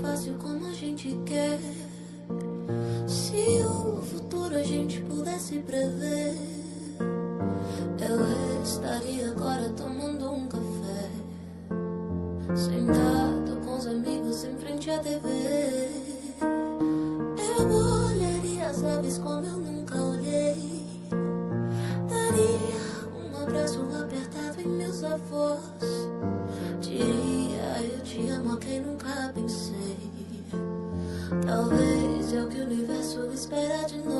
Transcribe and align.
fácil 0.00 0.34
como 0.34 0.66
a 0.66 0.72
gente 0.72 1.18
quer, 1.26 1.58
se 3.06 3.62
o 3.66 4.00
futuro 4.02 4.56
a 4.56 4.62
gente 4.62 5.00
pudesse 5.02 5.58
prever, 5.58 6.36
eu 8.00 8.62
estaria 8.62 9.30
agora 9.30 9.68
tomando 9.70 10.30
um 10.30 10.48
café, 10.48 11.10
sentado 12.54 13.60
com 13.64 13.76
os 13.76 13.86
amigos 13.86 14.44
em 14.44 14.56
frente 14.56 14.90
à 14.90 14.98
TV. 14.98 15.28
Eu 17.58 17.68
olharia 17.68 18.66
as 18.66 18.82
aves 18.82 19.18
como 19.18 19.44
eu 19.44 19.61
espera 33.84 34.11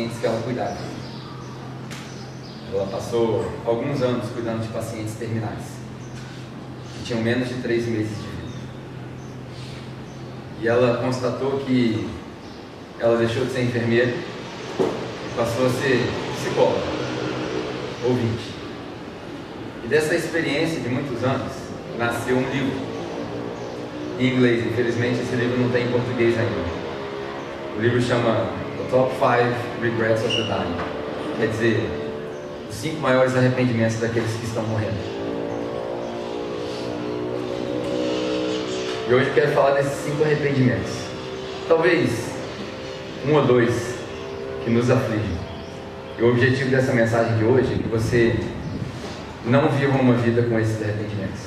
pacientes 0.00 0.18
que 0.18 0.26
ela 0.26 0.40
cuidava. 0.42 0.76
Ela 2.72 2.86
passou 2.86 3.44
alguns 3.66 4.00
anos 4.00 4.30
cuidando 4.32 4.62
de 4.62 4.68
pacientes 4.68 5.14
terminais, 5.14 5.64
que 6.94 7.04
tinham 7.04 7.22
menos 7.22 7.48
de 7.48 7.54
três 7.54 7.86
meses 7.86 8.16
de 8.16 8.22
vida. 8.22 8.30
E 10.62 10.68
ela 10.68 10.98
constatou 10.98 11.60
que 11.60 12.08
ela 12.98 13.18
deixou 13.18 13.44
de 13.44 13.52
ser 13.52 13.64
enfermeira 13.64 14.12
e 14.12 15.36
passou 15.36 15.66
a 15.66 15.70
ser 15.70 16.08
psicóloga, 16.36 16.80
ouvinte. 18.04 18.54
E 19.84 19.88
dessa 19.88 20.14
experiência 20.14 20.80
de 20.80 20.88
muitos 20.88 21.22
anos, 21.24 21.52
nasceu 21.98 22.36
um 22.36 22.50
livro. 22.50 22.90
Em 24.18 24.34
inglês, 24.34 24.66
infelizmente, 24.66 25.20
esse 25.20 25.34
livro 25.34 25.58
não 25.58 25.70
tem 25.70 25.86
em 25.86 25.90
português 25.90 26.38
ainda. 26.38 26.80
O 27.76 27.80
livro 27.80 28.00
chama 28.00 28.59
Top 28.90 29.12
5 29.12 29.80
Regrets 29.80 30.24
of 30.24 30.34
the 30.34 30.42
Dying. 30.42 30.76
Quer 31.38 31.46
dizer, 31.46 31.90
os 32.68 32.74
cinco 32.74 33.00
maiores 33.00 33.36
arrependimentos 33.36 34.00
daqueles 34.00 34.32
que 34.32 34.46
estão 34.46 34.64
morrendo. 34.64 34.98
E 39.08 39.14
hoje 39.14 39.28
eu 39.28 39.34
quero 39.34 39.52
falar 39.52 39.76
desses 39.76 39.92
cinco 39.92 40.24
arrependimentos. 40.24 40.90
Talvez 41.68 42.30
um 43.28 43.34
ou 43.34 43.46
dois 43.46 43.94
que 44.64 44.70
nos 44.70 44.90
afligem. 44.90 45.38
E 46.18 46.22
o 46.22 46.30
objetivo 46.30 46.70
dessa 46.70 46.92
mensagem 46.92 47.38
de 47.38 47.44
hoje 47.44 47.72
é 47.72 47.76
que 47.76 47.88
você 47.88 48.34
não 49.46 49.68
viva 49.68 49.98
uma 49.98 50.14
vida 50.14 50.42
com 50.42 50.58
esses 50.58 50.82
arrependimentos. 50.82 51.42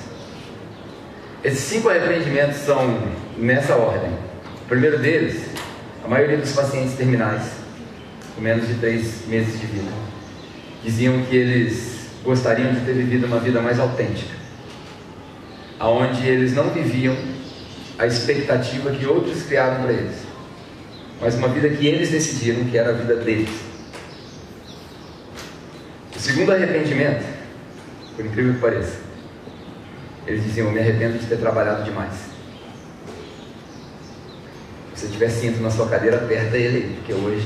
Esses 1.43 1.59
cinco 1.59 1.89
arrependimentos 1.89 2.59
são 2.59 2.99
nessa 3.37 3.75
ordem. 3.75 4.11
O 4.63 4.67
primeiro 4.69 4.97
deles, 4.97 5.43
a 6.03 6.07
maioria 6.07 6.37
dos 6.37 6.51
pacientes 6.51 6.95
terminais, 6.95 7.43
com 8.35 8.41
menos 8.41 8.67
de 8.67 8.73
três 8.75 9.25
meses 9.27 9.59
de 9.59 9.65
vida, 9.65 9.91
diziam 10.83 11.23
que 11.23 11.35
eles 11.35 12.07
gostariam 12.23 12.73
de 12.73 12.81
ter 12.81 12.93
vivido 12.93 13.25
uma 13.25 13.39
vida 13.39 13.61
mais 13.61 13.79
autêntica, 13.79 14.35
aonde 15.79 16.27
eles 16.27 16.53
não 16.53 16.69
viviam 16.69 17.15
a 17.97 18.05
expectativa 18.05 18.91
que 18.91 19.05
outros 19.05 19.43
criaram 19.43 19.83
para 19.83 19.93
eles, 19.93 20.15
mas 21.21 21.35
uma 21.35 21.47
vida 21.47 21.69
que 21.69 21.87
eles 21.87 22.09
decidiram 22.09 22.65
que 22.65 22.77
era 22.77 22.89
a 22.89 22.93
vida 22.93 23.15
deles. 23.15 23.49
O 26.13 26.19
segundo 26.19 26.51
arrependimento, 26.51 27.25
por 28.15 28.25
incrível 28.25 28.53
que 28.55 28.59
pareça, 28.59 28.97
eles 30.27 30.43
diziam: 30.43 30.67
Eu 30.67 30.73
me 30.73 30.79
arrependo 30.79 31.17
de 31.17 31.25
ter 31.25 31.37
trabalhado 31.37 31.83
demais. 31.83 32.32
Se 35.03 35.09
tiver 35.09 35.29
cinto 35.29 35.61
na 35.61 35.69
sua 35.69 35.89
cadeira, 35.89 36.15
aperta 36.15 36.55
ele 36.55 36.77
aí, 36.77 36.95
porque 36.95 37.11
hoje 37.11 37.45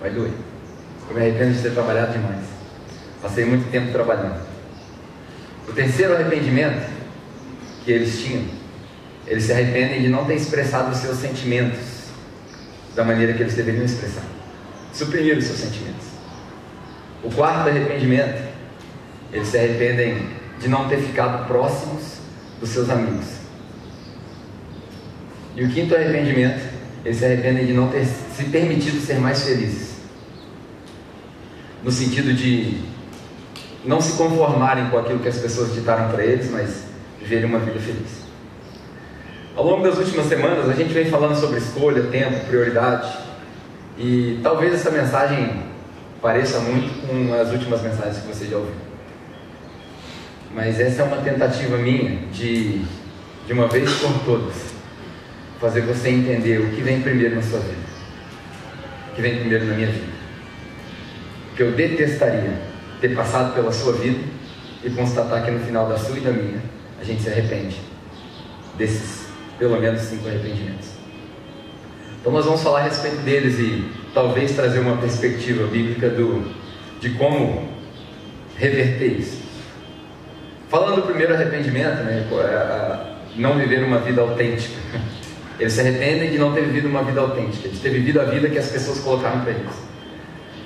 vai 0.00 0.10
doer. 0.10 0.32
Eu 1.08 1.14
me 1.14 1.20
arrependo 1.20 1.54
de 1.54 1.62
ter 1.62 1.70
trabalhado 1.70 2.10
demais. 2.10 2.46
Passei 3.22 3.44
muito 3.44 3.70
tempo 3.70 3.92
trabalhando. 3.92 4.42
O 5.68 5.72
terceiro 5.72 6.16
arrependimento 6.16 6.84
que 7.84 7.92
eles 7.92 8.18
tinham, 8.18 8.44
eles 9.28 9.44
se 9.44 9.52
arrependem 9.52 10.02
de 10.02 10.08
não 10.08 10.24
ter 10.24 10.34
expressado 10.34 10.90
os 10.90 10.98
seus 10.98 11.18
sentimentos 11.18 12.08
da 12.96 13.04
maneira 13.04 13.34
que 13.34 13.42
eles 13.44 13.54
deveriam 13.54 13.84
expressar. 13.84 14.24
Suprimir 14.92 15.38
os 15.38 15.44
seus 15.44 15.60
sentimentos. 15.60 16.08
O 17.22 17.30
quarto 17.30 17.68
arrependimento, 17.68 18.42
eles 19.32 19.46
se 19.46 19.56
arrependem 19.56 20.28
de 20.58 20.66
não 20.66 20.88
ter 20.88 20.96
ficado 20.96 21.46
próximos 21.46 22.14
dos 22.58 22.70
seus 22.70 22.90
amigos. 22.90 23.37
E 25.58 25.64
o 25.64 25.68
quinto 25.70 25.92
arrependimento, 25.92 26.60
eles 27.04 27.18
se 27.18 27.24
arrependem 27.24 27.66
de 27.66 27.72
não 27.72 27.88
ter 27.88 28.06
se 28.06 28.44
permitido 28.44 29.04
ser 29.04 29.18
mais 29.18 29.42
felizes. 29.42 29.96
No 31.82 31.90
sentido 31.90 32.32
de 32.32 32.80
não 33.84 34.00
se 34.00 34.16
conformarem 34.16 34.88
com 34.88 34.98
aquilo 34.98 35.18
que 35.18 35.26
as 35.26 35.38
pessoas 35.38 35.74
ditaram 35.74 36.12
para 36.12 36.24
eles, 36.24 36.48
mas 36.48 36.84
viverem 37.18 37.46
uma 37.46 37.58
vida 37.58 37.80
feliz. 37.80 38.28
Ao 39.56 39.64
longo 39.64 39.82
das 39.82 39.98
últimas 39.98 40.26
semanas, 40.26 40.68
a 40.68 40.74
gente 40.74 40.92
vem 40.92 41.06
falando 41.06 41.34
sobre 41.34 41.58
escolha, 41.58 42.04
tempo, 42.04 42.46
prioridade. 42.46 43.18
E 43.98 44.38
talvez 44.44 44.72
essa 44.72 44.92
mensagem 44.92 45.64
pareça 46.22 46.60
muito 46.60 47.04
com 47.04 47.34
as 47.34 47.50
últimas 47.50 47.82
mensagens 47.82 48.18
que 48.18 48.28
você 48.28 48.46
já 48.46 48.58
ouviu. 48.58 48.74
Mas 50.54 50.78
essa 50.78 51.02
é 51.02 51.04
uma 51.04 51.16
tentativa 51.16 51.76
minha 51.78 52.16
de, 52.32 52.80
de 53.44 53.52
uma 53.52 53.66
vez 53.66 53.92
por 53.94 54.12
todas, 54.24 54.77
fazer 55.60 55.82
você 55.82 56.10
entender 56.10 56.60
o 56.60 56.70
que 56.70 56.80
vem 56.80 57.00
primeiro 57.00 57.34
na 57.36 57.42
sua 57.42 57.60
vida, 57.60 57.76
o 59.10 59.14
que 59.14 59.22
vem 59.22 59.38
primeiro 59.40 59.64
na 59.64 59.74
minha 59.74 59.88
vida. 59.88 60.12
Porque 61.48 61.62
eu 61.62 61.72
detestaria 61.72 62.60
ter 63.00 63.14
passado 63.14 63.54
pela 63.54 63.72
sua 63.72 63.92
vida 63.94 64.20
e 64.84 64.90
constatar 64.90 65.44
que 65.44 65.50
no 65.50 65.60
final 65.60 65.88
da 65.88 65.98
sua 65.98 66.16
e 66.16 66.20
da 66.20 66.30
minha, 66.30 66.62
a 67.00 67.04
gente 67.04 67.22
se 67.22 67.28
arrepende 67.28 67.76
desses 68.76 69.26
pelo 69.58 69.80
menos 69.80 70.00
cinco 70.02 70.28
arrependimentos. 70.28 70.90
Então 72.20 72.32
nós 72.32 72.44
vamos 72.44 72.62
falar 72.62 72.80
a 72.80 72.82
respeito 72.84 73.18
deles 73.18 73.58
e 73.58 73.84
talvez 74.14 74.52
trazer 74.52 74.78
uma 74.78 74.96
perspectiva 74.96 75.66
bíblica 75.66 76.08
do, 76.08 76.54
de 77.00 77.10
como 77.10 77.68
reverter 78.56 79.18
isso. 79.18 79.42
Falando 80.68 80.96
do 80.96 81.02
primeiro 81.02 81.34
arrependimento, 81.34 82.02
né, 82.04 82.26
não 83.36 83.56
viver 83.56 83.84
uma 83.84 83.98
vida 83.98 84.20
autêntica. 84.20 84.76
Eles 85.58 85.72
se 85.72 85.80
arrependem 85.80 86.30
de 86.30 86.38
não 86.38 86.52
ter 86.52 86.62
vivido 86.62 86.88
uma 86.88 87.02
vida 87.02 87.20
autêntica, 87.20 87.68
de 87.68 87.78
ter 87.78 87.90
vivido 87.90 88.20
a 88.20 88.24
vida 88.24 88.48
que 88.48 88.58
as 88.58 88.68
pessoas 88.68 89.00
colocaram 89.00 89.40
para 89.40 89.52
eles. 89.52 89.88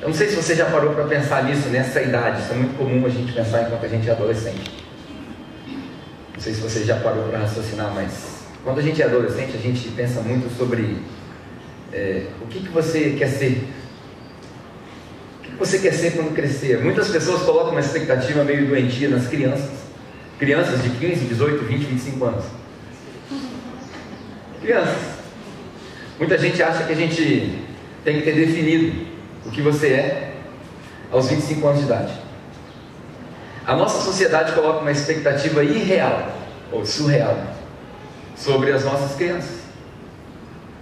Eu 0.03 0.09
não 0.09 0.15
sei 0.15 0.29
se 0.29 0.37
você 0.37 0.55
já 0.55 0.67
parou 0.67 0.93
para 0.93 1.05
pensar 1.05 1.45
nisso 1.45 1.69
nessa 1.69 2.03
idade. 2.03 2.43
Isso 2.43 2.53
é 2.53 2.57
muito 2.57 2.77
comum 2.77 3.07
a 3.07 3.09
gente 3.09 3.33
pensar 3.33 3.63
enquanto 3.63 3.87
a 3.87 3.89
gente 3.89 4.09
é 4.09 4.13
adolescente. 4.13 4.85
Não 6.35 6.41
sei 6.41 6.55
se 6.55 6.61
você 6.61 6.85
já 6.85 6.97
parou 6.97 7.29
para 7.29 7.39
raciocinar, 7.39 7.93
mas 7.95 8.43
quando 8.65 8.81
a 8.81 8.83
gente 8.83 9.01
é 9.01 9.05
adolescente, 9.05 9.57
a 9.57 9.61
gente 9.61 9.89
pensa 9.91 10.21
muito 10.21 10.53
sobre 10.59 10.99
é, 11.93 12.27
o 12.43 12.47
que, 12.47 12.61
que 12.61 12.69
você 12.69 13.15
quer 13.17 13.29
ser. 13.29 13.69
O 15.39 15.43
que, 15.43 15.51
que 15.53 15.57
você 15.57 15.79
quer 15.79 15.93
ser 15.93 16.13
quando 16.13 16.35
crescer? 16.35 16.83
Muitas 16.83 17.09
pessoas 17.09 17.43
colocam 17.43 17.71
uma 17.71 17.81
expectativa 17.81 18.45
meio 18.45 18.67
doentia 18.67 19.09
nas 19.09 19.27
crianças. 19.29 19.71
Crianças 20.39 20.83
de 20.83 20.91
15, 20.91 21.27
18, 21.27 21.65
20, 21.65 21.85
25 21.85 22.25
anos. 22.25 22.45
Crianças. 24.63 25.19
Muita 26.19 26.39
gente 26.39 26.63
acha 26.63 26.85
que 26.85 26.93
a 26.93 26.97
gente 26.97 27.59
tem 28.05 28.19
que 28.19 28.23
ter 28.23 28.35
definido 28.35 29.07
o 29.45 29.51
que 29.51 29.61
você 29.61 29.89
é 29.89 30.35
aos 31.11 31.29
25 31.29 31.67
anos 31.67 31.81
de 31.81 31.87
idade. 31.87 32.13
A 33.67 33.75
nossa 33.75 34.01
sociedade 34.01 34.53
coloca 34.53 34.81
uma 34.81 34.93
expectativa 34.93 35.65
irreal 35.65 36.33
ou 36.71 36.87
surreal 36.87 37.37
sobre 38.37 38.71
as 38.71 38.85
nossas 38.85 39.17
crianças. 39.17 39.63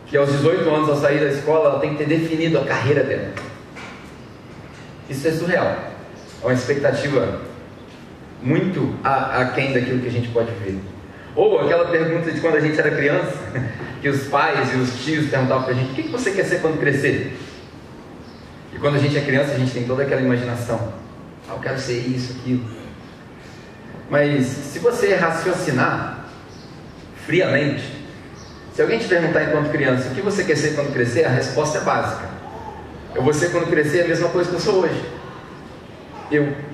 Que 0.06 0.16
aos 0.16 0.30
18 0.30 0.68
anos, 0.68 0.88
ao 0.90 0.96
sair 0.96 1.20
da 1.20 1.26
escola, 1.26 1.70
ela 1.70 1.78
tem 1.80 1.90
que 1.90 2.04
ter 2.04 2.06
definido 2.06 2.58
a 2.58 2.64
carreira 2.64 3.02
dela. 3.02 3.32
Isso 5.08 5.26
é 5.26 5.30
surreal. 5.30 5.66
É 6.42 6.46
uma 6.46 6.52
expectativa 6.52 7.40
muito 8.42 8.94
aquém 9.02 9.72
daquilo 9.72 10.00
que 10.00 10.08
a 10.08 10.12
gente 10.12 10.28
pode 10.28 10.50
ver. 10.64 10.78
Ou 11.36 11.60
aquela 11.60 11.86
pergunta 11.86 12.30
de 12.30 12.40
quando 12.40 12.56
a 12.56 12.60
gente 12.60 12.78
era 12.78 12.90
criança, 12.90 13.36
que 14.00 14.08
os 14.08 14.24
pais 14.24 14.72
e 14.74 14.76
os 14.76 15.04
tios 15.04 15.30
perguntavam 15.30 15.64
para 15.64 15.72
a 15.72 15.76
gente: 15.76 15.92
o 15.92 15.94
que 15.94 16.08
você 16.08 16.32
quer 16.32 16.44
ser 16.44 16.60
quando 16.60 16.78
crescer? 16.78 17.38
E 18.72 18.78
quando 18.78 18.96
a 18.96 18.98
gente 18.98 19.16
é 19.16 19.20
criança, 19.20 19.52
a 19.52 19.58
gente 19.58 19.72
tem 19.72 19.84
toda 19.84 20.02
aquela 20.02 20.20
imaginação. 20.20 20.92
Ah, 21.48 21.54
eu 21.54 21.58
quero 21.58 21.78
ser 21.78 21.98
isso, 21.98 22.36
aquilo. 22.38 22.64
Mas 24.08 24.46
se 24.46 24.78
você 24.78 25.14
raciocinar 25.14 26.26
friamente, 27.26 28.00
se 28.74 28.82
alguém 28.82 28.98
te 28.98 29.06
perguntar 29.06 29.44
enquanto 29.44 29.70
criança 29.70 30.08
o 30.08 30.14
que 30.14 30.20
você 30.20 30.44
quer 30.44 30.56
ser 30.56 30.74
quando 30.74 30.92
crescer, 30.92 31.24
a 31.24 31.28
resposta 31.28 31.78
é 31.78 31.80
básica. 31.82 32.28
Eu 33.14 33.22
vou 33.22 33.32
ser 33.34 33.50
quando 33.50 33.68
crescer 33.68 34.02
a 34.02 34.08
mesma 34.08 34.28
coisa 34.28 34.48
que 34.48 34.56
eu 34.56 34.60
sou 34.60 34.82
hoje. 34.82 35.04
Eu. 36.30 36.69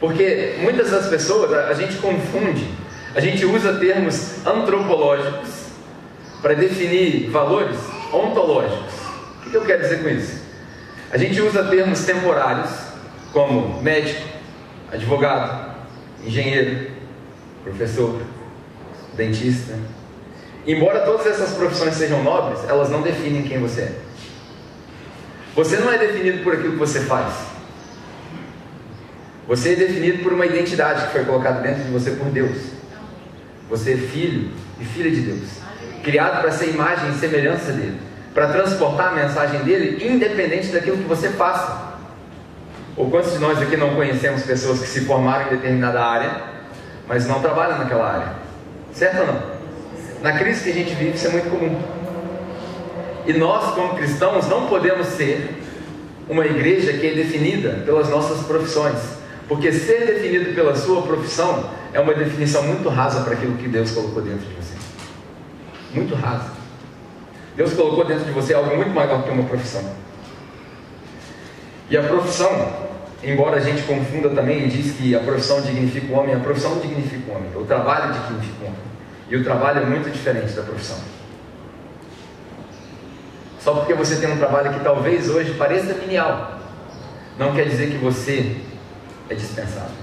Porque 0.00 0.56
muitas 0.60 0.90
das 0.90 1.08
pessoas, 1.08 1.52
a 1.52 1.74
gente 1.74 1.96
confunde, 1.96 2.68
a 3.14 3.20
gente 3.20 3.44
usa 3.44 3.74
termos 3.78 4.46
antropológicos 4.46 5.50
para 6.40 6.54
definir 6.54 7.28
valores 7.30 7.76
ontológicos. 8.12 8.94
O 9.46 9.50
que 9.50 9.56
eu 9.56 9.62
quero 9.62 9.82
dizer 9.82 10.02
com 10.02 10.08
isso? 10.08 10.40
A 11.10 11.18
gente 11.18 11.40
usa 11.40 11.64
termos 11.64 12.04
temporários, 12.04 12.70
como 13.32 13.82
médico, 13.82 14.22
advogado, 14.92 15.74
engenheiro, 16.24 16.90
professor, 17.64 18.20
dentista. 19.14 19.74
Embora 20.66 21.00
todas 21.00 21.26
essas 21.26 21.54
profissões 21.54 21.94
sejam 21.94 22.22
nobres, 22.22 22.60
elas 22.68 22.90
não 22.90 23.02
definem 23.02 23.42
quem 23.42 23.58
você 23.58 23.80
é. 23.80 23.92
Você 25.56 25.78
não 25.78 25.92
é 25.92 25.98
definido 25.98 26.44
por 26.44 26.54
aquilo 26.54 26.72
que 26.72 26.78
você 26.78 27.00
faz. 27.00 27.32
Você 29.48 29.72
é 29.72 29.76
definido 29.76 30.22
por 30.22 30.32
uma 30.32 30.46
identidade 30.46 31.06
que 31.06 31.12
foi 31.12 31.24
colocada 31.24 31.60
dentro 31.60 31.82
de 31.82 31.90
você 31.90 32.12
por 32.12 32.26
Deus. 32.26 32.56
Você 33.68 33.94
é 33.94 33.96
filho 33.96 34.52
e 34.78 34.84
filha 34.84 35.10
de 35.10 35.22
Deus 35.22 35.68
criado 36.02 36.40
para 36.40 36.50
ser 36.50 36.70
imagem 36.70 37.10
e 37.10 37.14
semelhança 37.14 37.72
dele, 37.72 37.98
para 38.32 38.48
transportar 38.48 39.08
a 39.08 39.12
mensagem 39.12 39.60
dele, 39.60 40.06
independente 40.08 40.68
daquilo 40.68 40.96
que 40.96 41.04
você 41.04 41.28
faça. 41.28 41.98
Ou 42.96 43.10
quantos 43.10 43.32
de 43.32 43.38
nós 43.38 43.60
aqui 43.60 43.76
não 43.76 43.94
conhecemos 43.94 44.42
pessoas 44.42 44.80
que 44.80 44.86
se 44.86 45.02
formaram 45.02 45.46
em 45.46 45.56
determinada 45.56 46.02
área, 46.02 46.30
mas 47.06 47.26
não 47.26 47.40
trabalham 47.40 47.78
naquela 47.78 48.10
área? 48.10 48.32
Certo 48.92 49.20
ou 49.20 49.26
não? 49.26 49.58
Na 50.22 50.32
crise 50.36 50.64
que 50.64 50.70
a 50.70 50.72
gente 50.72 50.94
vive, 50.94 51.14
isso 51.14 51.26
é 51.26 51.30
muito 51.30 51.50
comum. 51.50 51.78
E 53.26 53.32
nós, 53.34 53.74
como 53.74 53.94
cristãos, 53.94 54.48
não 54.48 54.66
podemos 54.66 55.06
ser 55.08 55.62
uma 56.28 56.44
igreja 56.46 56.94
que 56.94 57.06
é 57.06 57.14
definida 57.14 57.82
pelas 57.84 58.08
nossas 58.08 58.46
profissões, 58.46 58.96
porque 59.48 59.72
ser 59.72 60.06
definido 60.06 60.54
pela 60.54 60.76
sua 60.76 61.02
profissão 61.02 61.70
é 61.92 61.98
uma 61.98 62.14
definição 62.14 62.62
muito 62.62 62.88
rasa 62.88 63.22
para 63.22 63.32
aquilo 63.32 63.56
que 63.56 63.66
Deus 63.66 63.90
colocou 63.90 64.22
dentro 64.22 64.46
de 64.46 64.54
você 64.54 64.78
muito 65.92 66.14
rasa. 66.14 66.50
Deus 67.56 67.72
colocou 67.72 68.04
dentro 68.04 68.24
de 68.24 68.30
você 68.30 68.54
algo 68.54 68.74
muito 68.76 68.90
maior 68.90 69.22
que 69.22 69.30
uma 69.30 69.44
profissão. 69.44 69.82
E 71.90 71.96
a 71.96 72.02
profissão, 72.02 72.50
embora 73.22 73.56
a 73.56 73.60
gente 73.60 73.82
confunda 73.82 74.28
também 74.30 74.64
e 74.64 74.68
diz 74.68 74.94
que 74.96 75.14
a 75.14 75.20
profissão 75.20 75.60
dignifica 75.62 76.12
o 76.12 76.18
homem, 76.18 76.34
a 76.34 76.40
profissão 76.40 76.78
dignifica 76.78 77.32
o 77.32 77.34
homem, 77.34 77.50
o 77.54 77.64
trabalho 77.64 78.12
dignifica 78.12 78.64
o 78.64 78.66
homem. 78.66 78.78
E 79.30 79.36
o 79.36 79.44
trabalho 79.44 79.82
é 79.82 79.86
muito 79.86 80.10
diferente 80.10 80.52
da 80.52 80.62
profissão. 80.62 80.98
Só 83.58 83.74
porque 83.74 83.94
você 83.94 84.16
tem 84.16 84.30
um 84.30 84.38
trabalho 84.38 84.72
que 84.72 84.80
talvez 84.80 85.28
hoje 85.28 85.54
pareça 85.54 85.94
menial, 85.94 86.58
não 87.38 87.54
quer 87.54 87.68
dizer 87.68 87.90
que 87.90 87.98
você 87.98 88.56
é 89.28 89.34
dispensável. 89.34 89.96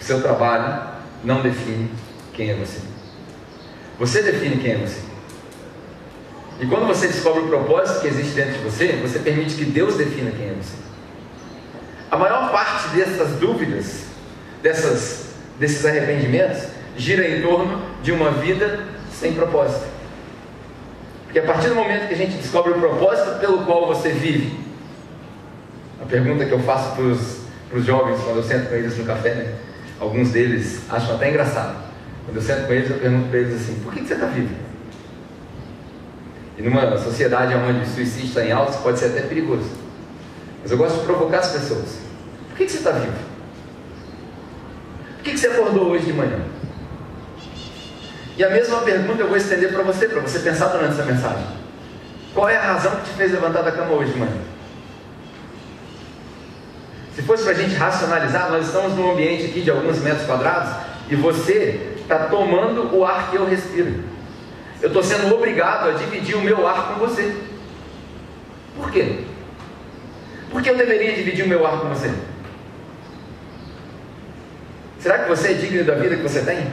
O 0.00 0.04
seu 0.04 0.20
trabalho 0.22 0.82
não 1.22 1.40
define 1.40 1.90
quem 2.32 2.50
é 2.50 2.54
você. 2.54 2.80
Você 3.98 4.22
define 4.22 4.56
quem 4.56 4.72
é 4.72 4.78
você. 4.78 5.00
E 6.60 6.66
quando 6.66 6.86
você 6.86 7.08
descobre 7.08 7.42
o 7.42 7.48
propósito 7.48 8.00
que 8.00 8.08
existe 8.08 8.34
dentro 8.34 8.52
de 8.52 8.58
você, 8.58 8.92
você 9.02 9.18
permite 9.18 9.54
que 9.54 9.64
Deus 9.64 9.96
defina 9.96 10.30
quem 10.30 10.48
é 10.48 10.52
você. 10.52 10.76
A 12.10 12.16
maior 12.16 12.50
parte 12.52 12.88
dessas 12.88 13.38
dúvidas, 13.40 14.04
dessas, 14.62 15.34
desses 15.58 15.84
arrependimentos, 15.84 16.64
gira 16.96 17.28
em 17.28 17.42
torno 17.42 17.82
de 18.02 18.12
uma 18.12 18.30
vida 18.30 18.86
sem 19.12 19.32
propósito. 19.34 19.86
Porque 21.24 21.38
a 21.40 21.42
partir 21.42 21.68
do 21.68 21.74
momento 21.74 22.06
que 22.06 22.14
a 22.14 22.16
gente 22.16 22.36
descobre 22.36 22.72
o 22.72 22.78
propósito 22.78 23.40
pelo 23.40 23.64
qual 23.64 23.86
você 23.86 24.10
vive, 24.10 24.56
a 26.00 26.04
pergunta 26.04 26.44
que 26.44 26.52
eu 26.52 26.60
faço 26.60 26.94
para 26.94 27.04
os 27.04 27.43
jovens 27.82 28.20
quando 28.22 28.36
eu 28.36 28.42
sento 28.42 28.68
com 28.68 28.74
eles 28.74 28.96
no 28.98 29.04
café, 29.04 29.34
né? 29.34 29.54
alguns 29.98 30.30
deles 30.30 30.82
acham 30.90 31.14
até 31.14 31.30
engraçado. 31.30 31.76
Quando 32.24 32.36
eu 32.36 32.42
sento 32.42 32.66
com 32.66 32.72
eles, 32.72 32.90
eu 32.90 32.98
pergunto 32.98 33.28
para 33.28 33.38
eles 33.38 33.54
assim: 33.54 33.80
por 33.82 33.92
que, 33.92 34.00
que 34.00 34.08
você 34.08 34.14
está 34.14 34.26
vivo? 34.26 34.54
E 36.56 36.62
numa 36.62 36.96
sociedade 36.98 37.54
onde 37.54 37.80
o 37.80 37.86
suicídio 37.86 38.28
está 38.28 38.44
em 38.44 38.52
alta, 38.52 38.78
pode 38.78 38.98
ser 38.98 39.06
até 39.06 39.22
perigoso. 39.22 39.68
Mas 40.62 40.70
eu 40.70 40.78
gosto 40.78 41.00
de 41.00 41.04
provocar 41.04 41.38
as 41.38 41.52
pessoas. 41.52 41.98
Por 42.48 42.56
que, 42.56 42.66
que 42.66 42.70
você 42.70 42.78
está 42.78 42.92
vivo? 42.92 43.12
Por 45.16 45.24
que, 45.24 45.30
que 45.32 45.38
você 45.38 45.48
acordou 45.48 45.90
hoje 45.90 46.06
de 46.06 46.12
manhã? 46.12 46.38
E 48.36 48.44
a 48.44 48.50
mesma 48.50 48.80
pergunta 48.82 49.22
eu 49.22 49.28
vou 49.28 49.36
estender 49.36 49.72
para 49.72 49.82
você, 49.82 50.08
para 50.08 50.20
você 50.20 50.38
pensar 50.38 50.68
durante 50.68 50.92
essa 50.92 51.04
mensagem. 51.04 51.46
Qual 52.32 52.48
é 52.48 52.56
a 52.56 52.72
razão 52.72 52.96
que 52.96 53.10
te 53.10 53.16
fez 53.16 53.32
levantar 53.32 53.62
da 53.62 53.72
cama 53.72 53.92
hoje 53.92 54.12
de 54.12 54.18
manhã? 54.18 54.53
Se 57.14 57.22
fosse 57.22 57.44
para 57.44 57.52
a 57.52 57.54
gente 57.54 57.74
racionalizar, 57.76 58.50
nós 58.50 58.66
estamos 58.66 58.94
num 58.94 59.12
ambiente 59.12 59.46
aqui 59.46 59.60
de 59.60 59.70
alguns 59.70 59.98
metros 60.00 60.26
quadrados 60.26 60.74
e 61.08 61.14
você 61.14 61.94
está 61.96 62.26
tomando 62.26 62.94
o 62.94 63.04
ar 63.04 63.30
que 63.30 63.36
eu 63.36 63.46
respiro. 63.46 64.02
Eu 64.82 64.88
estou 64.88 65.02
sendo 65.02 65.32
obrigado 65.32 65.88
a 65.88 65.92
dividir 65.92 66.34
o 66.34 66.40
meu 66.40 66.66
ar 66.66 66.88
com 66.88 66.94
você. 66.94 67.34
Por 68.76 68.90
quê? 68.90 69.20
Porque 70.50 70.68
eu 70.68 70.76
deveria 70.76 71.14
dividir 71.14 71.44
o 71.44 71.48
meu 71.48 71.64
ar 71.64 71.80
com 71.80 71.88
você. 71.88 72.12
Será 74.98 75.18
que 75.18 75.28
você 75.28 75.52
é 75.52 75.54
digno 75.54 75.84
da 75.84 75.94
vida 75.94 76.16
que 76.16 76.22
você 76.22 76.40
tem? 76.40 76.66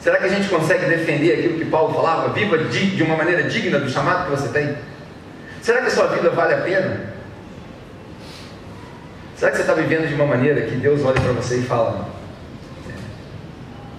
Será 0.00 0.18
que 0.18 0.24
a 0.24 0.28
gente 0.28 0.48
consegue 0.48 0.84
defender 0.86 1.32
aquilo 1.32 1.58
que 1.58 1.64
Paulo 1.64 1.94
falava? 1.94 2.32
Viva 2.32 2.58
de 2.58 3.02
uma 3.02 3.16
maneira 3.16 3.44
digna 3.44 3.78
do 3.78 3.88
chamado 3.88 4.26
que 4.26 4.30
você 4.30 4.48
tem? 4.48 4.76
Será 5.62 5.80
que 5.80 5.86
a 5.86 5.90
sua 5.90 6.08
vida 6.08 6.30
vale 6.30 6.54
a 6.54 6.58
pena? 6.58 7.15
Será 9.36 9.50
que 9.50 9.58
você 9.58 9.62
está 9.62 9.74
vivendo 9.74 10.08
de 10.08 10.14
uma 10.14 10.26
maneira 10.26 10.62
que 10.62 10.76
Deus 10.76 11.04
olha 11.04 11.20
para 11.20 11.32
você 11.32 11.58
e 11.58 11.62
fala: 11.62 12.08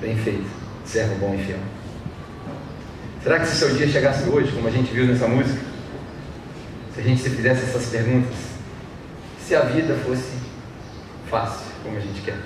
Bem 0.02 0.18
feito, 0.18 0.48
servo 0.84 1.16
bom 1.16 1.36
e 1.36 1.44
fiel. 1.44 1.60
Será 3.22 3.40
que 3.40 3.46
se 3.46 3.54
o 3.54 3.68
seu 3.68 3.76
dia 3.76 3.88
chegasse 3.88 4.28
hoje, 4.28 4.52
como 4.52 4.68
a 4.68 4.72
gente 4.72 4.92
viu 4.92 5.06
nessa 5.06 5.28
música, 5.28 5.60
se 6.94 7.02
a 7.02 7.04
gente 7.04 7.22
se 7.22 7.30
fizesse 7.30 7.64
essas 7.64 7.86
perguntas, 7.88 8.34
se 9.40 9.56
a 9.56 9.62
vida 9.62 9.94
fosse 10.06 10.32
fácil, 11.30 11.68
como 11.84 11.98
a 11.98 12.00
gente 12.00 12.22
quer? 12.22 12.38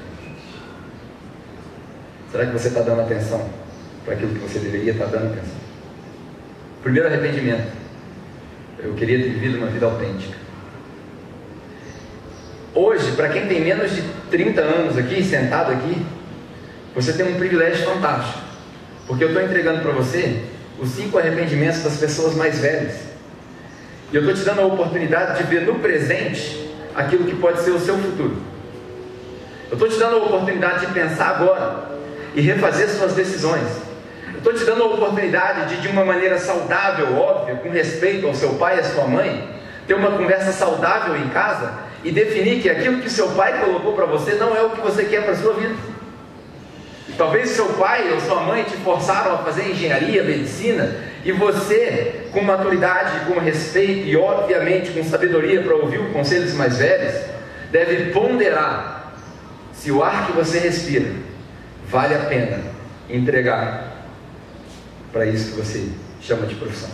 Será 2.29 2.45
que 2.45 2.51
você 2.51 2.67
está 2.69 2.81
dando 2.81 3.01
atenção 3.01 3.49
para 4.03 4.15
aquilo 4.15 4.33
que 4.33 4.39
você 4.39 4.59
deveria 4.59 4.91
estar 4.91 5.05
tá 5.05 5.11
dando 5.11 5.33
atenção? 5.33 5.55
Primeiro 6.83 7.07
arrependimento. 7.07 7.71
Eu 8.79 8.93
queria 8.95 9.17
ter 9.17 9.29
vivido 9.29 9.59
uma 9.59 9.67
vida 9.67 9.85
autêntica. 9.85 10.40
Hoje, 12.73 13.11
para 13.17 13.27
quem 13.27 13.47
tem 13.47 13.59
menos 13.59 13.91
de 13.91 14.01
30 14.29 14.61
anos 14.61 14.97
aqui, 14.97 15.21
sentado 15.21 15.73
aqui, 15.73 16.05
você 16.95 17.11
tem 17.11 17.27
um 17.27 17.37
privilégio 17.37 17.85
fantástico, 17.85 18.39
porque 19.05 19.25
eu 19.25 19.29
estou 19.29 19.43
entregando 19.43 19.81
para 19.81 19.91
você 19.91 20.41
os 20.79 20.89
cinco 20.89 21.17
arrependimentos 21.17 21.83
das 21.83 21.97
pessoas 21.97 22.33
mais 22.33 22.59
velhas. 22.59 22.95
E 24.11 24.15
eu 24.15 24.21
estou 24.21 24.33
te 24.33 24.43
dando 24.43 24.61
a 24.61 24.65
oportunidade 24.65 25.37
de 25.37 25.43
ver 25.49 25.61
no 25.63 25.79
presente 25.79 26.69
aquilo 26.95 27.25
que 27.25 27.35
pode 27.35 27.59
ser 27.61 27.71
o 27.71 27.79
seu 27.79 27.97
futuro. 27.97 28.37
Eu 29.69 29.73
estou 29.73 29.89
te 29.89 29.97
dando 29.97 30.15
a 30.15 30.19
oportunidade 30.19 30.85
de 30.85 30.93
pensar 30.93 31.27
agora 31.27 31.91
e 32.33 32.39
refazer 32.39 32.87
suas 32.87 33.13
decisões. 33.13 33.67
Eu 34.31 34.37
estou 34.37 34.53
te 34.53 34.63
dando 34.63 34.83
a 34.83 34.85
oportunidade 34.87 35.75
de, 35.75 35.81
de 35.81 35.87
uma 35.89 36.05
maneira 36.05 36.37
saudável, 36.37 37.17
óbvia, 37.17 37.55
com 37.55 37.69
respeito 37.69 38.27
ao 38.27 38.33
seu 38.33 38.53
pai 38.53 38.77
e 38.77 38.79
à 38.79 38.83
sua 38.83 39.07
mãe, 39.07 39.49
ter 39.85 39.93
uma 39.93 40.11
conversa 40.11 40.53
saudável 40.53 41.17
em 41.17 41.27
casa 41.29 41.90
e 42.03 42.11
definir 42.11 42.61
que 42.61 42.69
aquilo 42.69 43.01
que 43.01 43.09
seu 43.09 43.29
pai 43.29 43.59
colocou 43.59 43.93
para 43.93 44.05
você 44.05 44.33
não 44.35 44.55
é 44.55 44.61
o 44.61 44.71
que 44.71 44.81
você 44.81 45.05
quer 45.05 45.23
para 45.23 45.33
a 45.33 45.35
sua 45.35 45.53
vida. 45.53 45.75
Talvez 47.17 47.49
seu 47.49 47.67
pai 47.73 48.11
ou 48.13 48.19
sua 48.21 48.41
mãe 48.41 48.63
te 48.63 48.77
forçaram 48.77 49.35
a 49.35 49.37
fazer 49.39 49.69
engenharia, 49.69 50.23
medicina, 50.23 50.95
e 51.23 51.31
você, 51.31 52.27
com 52.31 52.41
maturidade, 52.41 53.25
com 53.25 53.39
respeito 53.39 54.07
e, 54.07 54.17
obviamente, 54.17 54.91
com 54.91 55.03
sabedoria 55.03 55.61
para 55.61 55.75
ouvir 55.75 55.99
o 55.99 56.11
conselho 56.11 56.43
dos 56.43 56.53
mais 56.53 56.77
velhos, 56.77 57.13
deve 57.71 58.11
ponderar 58.11 59.13
se 59.73 59.91
o 59.91 60.03
ar 60.03 60.27
que 60.27 60.31
você 60.31 60.59
respira 60.59 61.11
vale 61.87 62.15
a 62.15 62.19
pena 62.19 62.59
entregar 63.09 64.05
para 65.11 65.25
isso 65.25 65.51
que 65.51 65.57
você 65.61 65.89
chama 66.21 66.47
de 66.47 66.55
profissão. 66.55 66.89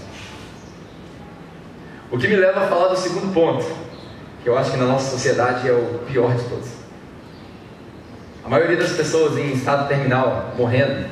O 2.11 2.17
que 2.17 2.27
me 2.27 2.35
leva 2.35 2.65
a 2.65 2.67
falar 2.67 2.87
do 2.87 2.97
segundo 2.97 3.33
ponto, 3.33 3.65
que 4.47 4.51
eu 4.51 4.57
acho 4.57 4.71
que 4.71 4.77
na 4.77 4.85
nossa 4.85 5.11
sociedade 5.11 5.67
é 5.67 5.73
o 5.73 5.99
pior 6.07 6.33
de 6.33 6.41
todos. 6.45 6.69
A 8.45 8.47
maioria 8.47 8.77
das 8.77 8.93
pessoas 8.93 9.37
em 9.37 9.51
estado 9.51 9.89
terminal, 9.89 10.53
morrendo, 10.57 11.05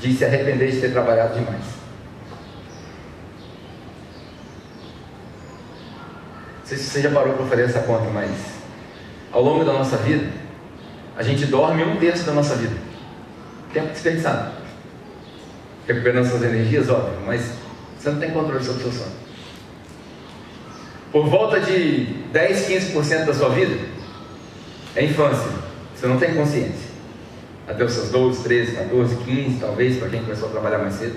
diz 0.00 0.16
se 0.16 0.24
arrepender 0.24 0.70
de 0.70 0.80
ter 0.80 0.90
trabalhado 0.90 1.34
demais. 1.34 1.62
Não 6.58 6.64
sei 6.64 6.78
se 6.78 6.84
você 6.84 7.02
já 7.02 7.10
parou 7.10 7.34
para 7.34 7.44
fazer 7.44 7.64
essa 7.64 7.80
conta, 7.80 8.08
mas 8.08 8.30
ao 9.30 9.42
longo 9.42 9.62
da 9.62 9.74
nossa 9.74 9.98
vida, 9.98 10.26
a 11.18 11.22
gente 11.22 11.44
dorme 11.44 11.84
um 11.84 11.96
terço 11.96 12.24
da 12.24 12.32
nossa 12.32 12.54
vida. 12.54 12.76
Tempo 13.74 13.92
desperdiçado. 13.92 14.52
Recuperando 15.86 16.26
suas 16.26 16.42
energias, 16.42 16.88
óbvio, 16.88 17.20
mas 17.26 17.42
você 17.98 18.08
não 18.08 18.18
tem 18.18 18.30
controle 18.30 18.64
sobre 18.64 18.84
o 18.84 18.90
seu 18.90 19.04
sono. 19.04 19.23
Por 21.14 21.28
volta 21.28 21.60
de 21.60 22.06
10, 22.32 22.66
15% 22.92 23.26
da 23.26 23.32
sua 23.32 23.50
vida 23.50 23.78
é 24.96 25.04
infância. 25.04 25.48
Você 25.94 26.08
não 26.08 26.18
tem 26.18 26.34
consciência. 26.34 26.90
Até 27.68 27.84
os 27.84 27.92
seus 27.92 28.10
12, 28.10 28.42
13, 28.42 28.72
14, 28.72 29.16
15, 29.18 29.60
talvez, 29.60 29.96
para 29.96 30.08
quem 30.08 30.22
começou 30.22 30.48
a 30.48 30.50
trabalhar 30.50 30.78
mais 30.78 30.94
cedo. 30.94 31.14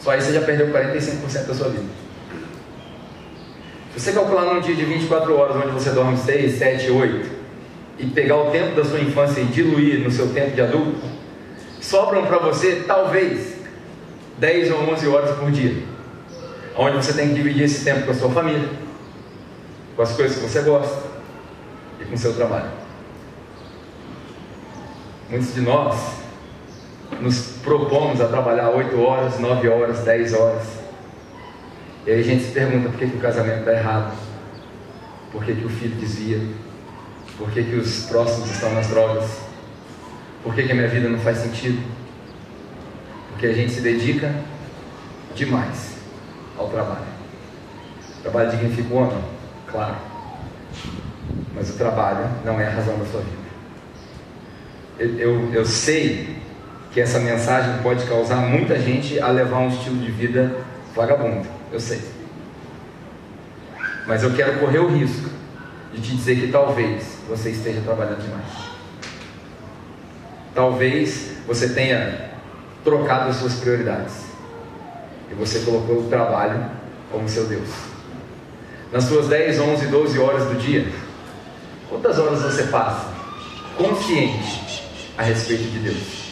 Só 0.00 0.10
aí 0.10 0.20
você 0.20 0.32
já 0.32 0.40
perdeu 0.40 0.66
45% 0.66 1.46
da 1.46 1.54
sua 1.54 1.68
vida. 1.68 1.84
Se 3.92 4.00
você 4.00 4.12
calcular 4.12 4.52
num 4.52 4.60
dia 4.60 4.74
de 4.74 4.84
24 4.84 5.32
horas, 5.36 5.56
onde 5.56 5.70
você 5.70 5.90
dorme 5.90 6.18
6, 6.18 6.58
7, 6.58 6.90
8, 6.90 7.30
e 8.00 8.06
pegar 8.06 8.36
o 8.36 8.50
tempo 8.50 8.74
da 8.74 8.84
sua 8.84 8.98
infância 8.98 9.42
e 9.42 9.44
diluir 9.44 10.00
no 10.00 10.10
seu 10.10 10.34
tempo 10.34 10.56
de 10.56 10.60
adulto, 10.60 11.06
sobram 11.80 12.26
para 12.26 12.38
você, 12.38 12.82
talvez, 12.84 13.58
10 14.38 14.72
ou 14.72 14.90
11 14.90 15.06
horas 15.06 15.38
por 15.38 15.52
dia. 15.52 15.93
Onde 16.76 16.96
você 16.96 17.12
tem 17.12 17.28
que 17.28 17.34
dividir 17.34 17.62
esse 17.62 17.84
tempo 17.84 18.04
com 18.04 18.10
a 18.10 18.14
sua 18.14 18.30
família, 18.30 18.68
com 19.94 20.02
as 20.02 20.12
coisas 20.12 20.36
que 20.36 20.42
você 20.42 20.60
gosta 20.62 21.02
e 22.00 22.04
com 22.04 22.14
o 22.14 22.18
seu 22.18 22.34
trabalho. 22.34 22.70
Muitos 25.30 25.54
de 25.54 25.60
nós 25.60 26.16
nos 27.20 27.58
propomos 27.62 28.20
a 28.20 28.26
trabalhar 28.26 28.70
8 28.70 29.00
horas, 29.00 29.38
9 29.38 29.68
horas, 29.68 30.00
10 30.00 30.34
horas. 30.34 30.64
E 32.06 32.10
aí 32.10 32.20
a 32.20 32.24
gente 32.24 32.42
se 32.44 32.50
pergunta 32.50 32.88
por 32.88 32.98
que, 32.98 33.08
que 33.08 33.16
o 33.16 33.20
casamento 33.20 33.60
está 33.60 33.72
errado, 33.72 34.12
por 35.30 35.44
que, 35.44 35.54
que 35.54 35.64
o 35.64 35.70
filho 35.70 35.94
desvia, 35.94 36.40
por 37.38 37.50
que, 37.52 37.62
que 37.62 37.76
os 37.76 38.06
próximos 38.06 38.50
estão 38.50 38.74
nas 38.74 38.88
drogas, 38.88 39.24
por 40.42 40.54
que, 40.54 40.64
que 40.64 40.72
a 40.72 40.74
minha 40.74 40.88
vida 40.88 41.08
não 41.08 41.20
faz 41.20 41.38
sentido. 41.38 41.80
Porque 43.30 43.46
a 43.46 43.52
gente 43.52 43.72
se 43.72 43.80
dedica 43.80 44.34
demais 45.36 45.93
ao 46.58 46.68
trabalho. 46.68 47.14
O 48.18 48.22
trabalho 48.22 48.50
dignifica 48.50 48.94
o 48.94 48.96
homem, 48.96 49.24
claro. 49.70 49.96
Mas 51.54 51.70
o 51.70 51.74
trabalho 51.74 52.28
não 52.44 52.60
é 52.60 52.66
a 52.66 52.70
razão 52.70 52.98
da 52.98 53.04
sua 53.06 53.20
vida 53.20 53.44
eu, 54.98 55.52
eu 55.52 55.64
sei 55.64 56.36
que 56.92 57.00
essa 57.00 57.18
mensagem 57.18 57.82
pode 57.82 58.04
causar 58.06 58.36
muita 58.36 58.78
gente 58.78 59.18
a 59.18 59.28
levar 59.28 59.58
um 59.58 59.68
estilo 59.68 59.96
de 59.96 60.10
vida 60.10 60.56
vagabundo, 60.94 61.46
eu 61.72 61.80
sei. 61.80 62.00
Mas 64.06 64.22
eu 64.22 64.32
quero 64.34 64.60
correr 64.60 64.78
o 64.78 64.88
risco 64.88 65.28
de 65.92 66.00
te 66.00 66.14
dizer 66.14 66.40
que 66.40 66.52
talvez 66.52 67.18
você 67.28 67.50
esteja 67.50 67.80
trabalhando 67.80 68.22
demais. 68.22 68.74
Talvez 70.54 71.32
você 71.46 71.70
tenha 71.70 72.30
trocado 72.84 73.30
as 73.30 73.36
suas 73.36 73.54
prioridades. 73.54 74.33
E 75.34 75.38
você 75.38 75.60
colocou 75.60 76.00
o 76.00 76.08
trabalho 76.08 76.70
como 77.10 77.28
seu 77.28 77.46
Deus. 77.46 77.68
Nas 78.92 79.04
suas 79.04 79.26
10, 79.26 79.58
11, 79.58 79.86
12 79.86 80.18
horas 80.20 80.44
do 80.46 80.54
dia, 80.54 80.86
quantas 81.88 82.18
horas 82.18 82.42
você 82.42 82.64
passa 82.64 83.12
consciente 83.76 84.84
a 85.18 85.22
respeito 85.22 85.64
de 85.64 85.78
Deus. 85.80 86.24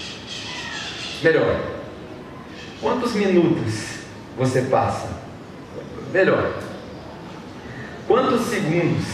Melhor, 1.22 1.60
quantos 2.80 3.14
minutos 3.14 3.74
você 4.38 4.62
passa? 4.62 5.08
Melhor, 6.12 6.52
quantos 8.06 8.42
segundos 8.46 9.04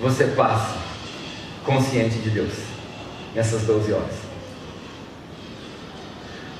você 0.00 0.24
passa 0.24 0.76
consciente 1.64 2.18
de 2.18 2.30
Deus 2.30 2.52
nessas 3.34 3.62
12 3.62 3.92
horas? 3.92 4.14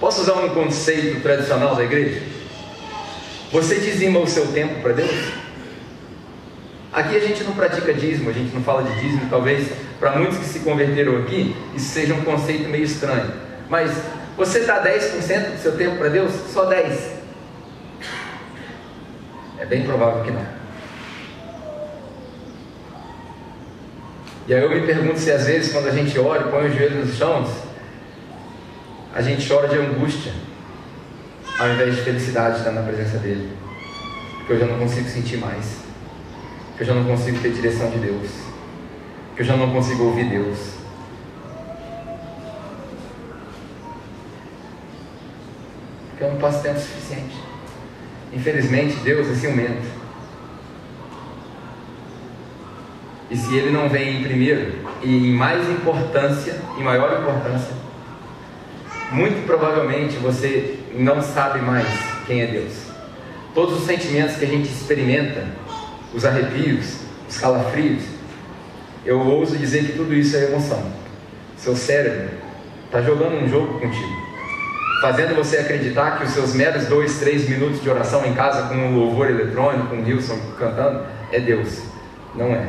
Posso 0.00 0.22
usar 0.22 0.34
um 0.34 0.48
conceito 0.50 1.20
tradicional 1.22 1.74
da 1.74 1.84
igreja? 1.84 2.22
Você 3.50 3.76
dizima 3.76 4.18
o 4.18 4.26
seu 4.26 4.46
tempo 4.48 4.82
para 4.82 4.92
Deus? 4.92 5.32
Aqui 6.92 7.16
a 7.16 7.20
gente 7.20 7.44
não 7.44 7.52
pratica 7.52 7.94
dízimo, 7.94 8.28
a 8.28 8.32
gente 8.32 8.54
não 8.54 8.62
fala 8.62 8.82
de 8.82 9.00
dízimo, 9.00 9.28
talvez 9.30 9.68
para 9.98 10.12
muitos 10.12 10.38
que 10.38 10.44
se 10.44 10.60
converteram 10.60 11.16
aqui, 11.18 11.56
isso 11.74 11.92
seja 11.92 12.14
um 12.14 12.22
conceito 12.22 12.68
meio 12.68 12.84
estranho. 12.84 13.32
Mas 13.68 13.90
você 14.36 14.60
dá 14.60 14.82
10% 14.82 15.52
do 15.52 15.62
seu 15.62 15.76
tempo 15.76 15.96
para 15.96 16.08
Deus? 16.08 16.32
Só 16.52 16.68
10%. 16.70 17.18
É 19.58 19.66
bem 19.66 19.82
provável 19.82 20.22
que 20.22 20.30
não. 20.30 20.46
E 24.46 24.54
aí 24.54 24.62
eu 24.62 24.70
me 24.70 24.86
pergunto 24.86 25.18
se 25.18 25.30
às 25.30 25.46
vezes 25.46 25.72
quando 25.72 25.88
a 25.88 25.90
gente 25.90 26.18
ora 26.18 26.44
põe 26.44 26.68
os 26.68 26.74
joelhos 26.74 27.06
nos 27.06 27.16
chãos, 27.18 27.50
a 29.14 29.20
gente 29.20 29.46
chora 29.46 29.68
de 29.68 29.76
angústia, 29.76 30.32
ao 31.58 31.68
invés 31.70 31.96
de 31.96 32.02
felicidade 32.02 32.54
de 32.54 32.58
estar 32.58 32.72
na 32.72 32.82
presença 32.82 33.18
dele. 33.18 33.50
Porque 34.38 34.52
eu 34.52 34.60
já 34.60 34.66
não 34.66 34.78
consigo 34.78 35.08
sentir 35.08 35.38
mais. 35.38 35.78
Porque 36.68 36.82
eu 36.82 36.86
já 36.86 36.94
não 36.94 37.04
consigo 37.04 37.38
ter 37.40 37.52
direção 37.52 37.90
de 37.90 37.98
Deus 37.98 38.48
que 39.38 39.42
eu 39.42 39.46
já 39.46 39.56
não 39.56 39.70
consigo 39.70 40.02
ouvir 40.02 40.24
Deus. 40.24 40.58
Porque 46.10 46.24
eu 46.24 46.32
não 46.32 46.40
passo 46.40 46.60
tempo 46.60 46.80
suficiente. 46.80 47.36
Infelizmente, 48.32 48.96
Deus 48.96 49.28
é 49.28 49.34
ciumento. 49.36 49.86
E 53.30 53.36
se 53.36 53.54
Ele 53.54 53.70
não 53.70 53.88
vem 53.88 54.18
em 54.18 54.24
primeiro 54.24 54.84
e 55.04 55.28
em 55.28 55.32
mais 55.34 55.70
importância, 55.70 56.60
em 56.76 56.82
maior 56.82 57.20
importância, 57.20 57.76
muito 59.12 59.46
provavelmente 59.46 60.16
você 60.16 60.77
não 60.94 61.22
sabe 61.22 61.60
mais 61.60 61.86
quem 62.26 62.42
é 62.42 62.46
Deus. 62.46 62.72
Todos 63.54 63.80
os 63.80 63.86
sentimentos 63.86 64.36
que 64.36 64.44
a 64.44 64.48
gente 64.48 64.68
experimenta, 64.68 65.44
os 66.14 66.24
arrepios, 66.24 67.00
os 67.28 67.38
calafrios, 67.38 68.02
eu 69.04 69.20
ouso 69.20 69.56
dizer 69.56 69.86
que 69.86 69.92
tudo 69.92 70.14
isso 70.14 70.36
é 70.36 70.44
emoção. 70.44 70.92
Seu 71.56 71.74
cérebro 71.74 72.30
está 72.86 73.02
jogando 73.02 73.42
um 73.42 73.48
jogo 73.48 73.80
contigo, 73.80 74.26
fazendo 75.00 75.34
você 75.34 75.58
acreditar 75.58 76.18
que 76.18 76.24
os 76.24 76.30
seus 76.30 76.54
meros 76.54 76.86
dois, 76.86 77.18
três 77.18 77.48
minutos 77.48 77.82
de 77.82 77.90
oração 77.90 78.24
em 78.26 78.34
casa 78.34 78.68
com 78.68 78.74
um 78.74 78.96
louvor 78.96 79.28
eletrônico, 79.30 79.88
com 79.88 80.02
Wilson 80.02 80.38
cantando, 80.58 81.04
é 81.32 81.40
Deus. 81.40 81.82
Não 82.34 82.46
é. 82.54 82.68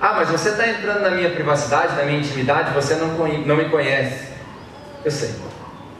Ah, 0.00 0.14
mas 0.16 0.28
você 0.28 0.48
está 0.48 0.68
entrando 0.68 1.00
na 1.00 1.10
minha 1.10 1.30
privacidade, 1.30 1.94
na 1.94 2.04
minha 2.04 2.18
intimidade, 2.18 2.74
você 2.74 2.94
não, 2.96 3.08
não 3.46 3.56
me 3.56 3.68
conhece. 3.68 4.32
Eu 5.04 5.10
sei, 5.10 5.30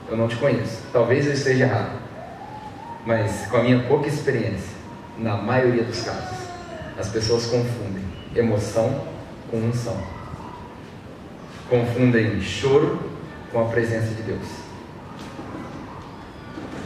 eu 0.09 0.17
não 0.17 0.27
te 0.27 0.35
conheço. 0.35 0.83
Talvez 0.91 1.25
eu 1.25 1.33
esteja 1.33 1.65
errado. 1.65 2.01
Mas 3.05 3.47
com 3.47 3.57
a 3.57 3.63
minha 3.63 3.83
pouca 3.83 4.07
experiência, 4.07 4.75
na 5.17 5.35
maioria 5.35 5.83
dos 5.83 6.01
casos, 6.03 6.37
as 6.97 7.09
pessoas 7.09 7.45
confundem 7.47 8.03
emoção 8.35 9.03
com 9.49 9.57
unção. 9.57 10.01
Confundem 11.69 12.41
choro 12.41 12.99
com 13.51 13.61
a 13.61 13.65
presença 13.65 14.13
de 14.13 14.23
Deus. 14.23 14.47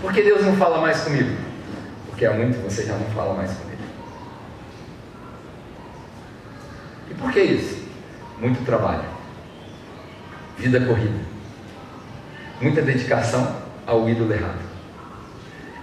Por 0.01 0.13
que 0.13 0.21
Deus 0.21 0.43
não 0.45 0.55
fala 0.55 0.79
mais 0.79 1.01
comigo? 1.01 1.47
porque 2.17 2.25
há 2.25 2.33
muito 2.33 2.59
você 2.63 2.83
já 2.83 2.95
não 2.95 3.05
fala 3.11 3.35
mais 3.35 3.51
com 3.51 3.69
ele. 3.69 3.77
E 7.11 7.13
por 7.13 7.31
que 7.31 7.39
isso? 7.39 7.85
Muito 8.39 8.65
trabalho, 8.65 9.03
vida 10.57 10.83
corrida, 10.83 11.19
muita 12.61 12.81
dedicação 12.81 13.55
ao 13.85 14.07
ídolo 14.09 14.33
errado. 14.33 14.67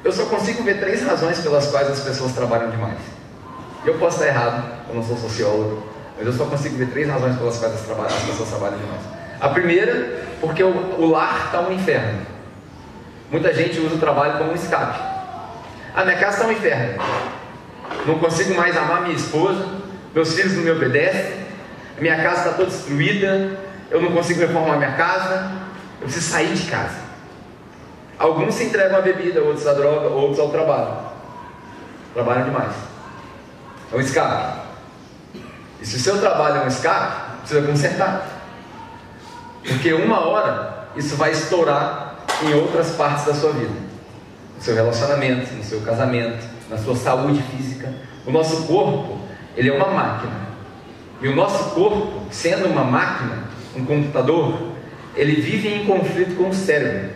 Eu 0.04 0.12
só 0.12 0.26
consigo 0.26 0.62
ver 0.62 0.81
três 0.81 1.02
razões 1.02 1.38
pelas 1.38 1.66
quais 1.69 1.88
as 1.88 2.00
pessoas 2.00 2.33
trabalham 2.33 2.71
demais. 2.71 2.99
Eu 3.85 3.95
posso 3.95 4.16
estar 4.16 4.28
errado, 4.28 4.64
eu 4.88 4.95
não 4.95 5.02
sou 5.02 5.16
sociólogo, 5.16 5.87
mas 6.16 6.26
eu 6.26 6.33
só 6.33 6.45
consigo 6.45 6.76
ver 6.76 6.88
três 6.88 7.09
razões 7.09 7.37
pelas 7.37 7.59
quais 7.59 7.75
as, 7.75 7.81
pessoas 7.81 8.49
trabalham 8.50 8.78
demais. 8.78 9.00
A 9.40 9.49
primeira, 9.49 10.23
porque 10.40 10.62
o, 10.62 11.07
lar 11.11 11.47
está 11.47 11.61
um 11.61 11.73
inferno. 11.73 12.21
Muita 13.31 13.52
gente 13.52 13.81
usa 13.81 13.95
o 13.95 13.99
trabalho 13.99 14.38
como 14.38 14.52
um 14.52 14.54
escape. 14.54 14.99
A 15.95 16.04
minha 16.04 16.19
casa 16.19 16.37
está 16.37 16.47
um 16.47 16.52
inferno. 16.52 17.02
Não 18.07 18.19
consigo 18.19 18.54
mais 18.54 18.76
amar 18.76 19.02
minha 19.02 19.16
esposa, 19.16 19.66
meus 20.14 20.35
filhos 20.35 20.54
não 20.54 20.62
me 20.62 20.71
obedecem, 20.71 21.45
minha 21.99 22.16
casa 22.16 22.40
está 22.40 22.50
toda 22.52 22.71
destruída, 22.71 23.59
eu 23.90 24.02
não 24.02 24.12
consigo 24.12 24.40
reformar 24.40 24.76
minha 24.76 24.93
casa, 24.93 25.50
eu 26.00 26.06
preciso 26.06 26.30
sair 26.30 26.54
de 26.54 26.70
casa. 26.70 27.04
Alguns 28.18 28.54
se 28.54 28.64
entregam 28.64 28.98
à 28.98 29.00
bebida, 29.00 29.42
outros 29.42 29.66
à 29.66 29.72
droga, 29.72 30.08
outros 30.08 30.38
ao 30.38 30.48
trabalho. 30.50 30.96
Trabalham 32.12 32.44
demais. 32.44 32.72
É 33.92 33.96
um 33.96 34.00
escape. 34.00 34.60
E 35.80 35.86
se 35.86 35.96
o 35.96 36.00
seu 36.00 36.20
trabalho 36.20 36.58
é 36.58 36.64
um 36.64 36.68
escape, 36.68 37.38
precisa 37.40 37.66
consertar. 37.66 38.26
Porque 39.66 39.92
uma 39.92 40.20
hora 40.20 40.88
isso 40.96 41.16
vai 41.16 41.32
estourar 41.32 42.16
em 42.42 42.54
outras 42.54 42.90
partes 42.92 43.24
da 43.24 43.34
sua 43.34 43.52
vida. 43.52 43.74
No 44.56 44.62
seu 44.62 44.74
relacionamento, 44.74 45.52
no 45.54 45.64
seu 45.64 45.80
casamento, 45.80 46.46
na 46.70 46.78
sua 46.78 46.94
saúde 46.94 47.42
física. 47.42 47.92
O 48.26 48.30
nosso 48.30 48.66
corpo, 48.66 49.18
ele 49.56 49.70
é 49.70 49.72
uma 49.72 49.88
máquina. 49.88 50.44
E 51.20 51.28
o 51.28 51.34
nosso 51.34 51.74
corpo, 51.74 52.22
sendo 52.30 52.66
uma 52.66 52.84
máquina, 52.84 53.44
um 53.76 53.84
computador, 53.84 54.74
ele 55.16 55.40
vive 55.40 55.68
em 55.68 55.87
conflito 55.87 56.37
com 56.37 56.49
o 56.49 56.54
cérebro. 56.54 57.11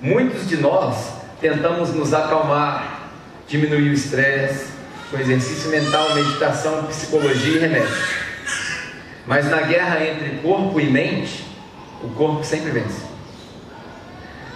Muitos 0.00 0.48
de 0.48 0.56
nós 0.56 1.12
tentamos 1.40 1.94
nos 1.94 2.14
acalmar, 2.14 3.10
diminuir 3.46 3.90
o 3.90 3.92
estresse, 3.92 4.66
com 5.10 5.18
exercício 5.18 5.70
mental, 5.70 6.14
meditação, 6.14 6.84
psicologia 6.84 7.56
e 7.56 7.58
remédio. 7.58 7.96
Mas 9.26 9.48
na 9.50 9.62
guerra 9.62 10.04
entre 10.04 10.38
corpo 10.42 10.80
e 10.80 10.86
mente, 10.90 11.44
o 12.02 12.08
corpo 12.10 12.44
sempre 12.44 12.70
vence. 12.70 13.02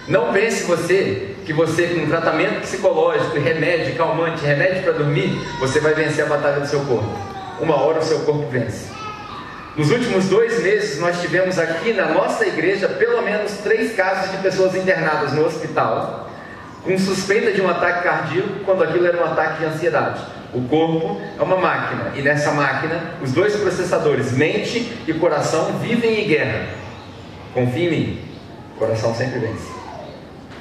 Não 0.07 0.33
pense 0.33 0.63
você 0.63 1.35
que 1.45 1.53
você 1.53 1.87
com 1.87 2.07
tratamento 2.07 2.61
psicológico, 2.61 3.39
remédio 3.39 3.95
calmante, 3.95 4.45
remédio 4.45 4.83
para 4.83 4.93
dormir, 4.93 5.31
você 5.59 5.79
vai 5.79 5.93
vencer 5.93 6.25
a 6.25 6.27
batalha 6.27 6.59
do 6.59 6.67
seu 6.67 6.81
corpo 6.81 7.33
uma 7.63 7.81
hora 7.81 7.99
o 7.99 8.03
seu 8.03 8.19
corpo 8.19 8.47
vence. 8.49 8.87
Nos 9.75 9.89
últimos 9.89 10.25
dois 10.29 10.61
meses, 10.61 10.99
nós 10.99 11.19
tivemos 11.19 11.57
aqui 11.57 11.93
na 11.93 12.05
nossa 12.05 12.45
igreja 12.45 12.87
pelo 12.87 13.21
menos 13.23 13.53
três 13.63 13.95
casos 13.95 14.31
de 14.31 14.37
pessoas 14.37 14.75
internadas 14.75 15.33
no 15.33 15.45
hospital 15.45 16.29
com 16.83 16.97
suspeita 16.97 17.51
de 17.51 17.61
um 17.61 17.69
ataque 17.69 18.03
cardíaco, 18.03 18.59
quando 18.65 18.83
aquilo 18.83 19.07
era 19.07 19.17
um 19.17 19.25
ataque 19.25 19.59
de 19.59 19.65
ansiedade. 19.65 20.21
O 20.53 20.61
corpo 20.67 21.19
é 21.39 21.41
uma 21.41 21.55
máquina, 21.55 22.11
e 22.13 22.21
nessa 22.21 22.51
máquina, 22.51 23.01
os 23.21 23.31
dois 23.31 23.55
processadores, 23.55 24.33
mente 24.33 24.91
e 25.07 25.13
coração, 25.13 25.79
vivem 25.79 26.23
em 26.23 26.27
guerra. 26.27 26.67
Confie 27.53 27.87
em 27.87 27.89
mim, 27.89 28.21
o 28.75 28.79
coração 28.79 29.15
sempre 29.15 29.39
vence. 29.39 29.71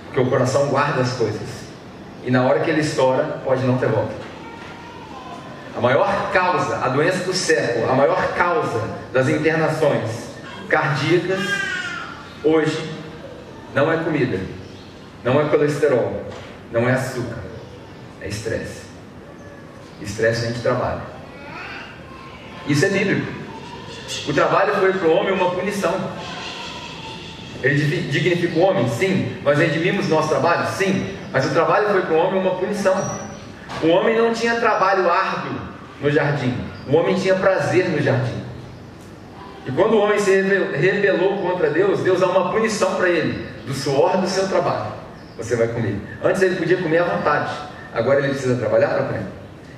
Porque 0.07 0.21
o 0.21 0.31
coração 0.31 0.69
guarda 0.69 1.03
as 1.03 1.13
coisas, 1.15 1.67
e 2.25 2.31
na 2.31 2.45
hora 2.45 2.61
que 2.61 2.71
ele 2.71 2.81
estoura, 2.81 3.41
pode 3.45 3.65
não 3.65 3.77
ter 3.77 3.89
volta. 3.89 4.22
A 5.77 5.81
maior 5.81 6.31
causa, 6.33 6.77
a 6.77 6.89
doença 6.89 7.25
do 7.25 7.33
século, 7.33 7.91
a 7.91 7.95
maior 7.95 8.35
causa 8.35 8.83
das 9.13 9.29
internações 9.29 10.33
cardíacas 10.69 11.41
hoje 12.45 12.91
não 13.75 13.91
é 13.91 13.97
comida, 13.99 14.41
não 15.25 15.41
é 15.41 15.45
colesterol, 15.49 16.25
não 16.71 16.89
é 16.89 16.93
açúcar, 16.93 17.39
é 18.21 18.29
estresse. 18.29 18.83
Estresse 20.01 20.45
a 20.45 20.49
gente 20.49 20.61
trabalha. 20.61 21.03
Isso 22.67 22.85
é 22.85 22.89
bíblico. 22.89 23.33
O 24.29 24.33
trabalho 24.33 24.75
foi 24.75 24.93
para 24.93 25.09
o 25.09 25.17
homem 25.17 25.33
uma 25.33 25.51
punição. 25.53 25.95
Ele 27.63 28.11
dignifica 28.11 28.59
o 28.59 28.63
homem? 28.63 28.89
Sim. 28.89 29.37
Nós 29.43 29.59
redimimos 29.59 30.09
nosso 30.09 30.29
trabalho? 30.29 30.67
Sim. 30.73 31.17
Mas 31.33 31.47
o 31.47 31.51
trabalho 31.51 31.91
foi 31.91 32.03
para 32.03 32.15
o 32.15 32.17
homem 32.19 32.41
uma 32.41 32.57
punição. 32.57 33.32
O 33.83 33.89
homem 33.89 34.17
não 34.17 34.33
tinha 34.33 34.57
trabalho 34.57 35.11
árduo 35.11 35.59
no 36.01 36.11
jardim. 36.11 36.55
O 36.89 36.97
homem 36.97 37.15
tinha 37.17 37.35
prazer 37.35 37.89
no 37.89 38.01
jardim. 38.01 38.43
E 39.67 39.71
quando 39.73 39.95
o 39.95 40.01
homem 40.01 40.19
se 40.19 40.41
rebelou 40.41 41.39
contra 41.39 41.71
Deus, 41.71 42.01
Deus 42.01 42.21
dá 42.21 42.27
uma 42.27 42.51
punição 42.51 42.97
para 42.97 43.09
ele, 43.09 43.47
do 43.67 43.73
suor 43.73 44.17
do 44.17 44.27
seu 44.29 44.49
trabalho. 44.49 44.93
Você 45.37 45.57
vai 45.57 45.69
comer. 45.69 45.97
Antes 46.23 46.43
ele 46.43 46.57
podia 46.57 46.77
comer 46.77 46.99
à 46.99 47.05
vontade, 47.05 47.53
agora 47.93 48.19
ele 48.19 48.31
precisa 48.31 48.57
trabalhar 48.57 48.89
para 48.89 49.05
comer. 49.05 49.23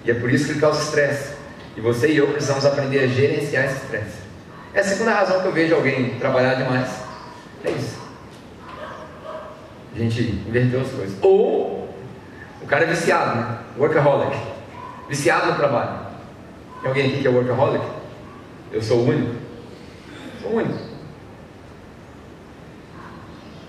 E 0.04 0.10
é 0.10 0.14
por 0.14 0.30
isso 0.30 0.46
que 0.46 0.52
ele 0.52 0.60
causa 0.60 0.82
estresse. 0.82 1.34
E 1.76 1.80
você 1.80 2.08
e 2.08 2.16
eu 2.16 2.28
precisamos 2.28 2.64
aprender 2.64 3.00
a 3.00 3.06
gerenciar 3.06 3.64
esse 3.64 3.76
estresse. 3.76 4.24
É 4.72 4.80
a 4.80 4.84
segunda 4.84 5.12
razão 5.12 5.40
que 5.40 5.46
eu 5.46 5.52
vejo 5.52 5.74
alguém 5.74 6.18
trabalhar 6.18 6.54
demais. 6.54 6.88
É 7.64 7.70
isso. 7.70 7.98
A 9.94 9.98
gente 9.98 10.22
inverteu 10.48 10.80
as 10.80 10.88
coisas. 10.88 11.16
Ou 11.22 11.83
o 12.64 12.66
cara 12.66 12.84
é 12.84 12.86
viciado, 12.86 13.36
né? 13.36 13.58
Workaholic. 13.78 14.34
Viciado 15.06 15.48
no 15.48 15.54
trabalho. 15.54 15.98
Tem 16.80 16.88
alguém 16.88 17.06
aqui 17.08 17.20
que 17.20 17.26
é 17.26 17.30
workaholic? 17.30 17.84
Eu 18.72 18.80
sou 18.80 19.00
o 19.00 19.08
único. 19.10 19.34
Sou 20.40 20.50
o 20.50 20.56
único. 20.56 20.78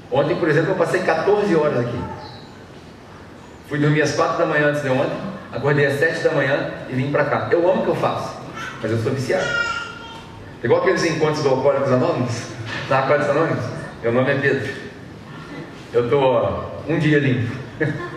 Ontem, 0.10 0.38
por 0.38 0.48
exemplo, 0.48 0.72
eu 0.72 0.76
passei 0.76 1.02
14 1.02 1.54
horas 1.58 1.80
aqui. 1.80 2.00
Fui 3.68 3.80
dormir 3.80 4.02
às 4.02 4.14
4 4.14 4.38
da 4.38 4.46
manhã 4.46 4.68
antes 4.68 4.82
de 4.82 4.88
ontem, 4.88 5.18
acordei 5.52 5.88
às 5.88 6.00
7 6.00 6.24
da 6.24 6.32
manhã 6.32 6.72
e 6.90 6.94
vim 6.94 7.12
para 7.12 7.26
cá. 7.26 7.50
Eu 7.52 7.70
amo 7.70 7.82
o 7.82 7.84
que 7.84 7.90
eu 7.90 7.96
faço, 7.96 8.40
mas 8.82 8.92
eu 8.92 8.98
sou 9.00 9.12
viciado. 9.12 9.44
Igual 10.64 10.82
aqueles 10.82 11.04
encontros 11.04 11.44
do 11.44 11.50
Alcoólicos 11.50 11.92
Anônimos, 11.92 12.44
na 12.90 13.00
Alcoólicos 13.04 13.30
Anônimos, 13.30 13.66
meu 14.02 14.14
nome 14.14 14.32
é 14.32 14.36
Pedro. 14.36 14.74
Eu 15.92 16.06
estou 16.06 16.82
um 16.88 16.98
dia 16.98 17.20
limpo. 17.20 17.54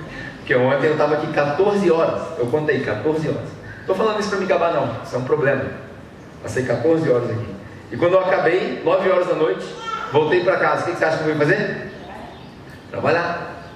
Porque 0.48 0.62
ontem 0.62 0.87
eu 0.87 0.92
estava 0.92 1.16
aqui 1.16 1.26
14 1.26 1.90
horas. 1.90 2.38
Eu 2.38 2.46
contei 2.46 2.80
14 2.80 3.28
horas. 3.28 3.50
Estou 3.80 3.94
falando 3.94 4.18
isso 4.18 4.30
para 4.30 4.38
me 4.38 4.46
gabar, 4.46 4.72
não. 4.72 5.02
Isso 5.02 5.14
é 5.14 5.18
um 5.18 5.24
problema. 5.24 5.62
Passei 6.42 6.64
14 6.64 7.06
horas 7.11 7.30
aqui. 7.30 7.54
E 7.92 7.96
quando 7.98 8.14
eu 8.14 8.20
acabei, 8.20 8.80
9 8.82 9.11
horas 9.11 9.26
da 9.26 9.34
noite, 9.34 9.66
voltei 10.11 10.42
para 10.42 10.56
casa. 10.56 10.84
O 10.84 10.84
que, 10.87 10.96
você 10.96 11.04
acha 11.04 11.18
que 11.18 11.28
eu 11.28 11.37
fui 11.37 11.46
fazer? 11.46 11.92
Trabalhar. 12.90 13.66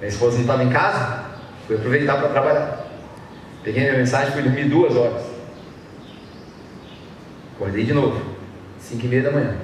Minha 0.00 0.08
esposa 0.08 0.34
não 0.34 0.40
estava 0.40 0.64
em 0.64 0.70
casa, 0.70 1.24
fui 1.68 1.76
aproveitar 1.76 2.16
para 2.16 2.30
trabalhar. 2.30 2.86
Peguei 3.62 3.84
minha 3.84 3.98
mensagem, 3.98 4.32
fui 4.32 4.42
dormir 4.42 4.64
duas 4.64 4.96
horas. 4.96 5.22
Acordei 7.54 7.84
de 7.84 7.92
novo, 7.92 8.20
5 8.80 9.04
e 9.04 9.08
meia 9.08 9.22
da 9.22 9.30
manhã. 9.30 9.56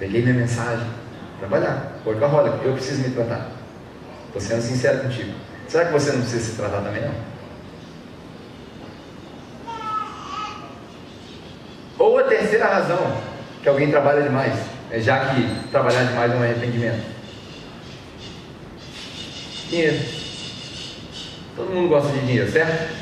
Peguei 0.00 0.20
minha 0.20 0.34
mensagem, 0.34 0.86
trabalhar, 1.38 1.92
workaholic, 2.04 2.64
eu 2.64 2.72
preciso 2.72 3.02
me 3.02 3.14
tratar. 3.14 3.53
Estou 4.34 4.40
sendo 4.40 4.62
sincero 4.62 4.98
contigo. 4.98 5.32
Será 5.68 5.84
que 5.84 5.92
você 5.92 6.10
não 6.10 6.22
precisa 6.22 6.50
se 6.50 6.56
tratar 6.56 6.80
também 6.80 7.02
não? 7.02 7.14
Ou 11.96 12.18
a 12.18 12.24
terceira 12.24 12.66
razão, 12.66 13.16
que 13.62 13.68
alguém 13.68 13.90
trabalha 13.90 14.22
demais, 14.22 14.58
é 14.90 14.98
já 14.98 15.32
que 15.32 15.68
trabalhar 15.70 16.02
demais 16.02 16.32
é 16.32 16.34
um 16.34 16.42
arrependimento. 16.42 17.04
Dinheiro. 19.70 20.04
Todo 21.54 21.70
mundo 21.70 21.88
gosta 21.88 22.10
de 22.10 22.18
dinheiro, 22.18 22.50
certo? 22.50 22.92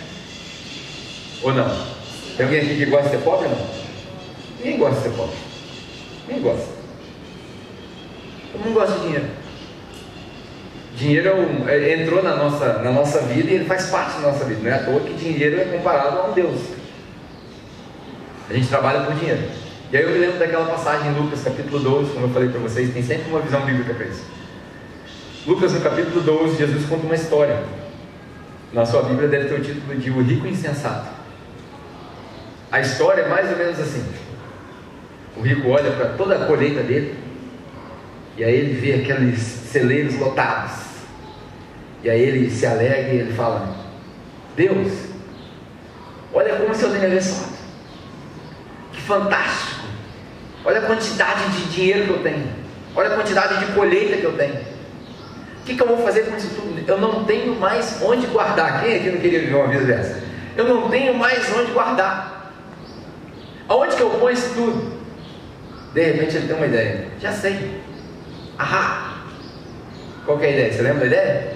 Ou 1.42 1.54
não? 1.54 1.86
Tem 2.36 2.44
alguém 2.44 2.60
aqui 2.60 2.76
que 2.76 2.86
gosta 2.86 3.08
de 3.08 3.16
ser 3.16 3.22
pobre 3.22 3.48
ou 3.48 3.56
não? 3.56 3.66
Ninguém 4.58 4.78
gosta 4.78 4.96
de 4.96 5.02
ser 5.02 5.16
pobre. 5.16 5.36
Ninguém 6.28 6.42
gosta. 6.42 6.68
Todo 8.52 8.64
mundo 8.64 8.74
gosta 8.74 8.98
de 8.98 9.06
dinheiro. 9.06 9.41
Dinheiro 10.96 11.28
é 11.28 11.34
um, 11.34 11.68
é, 11.68 12.02
entrou 12.02 12.22
na 12.22 12.36
nossa, 12.36 12.78
na 12.78 12.90
nossa 12.90 13.20
vida 13.22 13.50
e 13.50 13.54
ele 13.54 13.64
faz 13.64 13.86
parte 13.86 14.20
da 14.20 14.28
nossa 14.28 14.44
vida. 14.44 14.60
Não 14.62 14.70
é 14.70 14.74
à 14.74 14.84
toa 14.84 15.00
que 15.00 15.14
dinheiro 15.14 15.60
é 15.60 15.64
comparado 15.64 16.18
a 16.18 16.30
um 16.30 16.32
Deus. 16.32 16.60
A 18.48 18.52
gente 18.52 18.68
trabalha 18.68 19.00
por 19.00 19.14
dinheiro. 19.14 19.42
E 19.90 19.96
aí 19.96 20.02
eu 20.02 20.10
me 20.10 20.18
lembro 20.18 20.38
daquela 20.38 20.66
passagem 20.66 21.10
em 21.10 21.14
Lucas 21.14 21.42
capítulo 21.42 21.78
12, 21.78 22.12
como 22.12 22.26
eu 22.26 22.30
falei 22.30 22.48
para 22.48 22.60
vocês, 22.60 22.92
tem 22.92 23.02
sempre 23.02 23.30
uma 23.30 23.40
visão 23.40 23.60
bíblica 23.64 23.94
para 23.94 24.06
isso. 24.06 24.24
Lucas 25.46 25.72
no 25.72 25.80
capítulo 25.80 26.20
12, 26.20 26.56
Jesus 26.56 26.86
conta 26.86 27.04
uma 27.04 27.14
história. 27.14 27.62
Na 28.72 28.86
sua 28.86 29.02
Bíblia 29.02 29.28
deve 29.28 29.48
ter 29.48 29.60
o 29.60 29.62
título 29.62 29.94
de 29.96 30.10
O 30.10 30.22
Rico 30.22 30.46
Insensato. 30.46 31.08
A 32.70 32.80
história 32.80 33.22
é 33.22 33.28
mais 33.28 33.50
ou 33.50 33.58
menos 33.58 33.78
assim. 33.78 34.02
O 35.36 35.42
rico 35.42 35.68
olha 35.68 35.90
para 35.92 36.10
toda 36.10 36.36
a 36.36 36.46
colheita 36.46 36.82
dele, 36.82 37.14
e 38.36 38.44
aí 38.44 38.54
ele 38.54 38.80
vê 38.80 38.94
aqueles 38.94 39.38
celeiros 39.38 40.18
lotados. 40.18 40.72
E 42.02 42.10
aí 42.10 42.20
ele 42.20 42.50
se 42.50 42.66
alegra 42.66 42.98
e 42.98 43.20
ele 43.20 43.32
fala: 43.32 43.76
Deus, 44.56 44.92
olha 46.32 46.56
como 46.56 46.70
o 46.70 46.74
Senhor 46.74 46.90
tem 46.92 47.00
me 47.00 47.06
abençoado. 47.06 47.52
Que 48.92 49.00
fantástico. 49.00 49.82
Olha 50.64 50.80
a 50.80 50.82
quantidade 50.82 51.48
de 51.50 51.64
dinheiro 51.70 52.04
que 52.04 52.10
eu 52.10 52.22
tenho. 52.22 52.48
Olha 52.94 53.08
a 53.08 53.16
quantidade 53.16 53.64
de 53.64 53.72
colheita 53.72 54.16
que 54.16 54.24
eu 54.24 54.36
tenho. 54.36 54.54
O 54.54 55.64
que, 55.64 55.76
que 55.76 55.82
eu 55.82 55.86
vou 55.86 55.98
fazer 55.98 56.22
com 56.22 56.36
isso 56.36 56.48
tudo? 56.54 56.84
Eu 56.86 56.98
não 56.98 57.24
tenho 57.24 57.54
mais 57.54 58.00
onde 58.02 58.26
guardar. 58.26 58.82
Quem 58.82 58.96
aqui 58.96 59.10
não 59.10 59.20
queria 59.20 59.40
viver 59.40 59.54
uma 59.54 59.68
vida 59.68 59.84
dessa? 59.84 60.20
Eu 60.56 60.64
não 60.64 60.90
tenho 60.90 61.14
mais 61.14 61.50
onde 61.56 61.72
guardar. 61.72 62.52
Aonde 63.68 63.96
que 63.96 64.02
eu 64.02 64.10
ponho 64.10 64.34
isso 64.34 64.52
tudo? 64.54 65.00
De 65.94 66.02
repente 66.02 66.36
ele 66.36 66.46
tem 66.48 66.56
uma 66.56 66.66
ideia. 66.66 67.08
Já 67.20 67.32
sei. 67.32 67.80
Ahá! 68.58 69.22
Qual 70.26 70.40
é 70.40 70.46
a 70.46 70.50
ideia? 70.50 70.72
Você 70.72 70.82
lembra 70.82 71.00
da 71.00 71.06
ideia? 71.06 71.51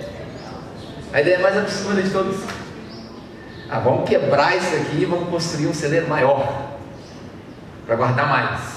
A 1.13 1.21
ideia 1.21 1.39
mais 1.39 1.57
absurda 1.57 2.03
de 2.03 2.11
todas. 2.11 2.37
Ah, 3.69 3.81
vamos 3.81 4.09
quebrar 4.09 4.57
isso 4.57 4.75
aqui 4.77 5.03
e 5.03 5.05
vamos 5.05 5.29
construir 5.29 5.67
um 5.67 5.75
celeiro 5.75 6.09
maior. 6.09 6.77
Para 7.87 7.97
guardar 7.97 8.29
mais. 8.29 8.77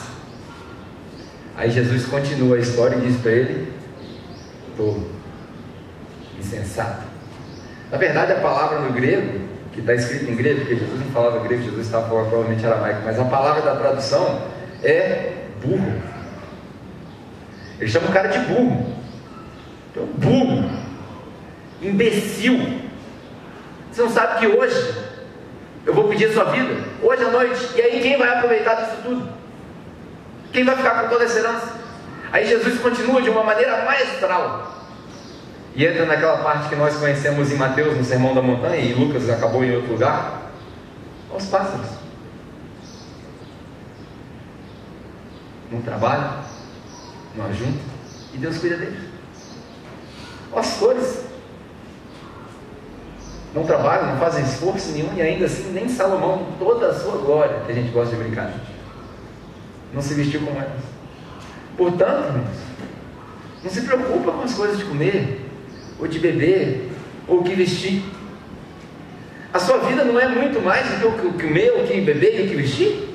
Aí 1.58 1.70
Jesus 1.70 2.06
continua 2.06 2.56
a 2.56 2.60
história 2.60 2.96
e 2.96 3.02
diz 3.02 3.20
para 3.20 3.32
ele: 3.32 3.74
tolo, 4.78 5.10
insensato. 6.40 7.04
Na 7.92 7.98
verdade, 7.98 8.32
a 8.32 8.40
palavra 8.40 8.80
no 8.80 8.94
grego, 8.94 9.42
que 9.74 9.82
está 9.82 9.94
escrita 9.94 10.32
em 10.32 10.36
grego, 10.36 10.62
porque 10.62 10.76
Jesus 10.76 11.00
não 11.00 11.12
falava 11.12 11.40
grego, 11.40 11.64
Jesus 11.64 11.86
estava 11.86 12.08
falando 12.08 12.30
provavelmente 12.30 12.66
aramaico, 12.66 13.02
mas 13.04 13.20
a 13.20 13.26
palavra 13.26 13.62
da 13.62 13.76
tradução 13.76 14.42
é 14.84 15.34
burro. 15.62 16.02
Ele 17.80 17.90
chama 17.90 18.08
o 18.08 18.12
cara 18.12 18.28
de 18.28 18.40
burro. 18.40 18.94
Então, 19.92 20.06
burro, 20.18 20.70
imbecil. 21.82 22.82
Você 23.92 24.02
não 24.02 24.10
sabe 24.10 24.40
que 24.40 24.48
hoje 24.48 24.96
eu 25.86 25.94
vou 25.94 26.08
pedir 26.08 26.26
a 26.26 26.34
sua 26.34 26.46
vida, 26.46 26.84
hoje 27.02 27.24
à 27.24 27.32
noite, 27.32 27.70
e 27.76 27.82
aí 27.82 28.02
quem 28.02 28.18
vai 28.18 28.30
aproveitar 28.30 28.76
disso 28.76 28.98
tudo? 29.04 29.30
Quem 30.52 30.64
vai 30.64 30.76
ficar 30.76 31.04
com 31.04 31.10
toda 31.10 31.24
essa 31.24 31.40
herança? 31.40 31.80
Aí 32.32 32.48
Jesus 32.48 32.80
continua 32.80 33.22
de 33.22 33.30
uma 33.30 33.44
maneira 33.44 33.84
maestral. 33.84 34.78
E 35.76 35.86
entra 35.86 36.06
naquela 36.06 36.38
parte 36.38 36.70
que 36.70 36.76
nós 36.76 36.96
conhecemos 36.98 37.52
em 37.52 37.56
Mateus, 37.56 37.96
no 37.96 38.04
Sermão 38.04 38.34
da 38.34 38.42
Montanha, 38.42 38.78
e 38.78 38.94
Lucas 38.94 39.30
acabou 39.30 39.64
em 39.64 39.76
outro 39.76 39.94
lugar. 39.94 40.52
Os 41.34 41.46
pássaros. 41.46 41.88
Não 45.72 45.82
trabalham, 45.82 46.34
não 47.36 47.46
ajuntam, 47.46 47.82
e 48.34 48.38
Deus 48.38 48.58
cuida 48.58 48.78
deles. 48.78 49.00
As 50.56 50.78
flores 50.78 51.29
não 53.54 53.64
trabalham, 53.64 54.08
não 54.08 54.18
fazem 54.18 54.44
esforço 54.44 54.92
nenhum, 54.92 55.14
e 55.16 55.22
ainda 55.22 55.46
assim 55.46 55.72
nem 55.72 55.90
Salomão, 55.90 56.48
toda 56.60 56.88
a 56.88 56.94
sua 56.94 57.18
glória, 57.18 57.62
que 57.66 57.72
a 57.72 57.76
gente 57.76 57.92
gosta 57.92 58.16
de 58.16 58.22
brincar, 58.22 58.54
não 59.94 60.02
se 60.02 60.14
vestiu 60.14 60.42
como 60.42 60.60
elas. 60.60 60.84
Portanto, 61.76 62.42
não 63.64 63.72
se 63.72 63.82
preocupa 63.82 64.32
com 64.32 64.44
as 64.44 64.54
coisas 64.54 64.78
de 64.78 64.86
comer, 64.86 65.50
ou 66.00 66.08
de 66.08 66.20
beber, 66.20 66.92
ou 67.28 67.44
que 67.44 67.56
vestir. 67.56 68.04
A 69.52 69.60
sua 69.60 69.80
vida 69.80 70.04
não 70.04 70.20
é 70.20 70.28
muito 70.28 70.62
mais 70.62 70.88
do 70.90 71.12
que 71.12 71.28
o 71.28 71.34
que 71.34 71.48
comer, 71.48 71.72
o 71.72 71.88
que 71.88 72.02
beber 72.02 72.40
e 72.40 72.46
o 72.46 72.50
que 72.50 72.56
vestir? 72.56 73.10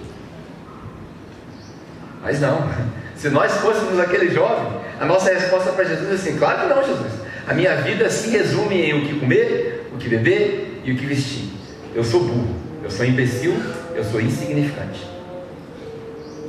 Mas 2.23 2.40
não. 2.40 2.68
Se 3.14 3.31
nós 3.31 3.53
fôssemos 3.59 3.99
aquele 4.01 4.35
jovem, 4.35 4.81
a 5.01 5.05
nossa 5.05 5.33
resposta 5.33 5.70
para 5.73 5.85
Jesus 5.85 6.11
é 6.11 6.14
assim: 6.14 6.37
claro 6.37 6.62
que 6.62 6.75
não, 6.75 6.85
Jesus. 6.85 7.12
A 7.47 7.55
minha 7.55 7.77
vida 7.77 8.11
se 8.11 8.31
resume 8.31 8.83
em 8.83 8.99
o 8.99 9.07
que 9.07 9.20
comer, 9.20 9.84
o 9.94 9.98
que 9.98 10.09
beber 10.09 10.83
e 10.85 10.92
o 10.92 10.96
que 10.96 11.07
vestir. 11.07 11.48
Eu 11.94 12.02
sou 12.02 12.24
burro, 12.24 12.54
eu 12.83 12.90
sou 12.90 13.07
imbecil, 13.07 13.54
eu 13.94 14.04
sou 14.04 14.20
insignificante. 14.20 15.00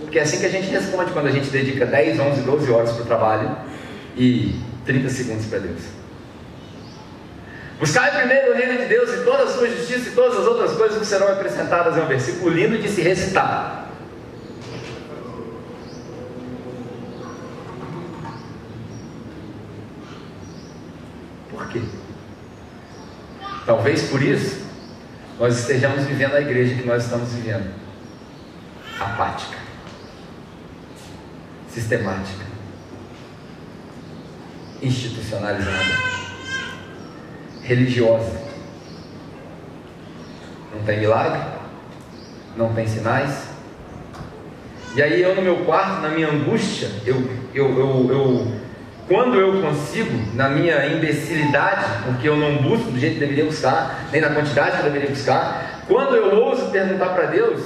Porque 0.02 0.18
é 0.18 0.24
assim 0.24 0.40
que 0.40 0.46
a 0.46 0.50
gente 0.50 0.68
responde 0.68 1.12
quando 1.12 1.28
a 1.28 1.32
gente 1.32 1.50
dedica 1.50 1.86
10, 1.86 2.20
11, 2.20 2.42
12 2.42 2.72
horas 2.72 2.92
para 2.92 3.04
o 3.04 3.06
trabalho 3.06 3.58
e 4.18 4.56
30 4.86 5.10
segundos 5.10 5.46
para 5.46 5.60
Deus. 5.60 5.82
Buscai 7.80 8.18
primeiro 8.18 8.54
o 8.54 8.56
reino 8.56 8.78
de 8.78 8.86
Deus 8.86 9.10
e 9.14 9.26
toda 9.26 9.44
a 9.44 9.48
sua 9.48 9.68
justiça 9.68 10.10
e 10.10 10.12
todas 10.14 10.40
as 10.40 10.48
outras 10.48 10.72
coisas 10.72 10.98
que 10.98 11.06
serão 11.06 11.28
acrescentadas. 11.28 11.98
É 11.98 12.02
um 12.02 12.08
versículo 12.08 12.50
lindo 12.50 12.78
de 12.78 12.90
se 12.90 13.02
recitar. 13.02 13.90
Por 21.52 21.68
quê? 21.68 21.82
Talvez 23.66 24.10
por 24.10 24.22
isso 24.22 24.66
nós 25.40 25.58
estejamos 25.58 26.06
vivendo 26.06 26.36
a 26.36 26.42
igreja 26.42 26.76
que 26.76 26.88
nós 26.88 27.04
estamos 27.04 27.32
vivendo. 27.34 27.74
Apática. 29.00 29.58
Sistemática. 31.70 32.46
Institucionalizada 34.82 36.16
religiosa. 37.66 38.32
Não 40.74 40.84
tem 40.84 41.00
milagre, 41.00 41.42
não 42.56 42.74
tem 42.74 42.88
sinais. 42.88 43.50
E 44.96 45.02
aí 45.02 45.22
eu 45.22 45.36
no 45.36 45.42
meu 45.42 45.66
quarto, 45.66 46.02
na 46.02 46.10
minha 46.10 46.30
angústia, 46.30 46.90
eu, 47.06 47.18
eu, 47.54 47.78
eu, 47.78 48.12
eu 48.12 48.65
quando 49.08 49.40
eu 49.40 49.62
consigo, 49.62 50.36
na 50.36 50.50
minha 50.50 50.88
imbecilidade, 50.88 51.86
porque 52.06 52.28
eu 52.28 52.36
não 52.36 52.58
busco 52.58 52.92
do 52.92 53.00
jeito 53.00 53.16
que 53.16 53.20
deveria 53.20 53.46
buscar, 53.46 54.08
nem 54.12 54.20
na 54.20 54.30
quantidade 54.30 54.78
que 54.78 54.84
deveria 54.84 55.10
buscar, 55.10 55.84
quando 55.88 56.16
eu 56.16 56.36
ouso 56.42 56.72
perguntar 56.72 57.10
para 57.10 57.28
Deus, 57.28 57.62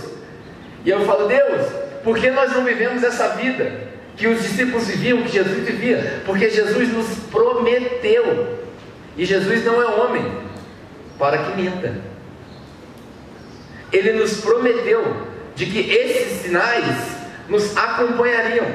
e 0.83 0.89
eu 0.89 1.05
falo, 1.05 1.27
Deus, 1.27 1.65
por 2.03 2.17
que 2.17 2.29
nós 2.29 2.51
não 2.51 2.63
vivemos 2.63 3.03
essa 3.03 3.29
vida 3.29 3.89
que 4.15 4.27
os 4.27 4.41
discípulos 4.41 4.87
viviam, 4.87 5.23
que 5.23 5.31
Jesus 5.31 5.65
vivia? 5.65 6.21
Porque 6.25 6.49
Jesus 6.49 6.91
nos 6.91 7.07
prometeu 7.31 8.59
e 9.17 9.25
Jesus 9.25 9.65
não 9.65 9.81
é 9.81 9.85
homem 9.85 10.25
para 11.17 11.37
que 11.37 11.61
minta. 11.61 11.93
Ele 13.91 14.13
nos 14.13 14.39
prometeu 14.41 15.27
de 15.55 15.65
que 15.65 15.79
esses 15.79 16.41
sinais 16.41 16.85
nos 17.49 17.75
acompanhariam. 17.75 18.65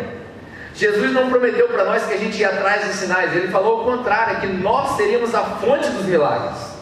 Jesus 0.74 1.12
não 1.12 1.30
prometeu 1.30 1.68
para 1.68 1.84
nós 1.84 2.04
que 2.04 2.14
a 2.14 2.16
gente 2.16 2.36
ia 2.38 2.48
atrás 2.48 2.84
dos 2.84 2.96
sinais, 2.96 3.34
ele 3.34 3.48
falou 3.48 3.82
o 3.82 3.84
contrário, 3.84 4.40
que 4.40 4.46
nós 4.48 4.96
seríamos 4.96 5.32
a 5.34 5.42
fonte 5.42 5.88
dos 5.90 6.04
milagres. 6.04 6.74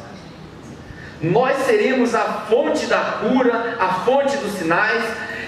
Nós 1.20 1.56
seríamos 1.66 2.14
a 2.14 2.24
fonte 2.48 2.86
da 2.86 2.98
cura, 3.20 3.76
a 3.78 3.88
fonte 4.04 4.36
dos 4.38 4.54
sinais. 4.54 5.04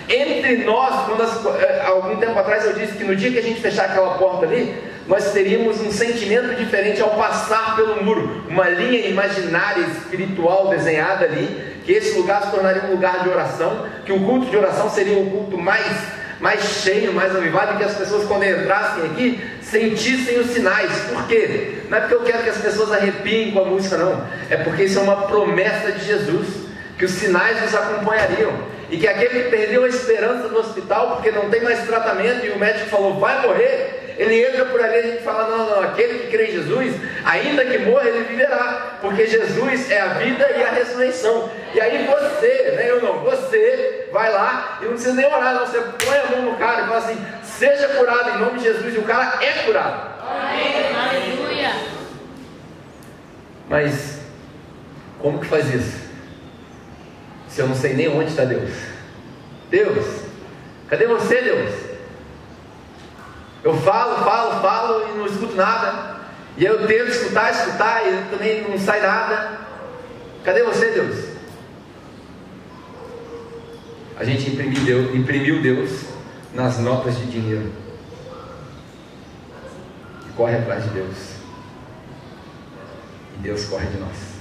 Entre 0.09 0.59
nós, 0.59 1.07
quando 1.07 1.23
eh, 1.59 1.83
algum 1.87 2.17
tempo 2.17 2.39
atrás 2.39 2.67
eu 2.67 2.75
disse 2.75 2.93
que 2.93 3.05
no 3.05 3.17
dia 3.17 3.33
que 3.33 3.39
a 3.39 3.43
gente 3.43 3.61
fechar 3.63 3.87
aquela 3.87 4.19
porta 4.19 4.45
ali, 4.45 4.77
nós 5.09 5.33
teríamos 5.33 5.81
um 5.81 5.91
sentimento 5.91 6.55
diferente 6.55 7.01
ao 7.01 7.11
passar 7.11 7.75
pelo 7.77 8.05
muro, 8.05 8.45
uma 8.49 8.69
linha 8.69 9.09
imaginária 9.09 9.83
espiritual 9.83 10.69
desenhada 10.69 11.25
ali, 11.25 11.81
que 11.85 11.93
esse 11.93 12.17
lugar 12.19 12.43
se 12.43 12.51
tornaria 12.51 12.85
um 12.85 12.93
lugar 12.93 13.23
de 13.23 13.29
oração, 13.31 13.87
que 14.05 14.13
o 14.13 14.21
culto 14.21 14.47
de 14.47 14.57
oração 14.57 14.89
seria 14.91 15.19
um 15.19 15.31
culto 15.31 15.59
mais 15.59 15.87
mais 16.41 16.61
cheio, 16.63 17.13
mais 17.13 17.35
avivado, 17.35 17.75
e 17.75 17.77
que 17.79 17.85
as 17.85 17.95
pessoas 17.95 18.27
quando 18.27 18.45
entrassem 18.45 19.05
aqui 19.07 19.41
sentissem 19.63 20.39
os 20.39 20.49
sinais. 20.49 20.91
Por 21.13 21.27
quê? 21.27 21.79
Não 21.89 21.99
é 21.99 22.01
porque 22.03 22.15
eu 22.15 22.23
quero 22.23 22.43
que 22.43 22.51
as 22.51 22.59
pessoas 22.59 22.93
arrepiem 22.93 23.53
com 23.53 23.61
a 23.61 23.65
música, 23.65 23.97
não. 23.97 24.27
É 24.51 24.57
porque 24.57 24.85
isso 24.85 24.99
é 24.99 25.03
uma 25.03 25.27
promessa 25.27 25.93
de 25.93 26.05
Jesus, 26.05 26.49
que 26.99 27.05
os 27.05 27.13
sinais 27.13 27.61
nos 27.61 27.75
acompanhariam. 27.75 28.53
E 28.91 28.99
que 28.99 29.09
aquele 29.09 29.45
que 29.45 29.51
perdeu 29.51 29.85
a 29.85 29.89
esperança 29.89 30.49
no 30.49 30.59
hospital 30.59 31.17
porque 31.17 31.31
não 31.31 31.49
tem 31.49 31.63
mais 31.63 31.85
tratamento 31.87 32.45
e 32.47 32.51
o 32.51 32.59
médico 32.59 32.91
falou 32.91 33.19
vai 33.19 33.41
morrer, 33.41 34.04
ele 34.17 34.47
entra 34.47 34.65
por 34.67 34.81
ali 34.81 34.95
e 34.95 34.99
a 34.99 35.03
gente 35.03 35.23
fala: 35.23 35.49
não, 35.49 35.71
não, 35.71 35.83
aquele 35.83 36.21
que 36.21 36.31
crê 36.31 36.47
em 36.47 36.53
Jesus, 36.53 36.95
ainda 37.25 37.65
que 37.65 37.79
morra, 37.79 38.09
ele 38.09 38.25
viverá, 38.25 38.99
porque 39.01 39.27
Jesus 39.27 39.91
é 39.91 40.01
a 40.01 40.09
vida 40.15 40.49
e 40.57 40.63
a 40.63 40.71
ressurreição. 40.71 41.51
E 41.75 41.81
aí 41.81 42.07
você, 42.07 42.75
né, 42.77 42.91
eu 42.91 43.03
não, 43.03 43.21
você 43.21 44.09
vai 44.13 44.33
lá 44.33 44.79
e 44.81 44.85
não 44.85 44.93
precisa 44.93 45.15
nem 45.15 45.27
orar, 45.27 45.55
não, 45.55 45.67
você 45.67 45.81
põe 46.05 46.19
a 46.19 46.27
mão 46.27 46.53
no 46.53 46.59
cara 46.59 46.83
e 46.83 46.87
fala 46.87 46.99
assim: 46.99 47.19
seja 47.43 47.89
curado 47.89 48.31
em 48.31 48.39
nome 48.39 48.59
de 48.59 48.65
Jesus, 48.65 48.95
e 48.95 48.99
o 48.99 49.03
cara 49.03 49.43
é 49.43 49.65
curado. 49.65 50.15
Amém. 50.21 50.75
Aleluia. 50.97 51.71
Mas, 53.69 54.21
como 55.19 55.41
que 55.41 55.47
faz 55.47 55.75
isso? 55.75 56.05
Se 57.49 57.61
eu 57.61 57.67
não 57.67 57.75
sei 57.75 57.95
nem 57.95 58.09
onde 58.09 58.31
está 58.31 58.45
Deus. 58.45 58.71
Deus, 59.71 60.07
cadê 60.89 61.07
você, 61.07 61.41
Deus? 61.41 61.94
Eu 63.65 63.75
falo, 63.79 64.23
falo, 64.23 64.61
falo 64.61 65.09
e 65.09 65.19
não 65.19 65.27
escuto 65.27 65.57
nada. 65.57 66.21
E 66.57 66.65
eu 66.65 66.87
tento 66.87 67.09
escutar, 67.09 67.51
escutar 67.51 68.07
e 68.07 68.31
também 68.31 68.69
não 68.69 68.79
sai 68.79 69.01
nada. 69.01 69.59
Cadê 70.45 70.63
você, 70.63 70.91
Deus? 70.91 71.35
A 74.17 74.23
gente 74.23 74.51
imprimiu 74.51 75.63
Deus, 75.63 76.05
nas 76.53 76.79
notas 76.79 77.17
de 77.17 77.27
dinheiro. 77.27 77.73
E 80.29 80.33
corre 80.37 80.57
atrás 80.57 80.85
de 80.85 80.91
Deus. 80.91 81.17
Deus 83.39 83.65
corre 83.65 83.87
de 83.87 83.97
nós. 83.99 84.35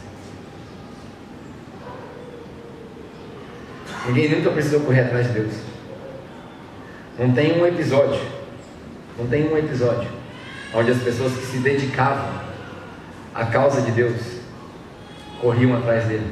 Ninguém 4.05 4.29
nunca 4.29 4.51
precisou 4.51 4.81
correr 4.81 5.01
atrás 5.01 5.27
de 5.27 5.33
Deus. 5.33 5.53
Não 7.17 7.33
tem 7.33 7.59
um 7.59 7.65
episódio, 7.65 8.21
não 9.17 9.27
tem 9.27 9.51
um 9.51 9.57
episódio 9.57 10.09
onde 10.73 10.91
as 10.91 11.01
pessoas 11.01 11.33
que 11.33 11.45
se 11.45 11.57
dedicavam 11.57 12.41
à 13.33 13.45
causa 13.45 13.81
de 13.81 13.91
Deus 13.91 14.19
corriam 15.39 15.77
atrás 15.77 16.05
dele. 16.05 16.31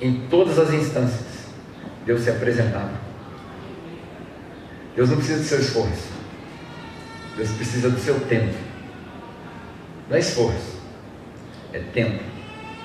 Em 0.00 0.26
todas 0.28 0.58
as 0.58 0.72
instâncias, 0.72 1.46
Deus 2.04 2.22
se 2.22 2.30
apresentava. 2.30 2.92
Deus 4.94 5.08
não 5.08 5.16
precisa 5.16 5.38
do 5.38 5.44
seu 5.44 5.60
esforço. 5.60 6.08
Deus 7.36 7.50
precisa 7.52 7.88
do 7.88 7.98
seu 7.98 8.18
tempo. 8.20 8.54
Não 10.08 10.16
é 10.16 10.20
esforço, 10.20 10.80
é 11.72 11.78
tempo. 11.78 12.22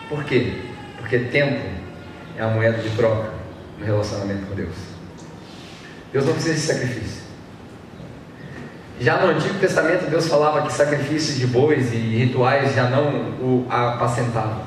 Por 0.08 0.24
quê? 0.24 0.62
Porque 0.98 1.20
tempo 1.20 1.68
é 2.38 2.44
a 2.44 2.48
moeda 2.48 2.78
de 2.78 2.90
troca 2.96 3.34
no 3.80 3.86
relacionamento 3.86 4.46
com 4.46 4.56
Deus. 4.56 4.76
Deus 6.14 6.26
não 6.26 6.34
precisa 6.34 6.54
de 6.54 6.62
sacrifício. 6.62 7.25
Já 9.00 9.18
no 9.20 9.32
Antigo 9.32 9.60
Testamento, 9.60 10.10
Deus 10.10 10.28
falava 10.28 10.62
que 10.66 10.72
sacrifícios 10.72 11.38
de 11.38 11.48
bois 11.48 11.94
e 11.94 11.98
rituais 11.98 12.74
já 12.74 12.90
não 12.90 13.32
o 13.42 13.68
apacentavam, 13.70 14.64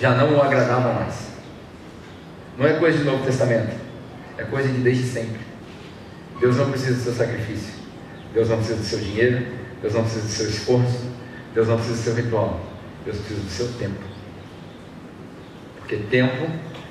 já 0.00 0.14
não 0.14 0.36
o 0.36 0.42
agradavam 0.42 0.94
mais. 0.94 1.32
Não 2.56 2.66
é 2.66 2.74
coisa 2.74 2.98
de 2.98 3.04
Novo 3.04 3.24
Testamento, 3.24 3.74
é 4.38 4.44
coisa 4.44 4.68
de 4.68 4.78
desde 4.78 5.04
sempre. 5.04 5.40
Deus 6.38 6.56
não 6.56 6.70
precisa 6.70 6.94
do 6.94 7.00
seu 7.00 7.12
sacrifício, 7.14 7.74
Deus 8.32 8.48
não 8.48 8.58
precisa 8.58 8.78
do 8.78 8.84
seu 8.84 8.98
dinheiro, 9.00 9.46
Deus 9.80 9.94
não 9.94 10.02
precisa 10.02 10.22
do 10.24 10.30
seu 10.30 10.48
esforço, 10.48 11.10
Deus 11.52 11.68
não 11.68 11.76
precisa 11.76 11.98
do 11.98 12.02
seu 12.04 12.14
ritual, 12.14 12.60
Deus 13.04 13.16
precisa 13.18 13.40
do 13.40 13.50
seu 13.50 13.68
tempo. 13.72 14.00
Porque 15.78 15.96
tempo 15.96 16.48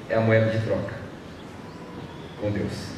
é 0.10 0.16
a 0.16 0.22
moeda 0.22 0.52
de 0.52 0.66
troca 0.66 0.94
com 2.42 2.52
Deus. 2.52 2.92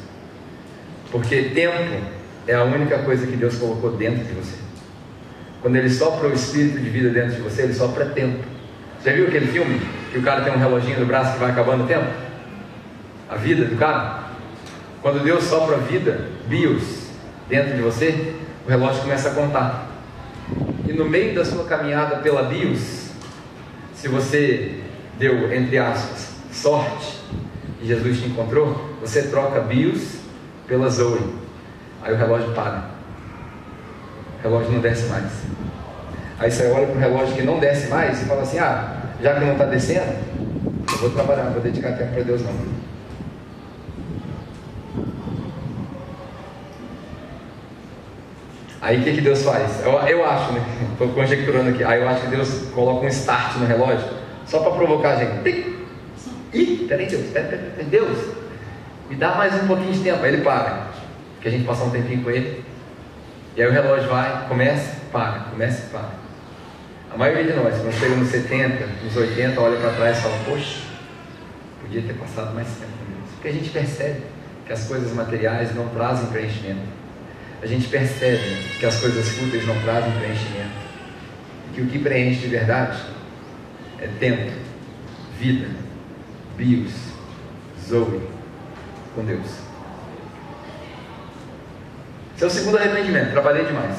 Porque 1.12 1.50
tempo 1.50 2.23
é 2.46 2.54
a 2.54 2.64
única 2.64 2.98
coisa 2.98 3.26
que 3.26 3.36
Deus 3.36 3.56
colocou 3.56 3.92
dentro 3.92 4.24
de 4.24 4.32
você. 4.32 4.56
Quando 5.62 5.76
Ele 5.76 5.88
sopra 5.88 6.28
o 6.28 6.32
espírito 6.32 6.78
de 6.78 6.90
vida 6.90 7.08
dentro 7.10 7.36
de 7.36 7.40
você, 7.40 7.62
Ele 7.62 7.74
sopra 7.74 8.06
tempo. 8.06 8.44
Já 9.04 9.12
viu 9.12 9.26
aquele 9.26 9.46
filme 9.46 9.80
que 10.12 10.18
o 10.18 10.22
cara 10.22 10.42
tem 10.42 10.52
um 10.52 10.58
reloginho 10.58 11.00
no 11.00 11.06
braço 11.06 11.34
que 11.34 11.38
vai 11.38 11.50
acabando 11.50 11.84
o 11.84 11.86
tempo? 11.86 12.06
A 13.28 13.36
vida 13.36 13.64
do 13.64 13.76
cara? 13.76 14.24
Quando 15.00 15.22
Deus 15.22 15.44
sopra 15.44 15.76
a 15.76 15.78
vida, 15.78 16.28
bios, 16.46 17.08
dentro 17.48 17.76
de 17.76 17.82
você, 17.82 18.34
o 18.66 18.70
relógio 18.70 19.02
começa 19.02 19.28
a 19.28 19.34
contar. 19.34 19.90
E 20.86 20.92
no 20.92 21.08
meio 21.08 21.34
da 21.34 21.44
sua 21.44 21.64
caminhada 21.64 22.16
pela 22.16 22.42
bios, 22.42 23.10
se 23.94 24.08
você 24.08 24.80
deu, 25.18 25.52
entre 25.52 25.78
aspas, 25.78 26.34
sorte 26.52 27.20
e 27.80 27.86
Jesus 27.86 28.20
te 28.20 28.26
encontrou, 28.26 28.96
você 29.00 29.22
troca 29.24 29.60
bios 29.60 30.18
pela 30.66 30.88
Zoe. 30.88 31.43
Aí 32.04 32.12
o 32.12 32.16
relógio 32.16 32.52
para. 32.52 32.84
O 34.38 34.42
relógio 34.42 34.72
não 34.72 34.80
desce 34.80 35.06
mais. 35.06 35.32
Aí 36.38 36.50
você 36.50 36.70
olha 36.70 36.86
para 36.86 36.96
o 36.96 36.98
relógio 36.98 37.34
que 37.34 37.42
não 37.42 37.58
desce 37.58 37.88
mais 37.88 38.20
e 38.20 38.26
fala 38.26 38.42
assim: 38.42 38.58
ah, 38.58 38.96
já 39.22 39.34
que 39.34 39.40
não 39.40 39.52
está 39.52 39.64
descendo, 39.64 40.12
eu 40.92 40.98
vou 40.98 41.10
trabalhar, 41.10 41.44
não 41.44 41.52
vou 41.52 41.62
dedicar 41.62 41.92
tempo 41.92 42.12
para 42.12 42.22
Deus 42.22 42.42
não. 42.42 42.52
Aí 48.82 49.00
o 49.00 49.02
que, 49.02 49.14
que 49.14 49.20
Deus 49.22 49.42
faz? 49.42 49.82
Eu, 49.82 49.92
eu 49.92 50.26
acho, 50.26 50.52
né? 50.52 50.62
Estou 50.92 51.08
conjecturando 51.08 51.70
aqui. 51.70 51.82
Aí 51.82 52.02
eu 52.02 52.08
acho 52.08 52.20
que 52.20 52.26
Deus 52.26 52.68
coloca 52.74 53.06
um 53.06 53.08
start 53.08 53.56
no 53.56 53.66
relógio 53.66 54.06
só 54.46 54.58
para 54.58 54.72
provocar 54.72 55.12
a 55.12 55.16
gente. 55.16 55.74
Ih, 56.52 56.84
peraí, 56.86 57.06
Deus, 57.06 57.30
peraí, 57.32 57.48
peraí, 57.48 57.86
Deus, 57.86 58.18
me 59.08 59.16
dá 59.16 59.36
mais 59.36 59.54
um 59.54 59.66
pouquinho 59.66 59.90
de 59.90 60.00
tempo. 60.00 60.22
Aí 60.22 60.34
ele 60.34 60.42
para, 60.42 60.88
que 61.44 61.48
a 61.48 61.50
gente 61.50 61.66
passar 61.66 61.84
um 61.84 61.90
tempinho 61.90 62.24
com 62.24 62.30
ele. 62.30 62.64
E 63.54 63.62
aí 63.62 63.68
o 63.68 63.70
relógio 63.70 64.08
vai, 64.08 64.48
começa, 64.48 64.96
para, 65.12 65.40
começa 65.50 65.84
e 65.86 65.90
para. 65.90 66.08
A 67.12 67.18
maioria 67.18 67.44
de 67.44 67.52
nós, 67.52 67.76
quando 67.76 67.92
chega 67.92 68.16
nos 68.16 68.28
70, 68.28 68.86
nos 69.04 69.14
80, 69.14 69.60
olha 69.60 69.78
para 69.78 69.90
trás 69.90 70.18
e 70.18 70.22
fala, 70.22 70.38
poxa, 70.46 70.80
podia 71.82 72.00
ter 72.00 72.14
passado 72.14 72.54
mais 72.54 72.66
tempo 72.68 72.92
com. 73.06 73.30
Porque 73.34 73.48
a 73.48 73.52
gente 73.52 73.68
percebe 73.68 74.22
que 74.66 74.72
as 74.72 74.84
coisas 74.88 75.12
materiais 75.12 75.74
não 75.74 75.86
trazem 75.88 76.26
preenchimento. 76.28 76.80
A 77.62 77.66
gente 77.66 77.88
percebe 77.88 78.78
que 78.80 78.86
as 78.86 78.98
coisas 78.98 79.28
fúteis 79.28 79.66
não 79.66 79.78
trazem 79.82 80.12
preenchimento. 80.12 80.84
E 81.68 81.74
que 81.74 81.82
o 81.82 81.86
que 81.86 81.98
preenche 81.98 82.40
de 82.40 82.48
verdade 82.48 83.02
é 84.00 84.08
tempo, 84.18 84.50
vida, 85.38 85.68
bios, 86.56 86.92
zoe, 87.86 88.22
com 89.14 89.24
Deus. 89.26 89.73
Esse 92.34 92.44
é 92.44 92.46
o 92.46 92.50
segundo 92.50 92.78
arrependimento, 92.78 93.30
trabalhei 93.30 93.64
demais. 93.64 93.96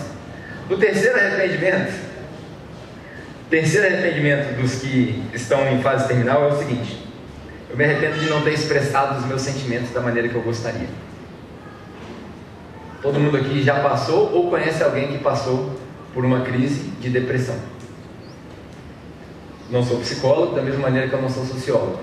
O 0.69 0.76
terceiro 0.76 1.17
arrependimento, 1.17 1.93
terceiro 3.50 3.88
arrependimento 3.88 4.60
dos 4.60 4.82
que 4.82 5.24
estão 5.34 5.67
em 5.69 5.82
fase 5.82 6.08
terminal 6.08 6.50
é 6.50 6.54
o 6.54 6.58
seguinte: 6.58 7.08
eu 7.69 7.78
me 7.78 7.86
arrependo 7.86 8.19
de 8.19 8.30
não 8.30 8.41
ter 8.41 8.54
expressado 8.54 9.19
os 9.19 9.26
meus 9.26 9.41
sentimentos 9.41 9.91
da 9.91 10.02
maneira 10.02 10.28
que 10.28 10.36
eu 10.36 10.41
gostaria. 10.41 10.88
Todo 13.02 13.19
mundo 13.19 13.38
aqui 13.38 13.62
já 13.62 13.80
passou 13.82 14.34
ou 14.34 14.50
conhece 14.50 14.84
alguém 14.84 15.10
que 15.10 15.19
passou 15.19 15.80
por 16.13 16.26
uma 16.26 16.41
crise 16.41 16.89
de 17.00 17.10
depressão. 17.10 17.56
Não 19.69 19.84
sou 19.84 20.00
psicólogo, 20.00 20.56
da 20.56 20.62
mesma 20.62 20.82
maneira 20.82 21.08
que 21.08 21.13
eu 21.13 21.21
não 21.21 21.30
sou 21.30 21.45
sociólogo. 21.45 22.00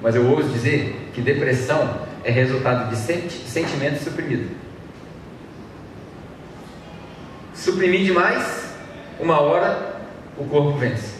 Mas 0.00 0.14
eu 0.14 0.26
ouso 0.26 0.48
dizer 0.48 1.10
que 1.12 1.20
depressão 1.20 2.02
é 2.24 2.30
resultado 2.30 2.90
de 2.90 2.96
sentimento 2.96 4.02
suprimido. 4.02 4.67
Suprimir 7.58 8.04
demais, 8.04 8.68
uma 9.18 9.40
hora 9.40 9.96
o 10.36 10.44
corpo 10.44 10.78
vence. 10.78 11.12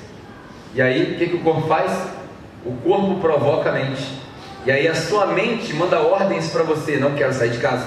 E 0.72 0.80
aí, 0.80 1.14
o 1.14 1.18
que, 1.18 1.30
que 1.30 1.36
o 1.36 1.40
corpo 1.40 1.66
faz? 1.66 1.90
O 2.64 2.72
corpo 2.76 3.20
provoca 3.20 3.70
a 3.70 3.72
mente. 3.72 4.20
E 4.64 4.70
aí 4.70 4.86
a 4.86 4.94
sua 4.94 5.26
mente 5.26 5.74
manda 5.74 5.98
ordens 5.98 6.48
para 6.50 6.62
você: 6.62 6.96
não 6.96 7.14
quero 7.16 7.32
sair 7.32 7.50
de 7.50 7.58
casa, 7.58 7.86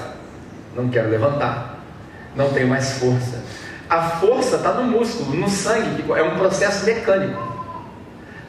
não 0.76 0.90
quero 0.90 1.10
levantar, 1.10 1.80
não 2.36 2.50
tenho 2.50 2.68
mais 2.68 2.98
força. 2.98 3.42
A 3.90 4.02
força 4.02 4.58
está 4.58 4.74
no 4.74 4.84
músculo, 4.84 5.34
no 5.34 5.50
sangue, 5.50 6.04
que 6.04 6.12
é 6.12 6.24
um 6.24 6.38
processo 6.38 6.86
mecânico. 6.86 7.42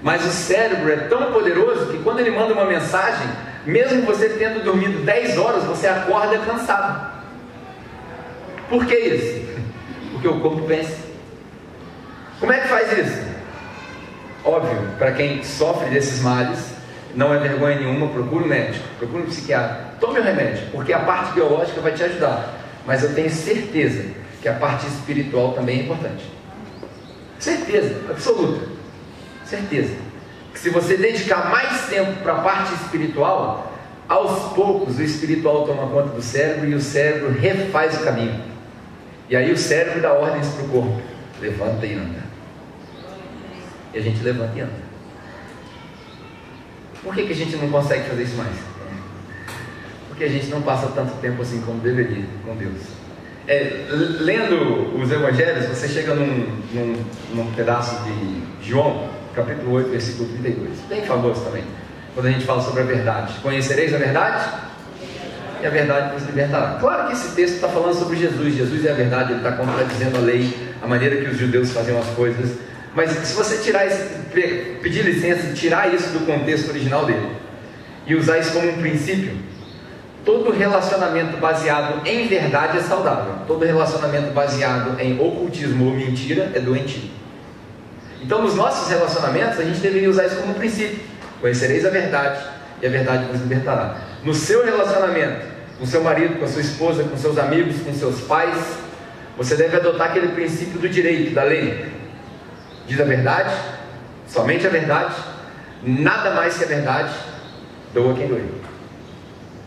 Mas 0.03 0.27
o 0.27 0.31
cérebro 0.31 0.93
é 0.93 0.97
tão 1.09 1.33
poderoso 1.33 1.87
que 1.87 1.99
quando 2.03 2.19
ele 2.19 2.33
manda 2.33 2.53
uma 2.53 2.65
mensagem, 2.65 3.29
mesmo 3.65 4.03
você 4.03 4.31
tendo 4.31 4.65
dormido 4.65 5.05
10 5.05 5.39
horas, 5.39 5.63
você 5.63 5.87
acorda 5.87 6.39
cansado. 6.39 7.13
Por 8.69 8.85
que 8.85 8.97
isso? 8.97 9.52
Porque 10.23 10.37
o 10.37 10.41
corpo 10.41 10.65
vence. 10.67 10.97
Como 12.39 12.53
é 12.53 12.61
que 12.61 12.69
faz 12.69 12.97
isso? 12.97 13.23
Óbvio, 14.45 14.79
para 14.97 15.11
quem 15.13 15.43
sofre 15.43 15.91
desses 15.91 16.23
males, 16.23 16.61
não 17.17 17.35
é 17.35 17.39
vergonha 17.39 17.81
nenhuma, 17.81 18.07
procure 18.07 18.45
um 18.45 18.47
médico, 18.47 18.85
procure 18.99 19.25
um 19.25 19.27
psiquiatra, 19.27 19.95
tome 19.99 20.21
o 20.21 20.23
remédio, 20.23 20.69
porque 20.71 20.93
a 20.93 21.01
parte 21.01 21.33
biológica 21.33 21.81
vai 21.81 21.93
te 21.93 22.05
ajudar. 22.05 22.55
Mas 22.87 23.03
eu 23.03 23.13
tenho 23.15 23.31
certeza 23.31 24.05
que 24.41 24.49
a 24.49 24.55
parte 24.55 24.87
espiritual 24.87 25.55
também 25.55 25.81
é 25.81 25.83
importante. 25.83 26.25
Certeza, 27.41 27.97
absoluta. 28.09 28.65
Certeza. 29.45 29.95
Que 30.53 30.59
se 30.61 30.71
você 30.71 30.97
dedicar 30.97 31.51
mais 31.51 31.89
tempo 31.89 32.13
para 32.23 32.35
a 32.35 32.43
parte 32.43 32.75
espiritual, 32.75 33.73
aos 34.09 34.53
poucos 34.53 34.99
o 34.99 35.03
espiritual 35.03 35.67
toma 35.67 35.89
conta 35.89 36.11
do 36.11 36.23
cérebro 36.23 36.69
e 36.69 36.75
o 36.75 36.81
cérebro 36.81 37.33
refaz 37.33 38.01
o 38.01 38.05
caminho. 38.05 38.52
E 39.33 39.37
aí 39.37 39.51
o 39.51 39.57
cérebro 39.57 40.03
dá 40.03 40.13
ordens 40.13 40.47
para 40.49 40.65
o 40.67 40.69
corpo: 40.69 41.01
levanta 41.41 41.87
e 41.87 41.95
anda. 41.95 42.21
E 43.95 43.99
a 43.99 44.03
gente 44.03 44.23
levanta 44.23 44.59
e 44.59 44.61
anda. 44.61 44.83
Por 47.03 47.15
que, 47.15 47.25
que 47.25 47.33
a 47.33 47.37
gente 47.37 47.57
não 47.57 47.71
consegue 47.71 48.11
fazer 48.11 48.25
isso 48.25 48.37
mais? 48.37 48.55
Porque 50.07 50.25
a 50.25 50.29
gente 50.29 50.49
não 50.49 50.61
passa 50.61 50.89
tanto 50.89 51.19
tempo 51.23 51.41
assim 51.41 51.63
como 51.63 51.81
deveria 51.81 52.27
com 52.45 52.55
Deus. 52.57 52.83
É, 53.49 53.87
lendo 54.21 55.01
os 55.03 55.11
evangelhos, 55.11 55.65
você 55.65 55.89
chega 55.89 56.15
num, 56.15 56.47
num, 56.75 57.05
num 57.35 57.55
pedaço 57.55 58.05
de 58.05 58.69
João, 58.69 59.09
capítulo 59.35 59.73
8, 59.77 59.89
versículo 59.89 60.29
32. 60.29 60.79
Bem 60.91 61.07
famoso 61.07 61.43
também. 61.43 61.65
Quando 62.13 62.27
a 62.27 62.31
gente 62.31 62.45
fala 62.45 62.61
sobre 62.61 62.83
a 62.83 62.85
verdade. 62.85 63.33
Conhecereis 63.41 63.95
a 63.95 63.97
verdade? 63.97 64.72
E 65.63 65.67
a 65.67 65.71
verdade 65.71 66.13
vos 66.13 66.27
libertará. 66.27 66.77
Claro 66.81 67.07
que 67.07 67.13
esse 67.13 67.37
texto 67.37 67.55
está 67.55 67.69
falando 67.69 67.95
sobre 67.95 68.17
Jesus. 68.17 68.55
Jesus 68.55 68.85
é 68.85 68.91
a 68.91 68.95
verdade, 68.95 69.33
ele 69.33 69.39
está 69.39 69.53
contradizendo 69.53 70.19
a 70.19 70.21
lei, 70.21 70.53
a 70.83 70.89
maneira 70.89 71.17
que 71.17 71.31
os 71.31 71.39
judeus 71.39 71.71
faziam 71.71 72.01
as 72.01 72.09
coisas. 72.09 72.59
Mas 72.95 73.11
se 73.11 73.35
você 73.35 73.59
tirar 73.59 73.87
esse, 73.87 74.19
pedir 74.83 75.05
licença, 75.05 75.55
tirar 75.55 75.95
isso 75.95 76.11
do 76.11 76.27
contexto 76.27 76.71
original 76.71 77.07
dele 77.07 77.29
e 78.07 78.17
usar 78.17 78.39
isso 78.39 78.53
como 78.53 78.69
um 78.69 78.79
princípio, 78.79 79.37
todo 80.25 80.51
relacionamento 80.51 81.37
baseado 81.37 82.05
em 82.07 82.27
verdade 82.27 82.79
é 82.79 82.83
saudável. 82.83 83.35
Todo 83.47 83.65
relacionamento 83.65 84.33
baseado 84.33 85.01
em 85.01 85.21
ocultismo 85.21 85.87
ou 85.87 85.93
mentira 85.93 86.51
é 86.55 86.59
doentio. 86.59 87.09
Então, 88.21 88.43
nos 88.43 88.57
nossos 88.57 88.89
relacionamentos, 88.89 89.61
a 89.61 89.65
gente 89.65 89.79
deveria 89.79 90.11
usar 90.11 90.27
isso 90.27 90.37
como 90.37 90.55
princípio: 90.55 90.99
conhecereis 91.41 91.87
a 91.87 91.91
verdade 91.91 92.45
e 92.81 92.87
a 92.87 92.91
verdade 92.91 93.27
vos 93.27 93.41
libertará. 93.41 93.97
No 94.25 94.35
seu 94.35 94.65
relacionamento, 94.65 95.52
com 95.83 95.87
seu 95.87 96.01
marido, 96.01 96.39
com 96.39 96.45
a 96.45 96.49
sua 96.49 96.61
esposa, 96.61 97.03
com 97.03 97.17
seus 97.17 97.37
amigos, 97.37 97.83
com 97.83 97.93
seus 97.93 98.21
pais, 98.21 98.57
você 99.37 99.57
deve 99.57 99.77
adotar 99.77 100.11
aquele 100.11 100.29
princípio 100.29 100.79
do 100.79 100.89
direito, 100.89 101.35
da 101.35 101.43
lei. 101.43 101.93
Diz 102.87 103.01
a 103.01 103.05
verdade, 103.05 103.53
somente 104.29 104.65
a 104.65 104.71
verdade, 104.71 105.17
nada 105.83 106.37
mais 106.37 106.57
que 106.57 106.63
a 106.63 106.69
verdade, 106.69 107.13
doa 107.93 108.15
quem 108.15 108.29
doer. 108.29 108.45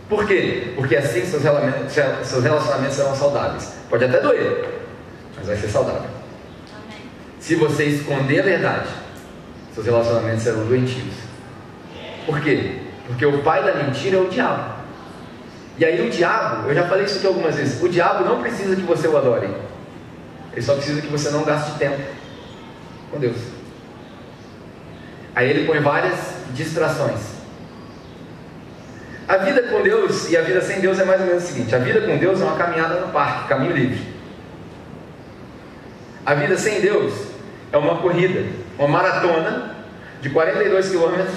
Por 0.08 0.26
quê? 0.26 0.72
Porque 0.78 0.96
assim 0.96 1.26
seus 1.26 1.44
relacionamentos, 1.44 1.94
seus 2.24 2.44
relacionamentos 2.46 2.96
serão 2.96 3.14
saudáveis. 3.14 3.74
Pode 3.90 4.06
até 4.06 4.22
doer, 4.22 4.70
mas 5.36 5.48
vai 5.48 5.58
ser 5.58 5.68
saudável. 5.68 6.10
Se 7.42 7.56
você 7.56 7.84
esconder 7.88 8.40
a 8.40 8.44
verdade, 8.44 8.88
seus 9.74 9.86
relacionamentos 9.86 10.44
serão 10.44 10.64
doentios. 10.66 11.14
Por 12.26 12.40
quê? 12.40 12.84
Porque 13.06 13.26
o 13.26 13.44
pai 13.44 13.66
da 13.66 13.74
mentira 13.74 14.16
é 14.16 14.22
o 14.22 14.30
diabo. 14.30 14.75
E 15.78 15.84
aí 15.84 16.08
o 16.08 16.10
diabo, 16.10 16.70
eu 16.70 16.76
já 16.76 16.88
falei 16.88 17.06
isso 17.06 17.18
aqui 17.18 17.28
algumas 17.28 17.56
vezes, 17.56 17.82
o 17.82 17.90
diabo 17.90 18.24
não 18.24 18.42
precisa 18.42 18.76
que 18.76 18.82
você 18.82 19.08
o 19.08 19.18
adore. 19.18 19.50
Ele 20.54 20.62
só 20.62 20.74
precisa 20.76 21.02
que 21.02 21.08
você 21.08 21.30
não 21.32 21.44
gaste 21.44 21.78
tempo 21.78 22.02
com 23.12 23.20
Deus. 23.20 23.38
Aí 25.36 25.50
ele 25.50 25.66
põe 25.66 25.80
várias 25.80 26.18
distrações. 26.54 27.36
A 29.28 29.38
vida 29.38 29.64
com 29.64 29.82
Deus 29.82 30.30
e 30.30 30.38
a 30.38 30.42
vida 30.42 30.62
sem 30.62 30.80
Deus 30.80 31.00
é 31.00 31.04
mais 31.04 31.20
ou 31.20 31.28
menos 31.28 31.44
o 31.44 31.48
seguinte: 31.48 31.76
a 31.76 31.80
vida 31.80 32.02
com 32.02 32.18
Deus 32.18 32.40
é 32.40 32.44
uma 32.46 32.56
caminhada 32.56 33.02
no 33.02 33.12
parque, 33.12 33.50
caminho 33.50 33.74
livre. 33.74 34.16
A 36.26 36.34
vida 36.36 36.58
sem 36.58 36.80
Deus 36.80 37.14
é 37.72 37.78
uma 37.78 37.98
corrida, 37.98 38.46
uma 38.78 38.88
maratona 38.88 39.76
de 40.22 40.30
42 40.30 40.90
quilômetros 40.90 41.36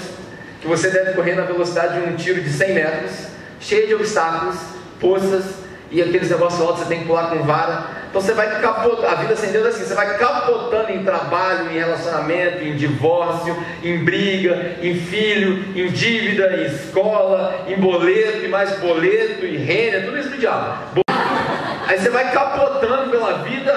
que 0.61 0.67
você 0.67 0.89
deve 0.89 1.13
correr 1.13 1.35
na 1.35 1.43
velocidade 1.43 1.99
de 1.99 2.07
um 2.07 2.15
tiro 2.15 2.41
de 2.41 2.49
100 2.49 2.73
metros, 2.73 3.27
cheio 3.59 3.87
de 3.87 3.95
obstáculos, 3.95 4.55
poças 4.99 5.69
e 5.91 6.01
aqueles 6.01 6.29
negócios 6.29 6.61
altos 6.61 6.83
você 6.83 6.89
tem 6.89 6.99
que 6.99 7.05
pular 7.05 7.29
com 7.29 7.43
vara. 7.43 7.99
Então 8.09 8.21
você 8.21 8.33
vai 8.33 8.59
capotando, 8.59 9.07
a 9.07 9.15
vida 9.15 9.35
sem 9.35 9.51
Deus 9.51 9.65
é 9.65 9.69
assim, 9.69 9.85
você 9.85 9.93
vai 9.93 10.17
capotando 10.17 10.91
em 10.91 11.03
trabalho, 11.03 11.71
em 11.71 11.77
relacionamento, 11.77 12.63
em 12.63 12.75
divórcio, 12.75 13.55
em 13.83 14.03
briga, 14.03 14.77
em 14.81 14.95
filho, 14.95 15.63
em 15.75 15.87
dívida, 15.91 16.57
em 16.57 16.65
escola, 16.65 17.65
em 17.67 17.75
boleto, 17.75 18.45
e 18.45 18.47
mais 18.47 18.71
boleto, 18.79 19.45
e 19.45 19.57
renda, 19.57 20.05
tudo 20.05 20.17
isso 20.17 20.29
do 20.29 20.37
diabo. 20.37 21.01
Aí 21.87 21.99
você 21.99 22.09
vai 22.09 22.31
capotando 22.31 23.09
pela 23.11 23.39
vida, 23.43 23.73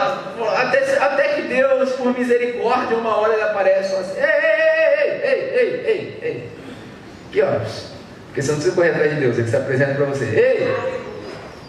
até, 0.57 0.99
até 0.99 1.29
que 1.35 1.43
Deus, 1.43 1.93
por 1.93 2.17
misericórdia, 2.17 2.97
uma 2.97 3.17
hora 3.17 3.35
ele 3.35 3.43
aparece 3.43 3.95
assim, 3.95 4.19
ei, 4.19 4.25
ei, 4.25 5.11
ei, 5.11 5.31
ei, 5.31 5.51
ei, 5.55 5.85
ei, 5.85 6.19
ei. 6.23 6.49
Que 7.31 7.43
horas? 7.43 7.92
Porque 8.33 8.41
você 8.41 8.53
não 8.53 8.57
precisa 8.57 8.75
correr 8.75 8.91
atrás 8.93 9.15
de 9.15 9.21
Deus, 9.21 9.37
ele 9.37 9.47
se 9.47 9.57
apresenta 9.57 9.95
para 9.95 10.07
você. 10.07 10.25
Ei, 10.25 10.75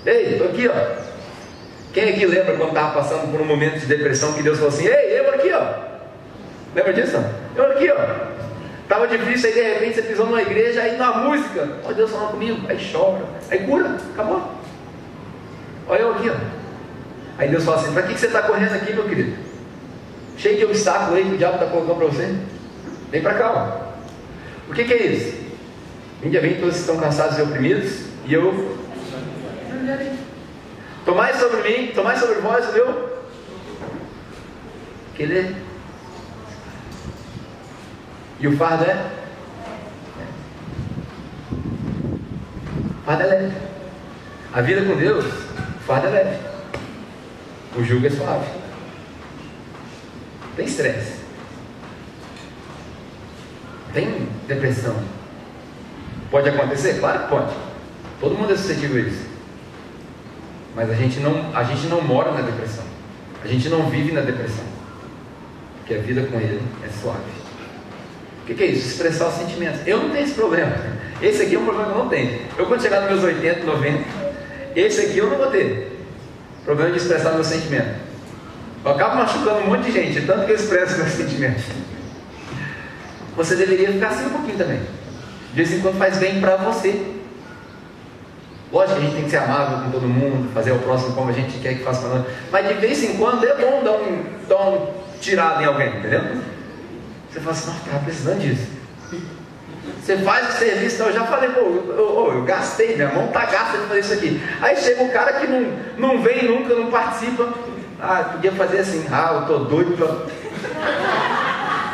ei, 0.06 0.32
estou 0.32 0.48
aqui, 0.48 0.66
ó. 0.70 1.04
Quem 1.92 2.10
aqui 2.10 2.26
lembra 2.26 2.56
quando 2.56 2.70
estava 2.70 2.94
passando 2.94 3.30
por 3.30 3.42
um 3.42 3.46
momento 3.46 3.80
de 3.80 3.86
depressão 3.86 4.32
que 4.32 4.42
Deus 4.42 4.58
falou 4.58 4.74
assim: 4.74 4.88
Ei, 4.88 5.20
eu 5.20 5.30
aqui, 5.34 5.52
ó. 5.52 5.62
Lembra 6.74 6.94
disso? 6.94 7.18
Eu 7.54 7.66
aqui, 7.66 7.92
ó. 7.92 8.34
Estava 8.82 9.08
difícil, 9.10 9.50
aí 9.50 9.56
de 9.56 9.62
repente 9.62 9.96
você 9.96 10.02
pisou 10.04 10.26
numa 10.26 10.42
igreja, 10.42 10.82
aí 10.82 10.96
na 10.96 11.12
música, 11.18 11.68
ó 11.84 11.92
Deus 11.92 12.12
falando 12.12 12.32
comigo, 12.32 12.66
aí 12.70 12.78
chora, 12.92 13.26
aí 13.52 13.60
cura, 13.60 13.98
acabou. 14.14 14.50
Olha 15.90 16.00
eu 16.00 16.12
aqui, 16.14 16.30
ó. 16.30 16.36
Aí 17.38 17.50
Deus 17.50 17.66
fala 17.66 17.82
assim: 17.82 17.92
Para 17.92 18.04
que, 18.04 18.14
que 18.14 18.20
você 18.22 18.28
está 18.28 18.44
correndo 18.44 18.74
aqui, 18.74 18.94
meu 18.94 19.04
querido? 19.04 19.36
Cheio 20.38 20.58
de 20.60 20.64
obstáculo 20.64 21.18
aí 21.18 21.26
que 21.26 21.36
o 21.36 21.38
diabo 21.38 21.56
está 21.56 21.66
colocando 21.66 21.98
para 21.98 22.08
você. 22.08 22.34
Vem 23.12 23.22
para 23.22 23.34
cá, 23.34 23.52
ó. 23.52 24.72
O 24.72 24.74
que, 24.74 24.86
que 24.86 24.94
é 24.94 25.08
isso? 25.08 25.43
Vinde 26.24 26.38
a 26.38 26.42
mim, 26.42 26.54
todos 26.54 26.78
estão 26.78 26.98
cansados 26.98 27.38
e 27.38 27.42
oprimidos, 27.42 28.06
e 28.26 28.34
eu. 28.34 28.78
Tomai 31.04 31.34
sobre 31.34 31.62
mim, 31.64 31.92
tomai 31.94 32.18
sobre 32.18 32.36
vós 32.36 32.70
o 32.70 32.72
meu. 32.72 33.24
Que 35.16 35.24
ele. 35.24 35.56
E 38.40 38.48
o 38.48 38.56
fardo 38.56 38.86
é? 38.86 39.06
O 43.02 43.06
fardo 43.06 43.24
é 43.24 43.26
leve. 43.26 43.56
A 44.54 44.62
vida 44.62 44.82
com 44.86 44.96
Deus, 44.96 45.26
o 45.26 45.80
fardo 45.86 46.08
é 46.08 46.10
leve. 46.10 46.40
O 47.76 47.84
jugo 47.84 48.08
é 48.08 48.10
suave. 48.10 48.48
Tem 50.56 50.66
estresse. 50.66 51.20
Tem 53.94 54.30
depressão. 54.48 55.23
Pode 56.34 56.50
acontecer? 56.50 57.00
Claro 57.00 57.20
que 57.20 57.28
pode. 57.28 57.54
Todo 58.20 58.36
mundo 58.36 58.52
é 58.52 58.58
suscetível 58.58 59.04
a 59.04 59.08
isso. 59.08 59.24
Mas 60.76 60.90
a 60.90 60.96
gente 60.96 61.20
não, 61.20 61.56
a 61.56 61.64
gente 61.64 61.86
não 61.86 62.02
mora 62.02 62.32
na 62.32 62.42
depressão. 62.42 62.84
A 63.44 63.48
gente 63.48 63.70
não 63.70 63.88
vive 63.88 64.12
na 64.12 64.22
depressão. 64.22 64.64
Porque 65.78 65.94
a 65.94 66.00
vida 66.00 66.24
com 66.24 66.40
ele 66.40 66.60
é 66.84 66.90
suave. 66.90 67.20
O 68.42 68.46
que, 68.48 68.56
que, 68.56 68.64
é 68.64 68.66
isso? 68.66 68.88
Expressar 68.88 69.28
os 69.28 69.36
sentimentos. 69.36 69.86
Eu 69.86 70.00
não 70.00 70.10
tenho 70.10 70.24
esse 70.26 70.34
problema. 70.34 70.76
Esse 71.22 71.44
aqui 71.44 71.54
é 71.54 71.60
um 71.60 71.66
problema 71.66 71.92
que 71.92 71.98
eu 72.00 72.04
não 72.04 72.10
tenho. 72.10 72.42
Eu 72.58 72.66
quando 72.66 72.82
chegar 72.82 73.02
nos 73.02 73.12
meus 73.12 73.24
80, 73.24 73.64
90, 73.64 74.04
esse 74.76 75.02
aqui 75.02 75.20
eu 75.20 75.30
não 75.30 75.38
vou 75.38 75.52
ter. 75.52 76.04
Problema 76.66 76.90
de 76.90 76.98
expressar 76.98 77.34
meus 77.34 77.46
sentimentos. 77.46 77.94
Eu 78.84 78.92
acabo 78.92 79.18
machucando 79.18 79.60
um 79.60 79.68
monte 79.68 79.84
de 79.84 79.92
gente, 79.92 80.26
tanto 80.26 80.48
que 80.48 80.52
eu 80.52 80.56
expresso 80.56 80.98
meus 80.98 81.12
sentimentos. 81.14 81.64
Você 83.38 83.56
deveria 83.56 83.92
ficar 83.92 84.08
assim 84.08 84.26
um 84.26 84.32
pouquinho 84.32 84.58
também. 84.58 84.82
De 85.54 85.64
vez 85.64 85.72
em 85.72 85.82
quando 85.82 86.00
faz 86.00 86.18
bem 86.18 86.42
para 86.42 86.56
você. 86.56 87.14
Lógico 88.72 89.00
que 89.00 89.02
a 89.02 89.06
gente 89.06 89.16
tem 89.16 89.24
que 89.26 89.30
ser 89.30 89.38
amável 89.38 89.86
com 89.86 89.92
todo 89.92 90.08
mundo, 90.08 90.52
fazer 90.52 90.72
o 90.72 90.80
próximo 90.80 91.14
como 91.14 91.30
a 91.30 91.34
gente 91.34 91.60
quer 91.60 91.76
que 91.76 91.84
faça 91.84 92.02
para 92.02 92.20
nós. 92.20 92.28
Mas 92.52 92.68
de 92.68 92.74
vez 92.74 93.04
em 93.04 93.18
quando 93.18 93.46
é 93.46 93.56
bom 93.56 93.84
dar 93.84 93.92
um, 93.92 94.24
dar 94.50 94.70
um 94.70 94.88
tirado 95.22 95.62
em 95.62 95.66
alguém, 95.66 95.90
entendeu? 95.90 96.22
Você 97.30 97.40
fala 97.40 97.52
assim, 97.52 97.68
nossa, 97.68 98.00
precisando 98.04 98.40
disso. 98.40 98.68
Você 100.02 100.18
faz 100.18 100.50
o 100.50 100.58
serviço, 100.58 100.96
então 100.96 101.08
eu 101.08 101.14
já 101.14 101.24
falei, 101.26 101.50
pô, 101.50 101.60
eu, 101.60 101.96
eu, 101.98 102.34
eu, 102.34 102.44
gastei, 102.44 102.96
minha 102.96 103.10
mão 103.10 103.28
tá 103.28 103.46
gasta 103.46 103.78
de 103.78 103.86
fazer 103.86 104.00
isso 104.00 104.14
aqui. 104.14 104.42
Aí 104.60 104.76
chega 104.76 105.04
um 105.04 105.10
cara 105.10 105.34
que 105.34 105.46
não, 105.46 105.72
não 105.98 106.22
vem 106.24 106.44
nunca, 106.46 106.74
não 106.74 106.88
participa. 106.90 107.48
Ah, 108.02 108.32
podia 108.34 108.52
fazer 108.54 108.80
assim, 108.80 109.06
ah, 109.12 109.40
eu 109.42 109.46
tô 109.46 109.64
doido 109.66 109.96
pra. 109.96 110.08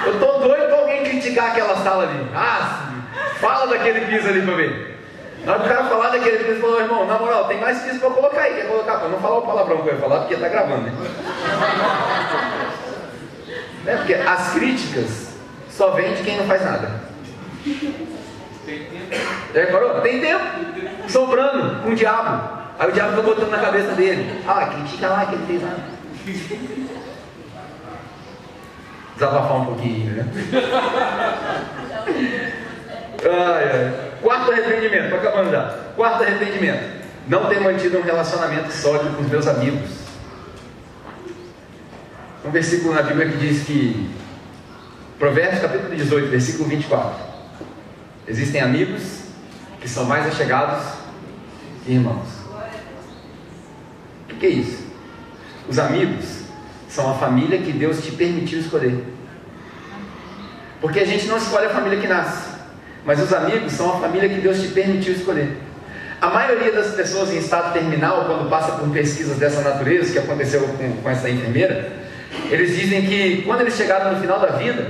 Eu 0.07 0.17
tô 0.17 0.47
doido 0.47 0.67
pra 0.67 0.77
alguém 0.77 1.03
criticar 1.03 1.47
aquela 1.47 1.75
sala 1.83 2.03
ali. 2.03 2.25
Ah, 2.33 2.88
fala 3.39 3.67
daquele 3.67 4.01
piso 4.01 4.27
ali 4.27 4.41
pra 4.41 4.55
ver. 4.55 4.97
Na 5.45 5.53
hora 5.53 5.61
que 5.61 5.69
o 5.69 5.73
cara 5.73 5.89
falar 5.89 6.09
daquele 6.09 6.37
piso, 6.37 6.51
ele 6.51 6.61
falou, 6.61 6.81
irmão, 6.81 7.05
na 7.07 7.17
moral, 7.17 7.45
tem 7.45 7.59
mais 7.59 7.81
piso 7.81 7.99
pra 7.99 8.09
colocar 8.09 8.41
aí. 8.41 8.55
Quer 8.55 8.67
colocar? 8.67 8.97
Pra 8.97 9.07
não 9.07 9.19
falar 9.19 9.37
o 9.37 9.41
palavrão 9.41 9.81
que 9.81 9.89
eu 9.89 9.93
ia 9.93 9.99
falar, 9.99 10.19
porque 10.19 10.35
tá 10.35 10.49
gravando, 10.49 10.81
né? 10.81 10.93
É 13.85 13.95
porque 13.95 14.13
as 14.13 14.53
críticas 14.53 15.33
só 15.69 15.91
vêm 15.91 16.13
de 16.13 16.23
quem 16.23 16.37
não 16.37 16.45
faz 16.45 16.63
nada. 16.63 16.91
Tem 17.63 18.85
tempo. 18.85 19.15
Já 19.53 19.59
reparou? 19.61 20.01
Tem 20.01 20.19
tempo. 20.19 20.45
Sobrando 21.07 21.81
com 21.81 21.89
o 21.89 21.95
diabo. 21.95 22.59
Aí 22.77 22.89
o 22.89 22.91
diabo 22.91 23.09
fica 23.11 23.21
botando 23.23 23.49
na 23.49 23.59
cabeça 23.59 23.93
dele. 23.93 24.43
Ah, 24.47 24.65
critica 24.67 25.07
lá 25.07 25.25
que 25.25 25.35
ele 25.35 25.45
fez 25.47 25.63
lá. 25.63 25.75
Desabafar 29.15 29.57
um 29.57 29.65
pouquinho, 29.65 30.11
né? 30.11 30.25
Ai, 33.23 33.69
ai. 33.71 34.11
Quarto 34.21 34.51
arrependimento, 34.51 35.03
estou 35.05 35.19
acabando 35.19 35.51
já. 35.51 35.75
Quarto 35.95 36.23
arrependimento. 36.23 36.99
Não 37.27 37.47
ter 37.47 37.59
mantido 37.59 37.99
um 37.99 38.01
relacionamento 38.01 38.71
sólido 38.71 39.15
com 39.15 39.23
os 39.23 39.29
meus 39.29 39.47
amigos. 39.47 39.89
Um 42.43 42.51
versículo 42.51 42.93
na 42.93 43.01
Bíblia 43.01 43.29
que 43.29 43.37
diz 43.37 43.63
que, 43.65 44.09
Provérbios 45.17 45.61
capítulo 45.61 45.95
18, 45.95 46.29
versículo 46.29 46.69
24: 46.69 47.19
Existem 48.27 48.61
amigos 48.61 49.23
que 49.81 49.87
são 49.87 50.05
mais 50.05 50.25
achegados 50.25 50.83
que 51.83 51.91
irmãos. 51.91 52.27
O 54.29 54.35
que 54.35 54.45
é 54.45 54.49
isso? 54.49 54.87
Os 55.67 55.77
amigos 55.77 56.43
são 56.87 57.11
a 57.11 57.15
família 57.15 57.61
que 57.61 57.71
Deus 57.71 58.03
te 58.03 58.11
permitiu 58.11 58.59
escolher. 58.59 59.03
Porque 60.81 60.99
a 60.99 61.05
gente 61.05 61.27
não 61.27 61.37
escolhe 61.37 61.65
a 61.65 61.69
família 61.69 61.99
que 61.99 62.07
nasce. 62.07 62.48
Mas 63.05 63.21
os 63.21 63.33
amigos 63.33 63.71
são 63.73 63.95
a 63.95 63.99
família 63.99 64.29
que 64.29 64.41
Deus 64.41 64.61
te 64.61 64.67
permitiu 64.69 65.13
escolher. 65.13 65.49
A 66.21 66.27
maioria 66.27 66.71
das 66.71 66.93
pessoas 66.93 67.31
em 67.31 67.37
estado 67.37 67.73
terminal, 67.73 68.25
quando 68.25 68.49
passa 68.49 68.73
por 68.73 68.89
pesquisas 68.89 69.37
dessa 69.37 69.61
natureza, 69.61 70.11
que 70.11 70.19
aconteceu 70.19 70.61
com, 70.61 71.01
com 71.01 71.09
essa 71.09 71.29
enfermeira, 71.29 71.91
eles 72.49 72.77
dizem 72.77 73.05
que 73.05 73.43
quando 73.43 73.61
eles 73.61 73.75
chegaram 73.75 74.13
no 74.13 74.19
final 74.19 74.39
da 74.39 74.47
vida, 74.47 74.85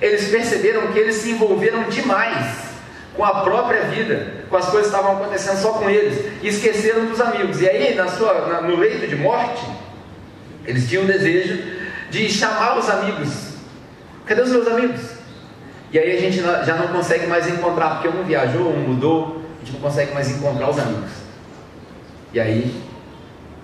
eles 0.00 0.28
perceberam 0.28 0.88
que 0.88 0.98
eles 0.98 1.16
se 1.16 1.30
envolveram 1.30 1.84
demais 1.84 2.66
com 3.14 3.24
a 3.24 3.40
própria 3.40 3.84
vida, 3.84 4.26
com 4.50 4.56
as 4.56 4.66
coisas 4.66 4.90
que 4.90 4.96
estavam 4.96 5.16
acontecendo 5.16 5.56
só 5.56 5.72
com 5.72 5.88
eles, 5.88 6.22
e 6.42 6.48
esqueceram 6.48 7.06
dos 7.06 7.20
amigos. 7.20 7.62
E 7.62 7.68
aí, 7.68 7.94
na 7.94 8.08
sua, 8.08 8.46
na, 8.46 8.60
no 8.60 8.76
leito 8.76 9.06
de 9.06 9.16
morte, 9.16 9.64
eles 10.66 10.86
tinham 10.86 11.04
o 11.04 11.06
desejo 11.06 11.58
de 12.10 12.28
chamar 12.28 12.78
os 12.78 12.88
amigos 12.90 13.46
Cadê 14.26 14.42
os 14.42 14.50
meus 14.50 14.66
amigos? 14.66 15.00
E 15.92 15.98
aí 15.98 16.16
a 16.16 16.20
gente 16.20 16.40
já 16.40 16.76
não 16.76 16.88
consegue 16.88 17.26
mais 17.26 17.48
encontrar, 17.48 18.00
porque 18.00 18.08
um 18.08 18.24
viajou, 18.24 18.72
um 18.72 18.88
mudou, 18.88 19.42
a 19.56 19.64
gente 19.64 19.74
não 19.74 19.80
consegue 19.80 20.12
mais 20.12 20.28
encontrar 20.30 20.70
os 20.70 20.78
amigos. 20.78 21.10
E 22.32 22.40
aí 22.40 22.82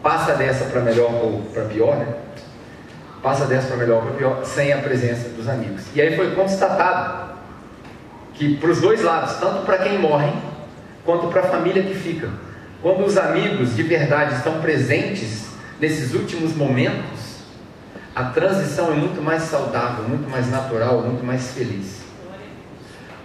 passa 0.03 0.35
dessa 0.35 0.65
para 0.67 0.81
melhor 0.81 1.13
ou 1.13 1.43
para 1.53 1.65
pior, 1.65 1.97
né? 1.97 2.07
Passa 3.23 3.47
dessa 3.47 3.69
para 3.69 3.77
melhor 3.77 3.97
ou 3.97 4.03
para 4.03 4.13
pior, 4.13 4.45
sem 4.45 4.73
a 4.73 4.79
presença 4.79 5.29
dos 5.31 5.49
amigos. 5.49 5.83
E 5.95 6.01
aí 6.01 6.17
foi 6.17 6.35
constatado 6.35 7.33
que 8.35 8.57
para 8.57 8.71
os 8.71 8.81
dois 8.81 9.03
lados, 9.03 9.35
tanto 9.35 9.65
para 9.65 9.79
quem 9.79 9.99
morre, 9.99 10.33
quanto 11.05 11.29
para 11.29 11.43
a 11.43 11.45
família 11.45 11.83
que 11.83 11.95
fica, 11.95 12.29
quando 12.81 13.05
os 13.05 13.17
amigos 13.17 13.77
de 13.77 13.83
verdade 13.83 14.35
estão 14.35 14.61
presentes 14.61 15.47
nesses 15.81 16.15
últimos 16.15 16.55
momentos, 16.55 17.43
a 18.15 18.25
transição 18.25 18.93
é 18.93 18.95
muito 18.95 19.23
mais 19.23 19.43
saudável, 19.45 20.05
muito 20.05 20.29
mais 20.29 20.51
natural, 20.51 21.03
muito 21.03 21.25
mais 21.25 21.53
feliz. 21.53 22.03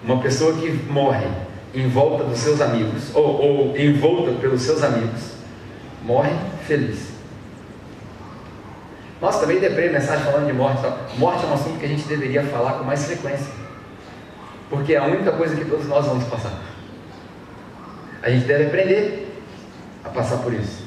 Uma 0.03 0.21
pessoa 0.21 0.53
que 0.53 0.69
morre 0.89 1.27
em 1.73 1.87
volta 1.89 2.23
dos 2.23 2.39
seus 2.39 2.61
amigos, 2.61 3.13
ou, 3.13 3.23
ou 3.23 3.77
envolta 3.77 4.31
pelos 4.39 4.61
seus 4.61 4.83
amigos, 4.83 5.33
morre 6.03 6.31
feliz. 6.65 7.17
Nossa, 9.19 9.39
também 9.39 9.59
deprei 9.59 9.89
mensagem 9.89 10.23
falando 10.23 10.45
de 10.45 10.53
morte. 10.53 10.81
Morte 11.17 11.43
é 11.43 11.47
um 11.47 11.53
assunto 11.53 11.79
que 11.79 11.85
a 11.85 11.89
gente 11.89 12.07
deveria 12.07 12.43
falar 12.43 12.73
com 12.73 12.83
mais 12.83 13.05
frequência. 13.05 13.51
Porque 14.69 14.93
é 14.93 14.97
a 14.97 15.05
única 15.05 15.31
coisa 15.31 15.55
que 15.55 15.65
todos 15.65 15.87
nós 15.87 16.05
vamos 16.05 16.25
passar. 16.25 16.53
A 18.21 18.29
gente 18.29 18.45
deve 18.45 18.65
aprender 18.65 19.43
a 20.03 20.09
passar 20.09 20.37
por 20.37 20.53
isso. 20.53 20.83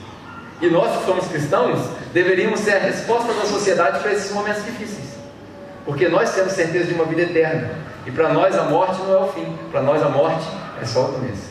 E 0.61 0.69
nós 0.69 0.99
que 0.99 1.07
somos 1.07 1.27
cristãos, 1.27 1.81
deveríamos 2.13 2.61
ser 2.61 2.73
a 2.73 2.79
resposta 2.79 3.33
da 3.33 3.47
sociedade 3.47 4.01
para 4.01 4.13
esses 4.13 4.31
momentos 4.33 4.65
difíceis. 4.65 5.17
Porque 5.85 6.09
nós 6.09 6.35
temos 6.35 6.53
certeza 6.53 6.87
de 6.87 6.95
uma 6.95 7.07
vida 7.07 7.23
eterna. 7.23 7.71
E 8.11 8.13
para 8.13 8.33
nós 8.33 8.59
a 8.59 8.65
morte 8.65 9.01
não 9.03 9.15
é 9.15 9.19
o 9.19 9.29
fim. 9.29 9.47
Para 9.71 9.83
nós 9.83 10.03
a 10.03 10.09
morte 10.09 10.45
é 10.83 10.85
só 10.85 11.05
o 11.05 11.13
começo. 11.13 11.49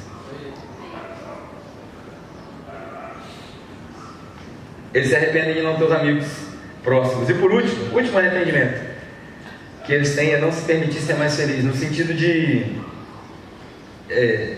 Eles 4.93 5.07
se 5.07 5.15
arrependem 5.15 5.53
de 5.53 5.61
não 5.61 5.77
ter 5.77 5.85
os 5.85 5.91
amigos 5.93 6.25
próximos. 6.83 7.29
E 7.29 7.33
por 7.35 7.49
último, 7.49 7.95
último 7.95 8.17
arrependimento 8.17 8.89
que 9.85 9.93
eles 9.93 10.13
têm 10.15 10.33
é 10.33 10.41
não 10.41 10.51
se 10.51 10.63
permitir 10.63 10.99
ser 10.99 11.15
mais 11.15 11.35
feliz, 11.37 11.63
no 11.63 11.73
sentido 11.73 12.13
de 12.13 12.75
é, 14.09 14.57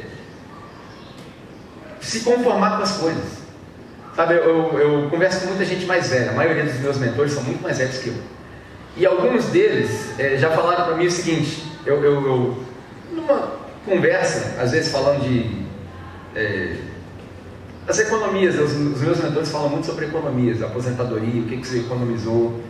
se 1.99 2.21
conformar 2.21 2.77
com 2.77 2.83
as 2.83 2.97
coisas. 2.97 3.41
Sabe, 4.15 4.33
eu, 4.33 4.43
eu, 4.43 4.79
eu, 4.79 5.09
converso 5.09 5.41
com 5.41 5.47
muita 5.49 5.65
gente 5.65 5.85
mais 5.85 6.09
velha, 6.09 6.31
a 6.31 6.33
maioria 6.33 6.63
dos 6.63 6.79
meus 6.79 6.97
mentores 6.97 7.31
são 7.31 7.43
muito 7.43 7.61
mais 7.61 7.77
velhos 7.77 7.99
que 7.99 8.09
eu. 8.09 8.15
E 8.97 9.05
alguns 9.05 9.45
deles 9.45 10.19
é, 10.19 10.35
já 10.37 10.49
falaram 10.49 10.85
para 10.85 10.95
mim 10.95 11.05
o 11.05 11.11
seguinte: 11.11 11.70
eu, 11.85 12.03
eu, 12.03 12.25
eu, 12.25 12.63
numa 13.11 13.51
conversa, 13.85 14.61
às 14.61 14.71
vezes 14.71 14.91
falando 14.91 15.21
de. 15.23 15.61
É, 16.35 16.77
as 17.87 17.99
economias, 17.99 18.55
os, 18.59 18.71
os, 18.73 19.01
meus 19.01 19.19
mentores 19.19 19.49
falam 19.49 19.69
muito 19.69 19.87
sobre 19.87 20.05
economias, 20.05 20.61
aposentadoria, 20.61 21.41
o 21.41 21.45
que, 21.45 21.57
que 21.57 21.67
você 21.67 21.79
economizou. 21.79 22.61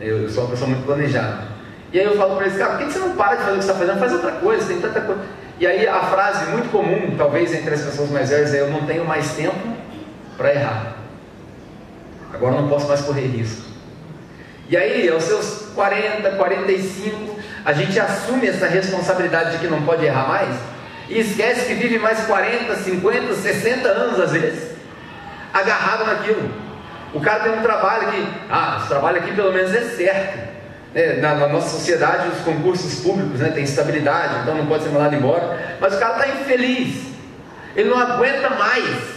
Eu, 0.00 0.28
sou 0.28 0.44
uma 0.44 0.50
pessoa 0.50 0.68
muito 0.68 0.84
planejada. 0.84 1.48
E 1.92 2.00
aí 2.00 2.04
eu 2.04 2.16
falo 2.16 2.36
para 2.36 2.46
eles, 2.46 2.58
cara, 2.58 2.72
por 2.72 2.78
que, 2.78 2.86
que 2.86 2.92
você 2.92 2.98
não 2.98 3.16
para 3.16 3.36
de 3.36 3.42
fazer 3.42 3.56
o 3.56 3.58
que 3.58 3.64
você 3.64 3.70
está 3.70 3.86
fazendo? 3.86 3.98
Faz 3.98 4.12
outra 4.12 4.32
coisa, 4.32 4.66
tem 4.66 4.80
tanta 4.80 5.00
coisa. 5.00 5.22
E 5.58 5.66
aí 5.66 5.86
a 5.86 6.00
frase 6.00 6.50
muito 6.50 6.70
comum, 6.70 7.14
talvez 7.16 7.54
entre 7.54 7.74
as 7.74 7.82
pessoas 7.82 8.10
mais 8.10 8.28
velhas, 8.28 8.52
é: 8.52 8.60
eu 8.60 8.70
não 8.70 8.84
tenho 8.86 9.04
mais 9.04 9.32
tempo 9.32 9.76
para 10.36 10.54
errar. 10.54 10.96
Agora 12.32 12.60
não 12.60 12.68
posso 12.68 12.88
mais 12.88 13.00
correr 13.00 13.26
risco. 13.26 13.66
E 14.68 14.76
aí, 14.76 15.08
aos 15.08 15.22
seus 15.22 15.68
40, 15.74 16.28
45, 16.32 17.35
a 17.66 17.72
gente 17.74 18.00
assume 18.00 18.46
essa 18.46 18.66
responsabilidade 18.66 19.50
de 19.52 19.58
que 19.58 19.66
não 19.66 19.82
pode 19.82 20.06
errar 20.06 20.26
mais 20.28 20.56
e 21.08 21.18
esquece 21.18 21.66
que 21.66 21.74
vive 21.74 21.98
mais 21.98 22.20
40, 22.24 22.74
50, 22.76 23.34
60 23.34 23.88
anos 23.88 24.20
às 24.20 24.32
vezes, 24.32 24.70
agarrado 25.52 26.06
naquilo. 26.06 26.50
O 27.12 27.20
cara 27.20 27.40
tem 27.40 27.52
um 27.52 27.62
trabalho 27.62 28.10
que, 28.12 28.26
ah, 28.48 28.76
esse 28.78 28.88
trabalho 28.88 29.18
aqui 29.18 29.32
pelo 29.32 29.52
menos 29.52 29.74
é 29.74 29.82
certo. 29.82 30.56
É, 30.94 31.20
na, 31.20 31.34
na, 31.34 31.48
nossa 31.48 31.68
sociedade, 31.68 32.28
os 32.28 32.38
concursos 32.38 33.00
públicos 33.00 33.40
né, 33.40 33.50
têm 33.50 33.64
estabilidade, 33.64 34.40
então 34.40 34.54
não 34.54 34.64
pode 34.64 34.84
ser 34.84 34.88
mandado 34.88 35.14
embora. 35.14 35.76
Mas 35.78 35.94
o 35.94 35.98
cara 35.98 36.14
está 36.14 36.28
infeliz, 36.28 37.12
ele 37.74 37.90
não 37.90 37.98
aguenta 37.98 38.48
mais 38.48 39.16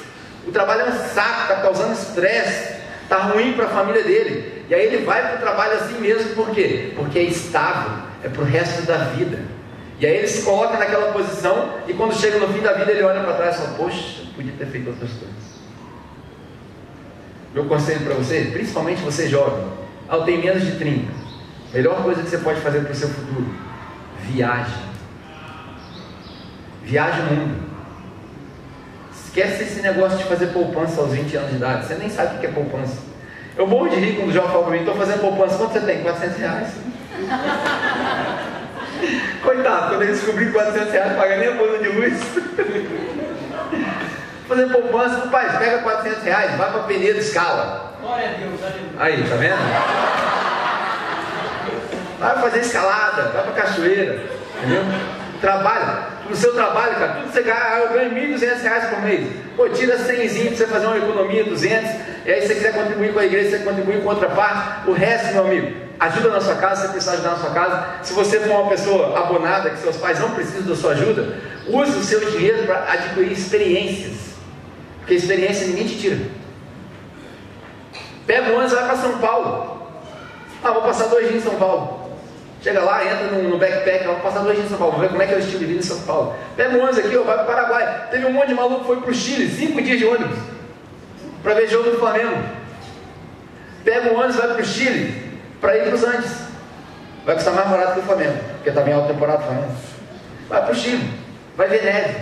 o 0.50 0.52
trabalho 0.52 0.82
é 0.82 0.86
um 0.86 1.14
saco, 1.14 1.42
está 1.44 1.56
causando 1.62 1.94
estresse, 1.94 2.74
está 3.04 3.18
ruim 3.18 3.54
para 3.54 3.66
a 3.66 3.70
família 3.70 4.04
dele. 4.04 4.66
E 4.68 4.74
aí 4.74 4.86
ele 4.88 5.06
vai 5.06 5.22
para 5.22 5.36
o 5.36 5.40
trabalho 5.40 5.74
assim 5.74 6.00
mesmo, 6.00 6.34
por 6.36 6.50
quê? 6.52 6.92
Porque 6.96 7.20
é 7.20 7.24
estável, 7.24 7.92
é 8.24 8.30
para 8.30 8.42
o 8.42 8.46
resto 8.46 8.84
da 8.84 8.98
vida. 8.98 9.40
E 10.00 10.06
aí 10.06 10.18
ele 10.18 10.28
se 10.28 10.44
coloca 10.44 10.78
naquela 10.78 11.12
posição 11.12 11.74
e 11.88 11.94
quando 11.94 12.16
chega 12.16 12.40
no 12.40 12.48
fim 12.48 12.62
da 12.62 12.74
vida 12.74 12.92
ele 12.92 13.04
olha 13.04 13.22
para 13.22 13.34
trás 13.34 13.56
e 13.56 13.58
fala, 13.60 13.74
poxa, 13.78 14.24
podia 14.36 14.54
ter 14.58 14.66
feito 14.68 14.88
outras 14.88 15.12
coisas. 15.12 15.50
Meu 17.54 17.66
conselho 17.66 18.02
para 18.02 18.14
você, 18.14 18.50
principalmente 18.54 19.02
você 19.02 19.28
jovem, 19.28 19.66
ao 20.08 20.24
tem 20.24 20.40
menos 20.40 20.64
de 20.64 20.78
30, 20.78 21.12
melhor 21.74 22.02
coisa 22.04 22.22
que 22.24 22.30
você 22.30 22.38
pode 22.38 22.62
fazer 22.62 22.82
para 22.82 22.92
o 22.92 22.96
seu 22.96 23.10
futuro, 23.10 23.54
viaje. 24.22 24.90
Viaje 26.84 27.22
o 27.22 27.24
mundo. 27.26 27.70
Esquece 29.12 29.64
esse 29.64 29.82
negócio 29.82 30.18
de 30.18 30.24
fazer 30.24 30.48
poupança 30.48 31.02
aos 31.02 31.12
20 31.12 31.36
anos 31.36 31.50
de 31.52 31.56
idade. 31.58 31.86
Você 31.86 31.96
nem 31.96 32.10
sabe 32.10 32.38
o 32.38 32.40
que 32.40 32.48
é 32.48 32.52
poupança. 32.52 32.98
Eu 33.58 33.68
morro 33.68 33.90
de 33.90 33.98
rir 33.98 34.16
quando 34.16 34.30
o 34.30 34.32
João 34.32 34.48
fala 34.48 34.64
para 34.64 34.72
mim, 34.72 34.80
estou 34.80 34.96
fazendo 34.96 35.20
poupança. 35.20 35.58
Quanto 35.58 35.74
você 35.74 35.82
tem? 35.82 36.02
400 36.02 36.38
reais. 36.38 36.89
Coitado, 39.42 39.90
quando 39.90 40.02
ele 40.02 40.12
descobrir 40.12 40.52
400 40.52 40.92
reais, 40.92 41.16
paga 41.16 41.38
nem 41.38 41.48
a 41.50 41.56
conta 41.56 41.78
de 41.80 41.88
luz. 41.90 42.20
Fazer 44.48 44.70
poupança, 44.70 45.28
pai, 45.28 45.58
pega 45.58 45.80
400 45.80 46.24
reais, 46.24 46.56
vai 46.58 46.72
para 46.72 46.84
Penedo 46.84 47.20
Escala. 47.20 47.94
Glória 48.02 48.30
a 48.30 48.32
Deus, 48.32 48.60
Aí, 48.98 49.24
tá 49.30 49.36
vendo? 49.36 49.58
Vai 52.20 52.42
fazer 52.42 52.60
escalada, 52.60 53.30
vai 53.30 53.44
para 53.44 53.54
cachoeira, 53.54 54.26
entendeu? 54.58 54.84
Trabalha 55.40 56.19
no 56.30 56.36
seu 56.36 56.54
trabalho, 56.54 56.96
cara, 56.96 57.14
tudo 57.14 57.32
você 57.32 57.42
ganha, 57.42 57.80
eu 57.80 57.90
ganho 57.90 58.12
1.200 58.12 58.62
reais 58.62 58.90
por 58.90 59.02
mês. 59.02 59.28
Pô, 59.58 59.68
tira 59.70 59.98
100 59.98 60.16
para 60.16 60.56
você 60.56 60.68
fazer 60.68 60.86
uma 60.86 60.98
economia, 60.98 61.44
200, 61.44 61.92
e 62.26 62.32
aí 62.32 62.48
você 62.48 62.54
quiser 62.54 62.74
contribuir 62.74 63.14
com 63.14 63.20
a 63.20 63.26
igreja, 63.26 63.58
você 63.58 63.64
contribui 63.64 64.02
com 64.02 64.10
outra 64.10 64.30
parte. 64.30 64.90
O 64.90 64.94
resto, 64.94 65.34
meu 65.34 65.46
amigo, 65.46 65.76
ajuda 66.00 66.30
na 66.30 66.40
sua 66.40 66.56
casa, 66.56 66.84
você 66.84 66.92
precisar 66.94 67.14
ajudar 67.14 67.32
na 67.32 67.38
sua 67.38 67.50
casa. 67.50 67.88
Se 68.04 68.14
você 68.14 68.40
for 68.42 68.62
uma 68.62 68.70
pessoa 68.70 69.20
abonada, 69.20 69.72
que 69.72 69.80
seus 69.80 69.98
pais 69.98 70.20
não 70.20 70.32
precisam 70.32 70.70
da 70.70 70.76
sua 70.76 70.92
ajuda, 70.92 71.36
use 71.68 71.98
o 71.98 72.04
seu 72.04 72.20
dinheiro 72.32 72.66
para 72.66 72.94
adquirir 72.94 73.32
experiências. 73.32 74.30
Porque 75.00 75.16
experiência 75.16 75.68
ninguém 75.68 75.88
te 75.88 75.98
tira. 75.98 76.18
Pega 78.28 78.52
um 78.52 78.58
ônibus 78.58 78.74
e 78.74 78.76
vai 78.76 78.86
para 78.86 78.98
São 78.98 79.18
Paulo. 79.18 79.90
Ah, 80.64 80.72
vou 80.72 80.84
passar 80.84 81.08
dois 81.08 81.28
dias 81.28 81.44
em 81.44 81.50
São 81.50 81.58
Paulo. 81.58 81.99
Chega 82.62 82.82
lá, 82.82 83.06
entra 83.06 83.28
no, 83.28 83.50
no 83.50 83.58
backpack, 83.58 84.06
vamos 84.06 84.22
passar 84.22 84.40
dois 84.40 84.56
dias 84.56 84.68
em 84.68 84.70
São 84.70 84.78
Paulo, 84.78 84.94
vamos 84.94 85.08
ver 85.08 85.10
como 85.12 85.22
é 85.22 85.28
que 85.28 85.34
é 85.34 85.38
o 85.38 85.40
estilo 85.40 85.60
de 85.60 85.66
vida 85.66 85.80
em 85.80 85.84
São 85.84 86.02
Paulo. 86.02 86.36
Pega 86.58 86.76
um 86.76 86.82
ônibus 86.82 86.98
aqui, 86.98 87.16
ó, 87.16 87.24
vai 87.24 87.36
para 87.36 87.44
o 87.44 87.48
Paraguai. 87.48 88.08
Teve 88.12 88.26
um 88.26 88.34
monte 88.34 88.48
de 88.48 88.54
maluco 88.54 88.82
que 88.82 88.88
foi 88.88 88.98
para 88.98 89.12
o 89.12 89.14
Chile, 89.14 89.50
cinco 89.50 89.82
dias 89.82 89.98
de 89.98 90.06
ônibus, 90.06 90.38
para 91.42 91.54
ver 91.54 91.70
jogo 91.70 91.90
do 91.90 91.98
Flamengo. 91.98 92.38
Pega 93.86 94.12
um 94.12 94.18
ônibus 94.18 94.36
vai 94.36 94.48
para 94.50 94.62
o 94.62 94.66
Chile, 94.66 95.40
para 95.62 95.78
ir 95.78 95.84
para 95.86 95.96
os 95.96 96.04
Andes. 96.04 96.32
Vai 97.26 97.36
custar 97.36 97.54
mais 97.54 97.70
barato 97.70 97.94
que 97.94 98.00
o 98.00 98.04
Flamengo, 98.04 98.38
porque 98.56 98.70
está 98.70 98.82
em 98.82 98.94
alta 98.94 99.14
temporada 99.14 99.38
do 99.38 99.44
Flamengo. 99.46 99.76
Vai 100.50 100.62
para 100.62 100.72
o 100.72 100.76
Chile, 100.76 101.14
vai 101.56 101.68
ver 101.70 101.84
neve, 101.84 102.14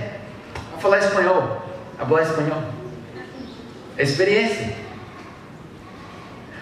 vai 0.72 0.82
falar 0.82 1.00
espanhol, 1.00 1.64
falar 1.98 2.22
espanhol. 2.22 2.62
É 3.98 4.04
experiência. 4.04 4.72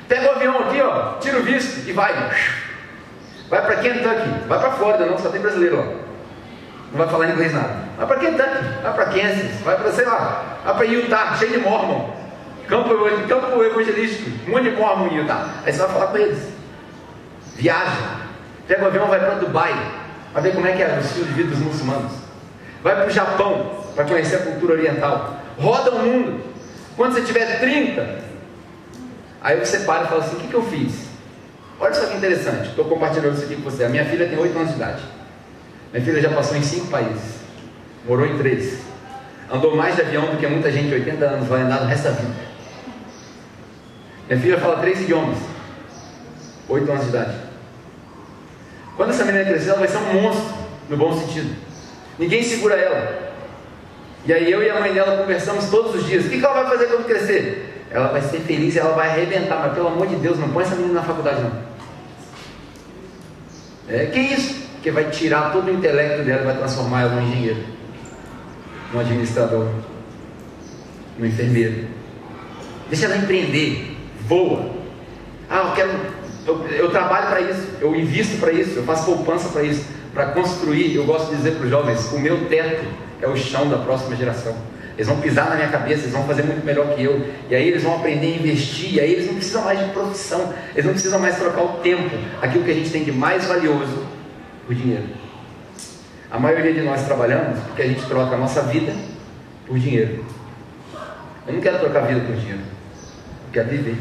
Pega 0.07 0.27
o 0.27 0.35
avião 0.35 0.59
aqui, 0.59 0.81
ó, 0.81 1.17
tira 1.19 1.39
o 1.39 1.43
visto 1.43 1.89
e 1.89 1.91
vai. 1.91 2.13
Vai 3.49 3.61
para 3.61 3.75
Kentucky, 3.75 4.47
vai 4.47 4.59
para 4.59 4.71
Flórida, 4.71 5.05
não, 5.05 5.17
só 5.17 5.29
tem 5.29 5.41
brasileiro 5.41 5.77
lá. 5.77 5.85
Não 6.91 6.97
vai 6.97 7.07
falar 7.07 7.29
inglês 7.29 7.53
nada. 7.53 7.75
Vai 7.97 8.07
para 8.07 8.17
Kentucky, 8.17 8.65
vai 8.81 8.93
para 8.93 9.05
Kansas, 9.05 9.61
vai 9.61 9.75
para, 9.77 9.91
sei 9.91 10.05
lá, 10.05 10.57
vai 10.63 10.73
para 10.75 10.85
Utah, 10.85 11.35
cheio 11.37 11.51
de 11.51 11.57
mormon. 11.59 12.09
Campo, 12.67 12.89
campo 13.27 13.63
evangelístico, 13.63 14.31
um 14.47 14.51
monte 14.51 14.69
de 14.69 14.75
mormon 14.75 15.07
em 15.07 15.17
Utah. 15.17 15.47
Aí 15.65 15.71
você 15.71 15.79
vai 15.79 15.89
falar 15.89 16.07
com 16.07 16.17
eles. 16.17 16.49
Viaja. 17.55 18.25
Pega 18.67 18.83
o 18.83 18.87
avião, 18.87 19.07
vai 19.07 19.19
para 19.19 19.35
Dubai, 19.35 19.75
vai 20.33 20.41
ver 20.41 20.55
como 20.55 20.65
é 20.67 20.71
que 20.71 20.81
é 20.81 20.97
o 20.97 20.99
estilo 20.99 21.25
de 21.25 21.33
vida 21.33 21.49
dos 21.49 21.59
muçulmanos. 21.59 22.11
Vai 22.81 22.95
para 22.95 23.07
o 23.07 23.11
Japão, 23.11 23.83
para 23.93 24.05
conhecer 24.05 24.37
a 24.37 24.39
cultura 24.39 24.73
oriental. 24.73 25.35
Roda 25.59 25.91
o 25.91 25.99
mundo. 25.99 26.43
Quando 26.97 27.13
você 27.13 27.21
tiver 27.21 27.59
30, 27.59 28.19
aí 29.41 29.59
você 29.59 29.79
para 29.79 30.05
e 30.05 30.07
fala 30.07 30.23
assim: 30.23 30.37
o 30.37 30.39
que, 30.39 30.47
que 30.47 30.53
eu 30.53 30.63
fiz? 30.63 31.04
Olha 31.79 31.93
só 31.93 32.05
que 32.05 32.17
interessante, 32.17 32.69
estou 32.69 32.85
compartilhando 32.85 33.35
isso 33.35 33.43
aqui 33.43 33.55
com 33.55 33.63
você. 33.63 33.83
A 33.83 33.89
minha 33.89 34.05
filha 34.05 34.27
tem 34.27 34.37
8 34.37 34.57
anos 34.57 34.69
de 34.69 34.75
idade. 34.75 35.03
Minha 35.91 36.05
filha 36.05 36.21
já 36.21 36.29
passou 36.29 36.57
em 36.57 36.61
5 36.61 36.87
países, 36.87 37.35
morou 38.07 38.25
em 38.25 38.37
3, 38.37 38.79
andou 39.51 39.75
mais 39.75 39.95
de 39.95 40.01
avião 40.01 40.25
do 40.27 40.37
que 40.37 40.47
muita 40.47 40.71
gente 40.71 40.87
de 40.87 40.93
80 40.93 41.25
anos 41.25 41.47
vai 41.47 41.61
andar 41.61 41.81
no 41.81 41.87
resto 41.87 42.03
da 42.03 42.11
vida. 42.11 42.33
Minha 44.27 44.41
filha 44.41 44.59
fala 44.59 44.77
três 44.77 45.01
idiomas, 45.01 45.37
8 46.67 46.91
anos 46.91 47.03
de 47.03 47.09
idade. 47.09 47.35
Quando 48.95 49.09
essa 49.09 49.25
menina 49.25 49.43
crescer, 49.45 49.69
ela 49.69 49.79
vai 49.79 49.87
ser 49.87 49.97
um 49.97 50.21
monstro, 50.21 50.55
no 50.89 50.97
bom 50.97 51.17
sentido. 51.17 51.53
Ninguém 52.17 52.41
segura 52.41 52.75
ela. 52.75 53.33
E 54.25 54.33
aí 54.33 54.49
eu 54.49 54.63
e 54.63 54.69
a 54.69 54.79
mãe 54.79 54.93
dela 54.93 55.17
conversamos 55.17 55.69
todos 55.69 55.95
os 55.95 56.07
dias. 56.07 56.25
O 56.25 56.29
que 56.29 56.43
ela 56.43 56.63
vai 56.63 56.71
fazer 56.71 56.87
quando 56.87 57.05
crescer? 57.05 57.74
Ela 57.95 58.09
vai 58.09 58.21
ser 58.21 58.41
feliz 58.41 58.75
ela 58.75 58.93
vai 58.93 59.07
arrebentar, 59.07 59.57
mas 59.57 59.73
pelo 59.73 59.87
amor 59.87 60.05
de 60.05 60.17
Deus, 60.17 60.37
não 60.37 60.49
põe 60.49 60.65
essa 60.65 60.75
menina 60.75 60.95
na 60.95 61.01
faculdade 61.01 61.41
não. 61.41 61.51
É, 63.87 64.07
que 64.07 64.19
isso? 64.19 64.65
Porque 64.73 64.91
vai 64.91 65.09
tirar 65.09 65.53
todo 65.53 65.69
o 65.69 65.71
intelecto 65.73 66.23
dela 66.23 66.41
e 66.41 66.45
vai 66.45 66.57
transformar 66.57 67.03
ela 67.03 67.15
num 67.15 67.25
engenheiro, 67.25 67.63
num 68.91 68.99
administrador, 68.99 69.69
num 71.17 71.25
enfermeiro. 71.25 71.87
Deixa 72.89 73.05
ela 73.05 73.15
empreender, 73.15 73.95
voa. 74.27 74.71
Ah, 75.49 75.67
eu 75.69 75.71
quero, 75.73 75.91
eu, 76.45 76.67
eu 76.67 76.91
trabalho 76.91 77.27
para 77.27 77.39
isso, 77.39 77.65
eu 77.79 77.95
invisto 77.95 78.39
para 78.39 78.51
isso, 78.51 78.77
eu 78.77 78.83
faço 78.83 79.05
poupança 79.05 79.47
para 79.47 79.63
isso, 79.63 79.87
para 80.13 80.25
construir. 80.31 80.93
Eu 80.93 81.05
gosto 81.05 81.29
de 81.29 81.37
dizer 81.37 81.51
para 81.51 81.63
os 81.63 81.69
jovens: 81.69 82.11
o 82.11 82.19
meu 82.19 82.49
teto 82.49 82.85
é 83.21 83.27
o 83.29 83.37
chão 83.37 83.69
da 83.69 83.77
próxima 83.77 84.17
geração. 84.17 84.53
Eles 84.97 85.07
vão 85.07 85.19
pisar 85.19 85.49
na 85.49 85.55
minha 85.55 85.67
cabeça, 85.67 86.03
eles 86.03 86.13
vão 86.13 86.25
fazer 86.25 86.43
muito 86.43 86.65
melhor 86.65 86.95
que 86.95 87.03
eu. 87.03 87.29
E 87.49 87.55
aí 87.55 87.67
eles 87.67 87.83
vão 87.83 87.95
aprender 87.95 88.27
a 88.27 88.37
investir. 88.37 88.93
E 88.93 88.99
aí 88.99 89.11
eles 89.11 89.27
não 89.27 89.35
precisam 89.35 89.63
mais 89.63 89.79
de 89.79 89.91
profissão. 89.91 90.53
Eles 90.73 90.85
não 90.85 90.93
precisam 90.93 91.19
mais 91.19 91.37
trocar 91.37 91.63
o 91.63 91.73
tempo, 91.79 92.15
aquilo 92.41 92.63
que 92.63 92.71
a 92.71 92.73
gente 92.73 92.89
tem 92.89 93.03
de 93.03 93.11
mais 93.11 93.45
valioso, 93.45 94.05
por 94.65 94.73
dinheiro. 94.73 95.03
A 96.31 96.39
maioria 96.39 96.73
de 96.73 96.81
nós 96.81 97.05
trabalhamos 97.05 97.59
porque 97.59 97.81
a 97.81 97.87
gente 97.87 98.05
troca 98.05 98.35
a 98.35 98.37
nossa 98.37 98.61
vida 98.63 98.93
por 99.67 99.77
dinheiro. 99.77 100.23
Eu 101.47 101.53
não 101.53 101.61
quero 101.61 101.79
trocar 101.79 102.03
a 102.03 102.07
vida 102.07 102.21
por 102.21 102.35
dinheiro. 102.35 102.61
Eu 102.61 103.53
quero 103.53 103.69
viver. 103.69 103.97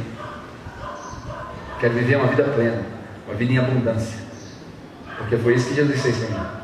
Eu 1.75 1.81
quero 1.81 1.95
viver 1.95 2.17
uma 2.17 2.29
vida 2.29 2.45
plena, 2.45 2.83
uma 3.27 3.37
vida 3.37 3.53
em 3.53 3.59
abundância. 3.59 4.19
Porque 5.19 5.37
foi 5.37 5.55
isso 5.55 5.69
que 5.69 5.75
Jesus 5.75 6.01
fez 6.01 6.17
para 6.17 6.29
mim. 6.29 6.64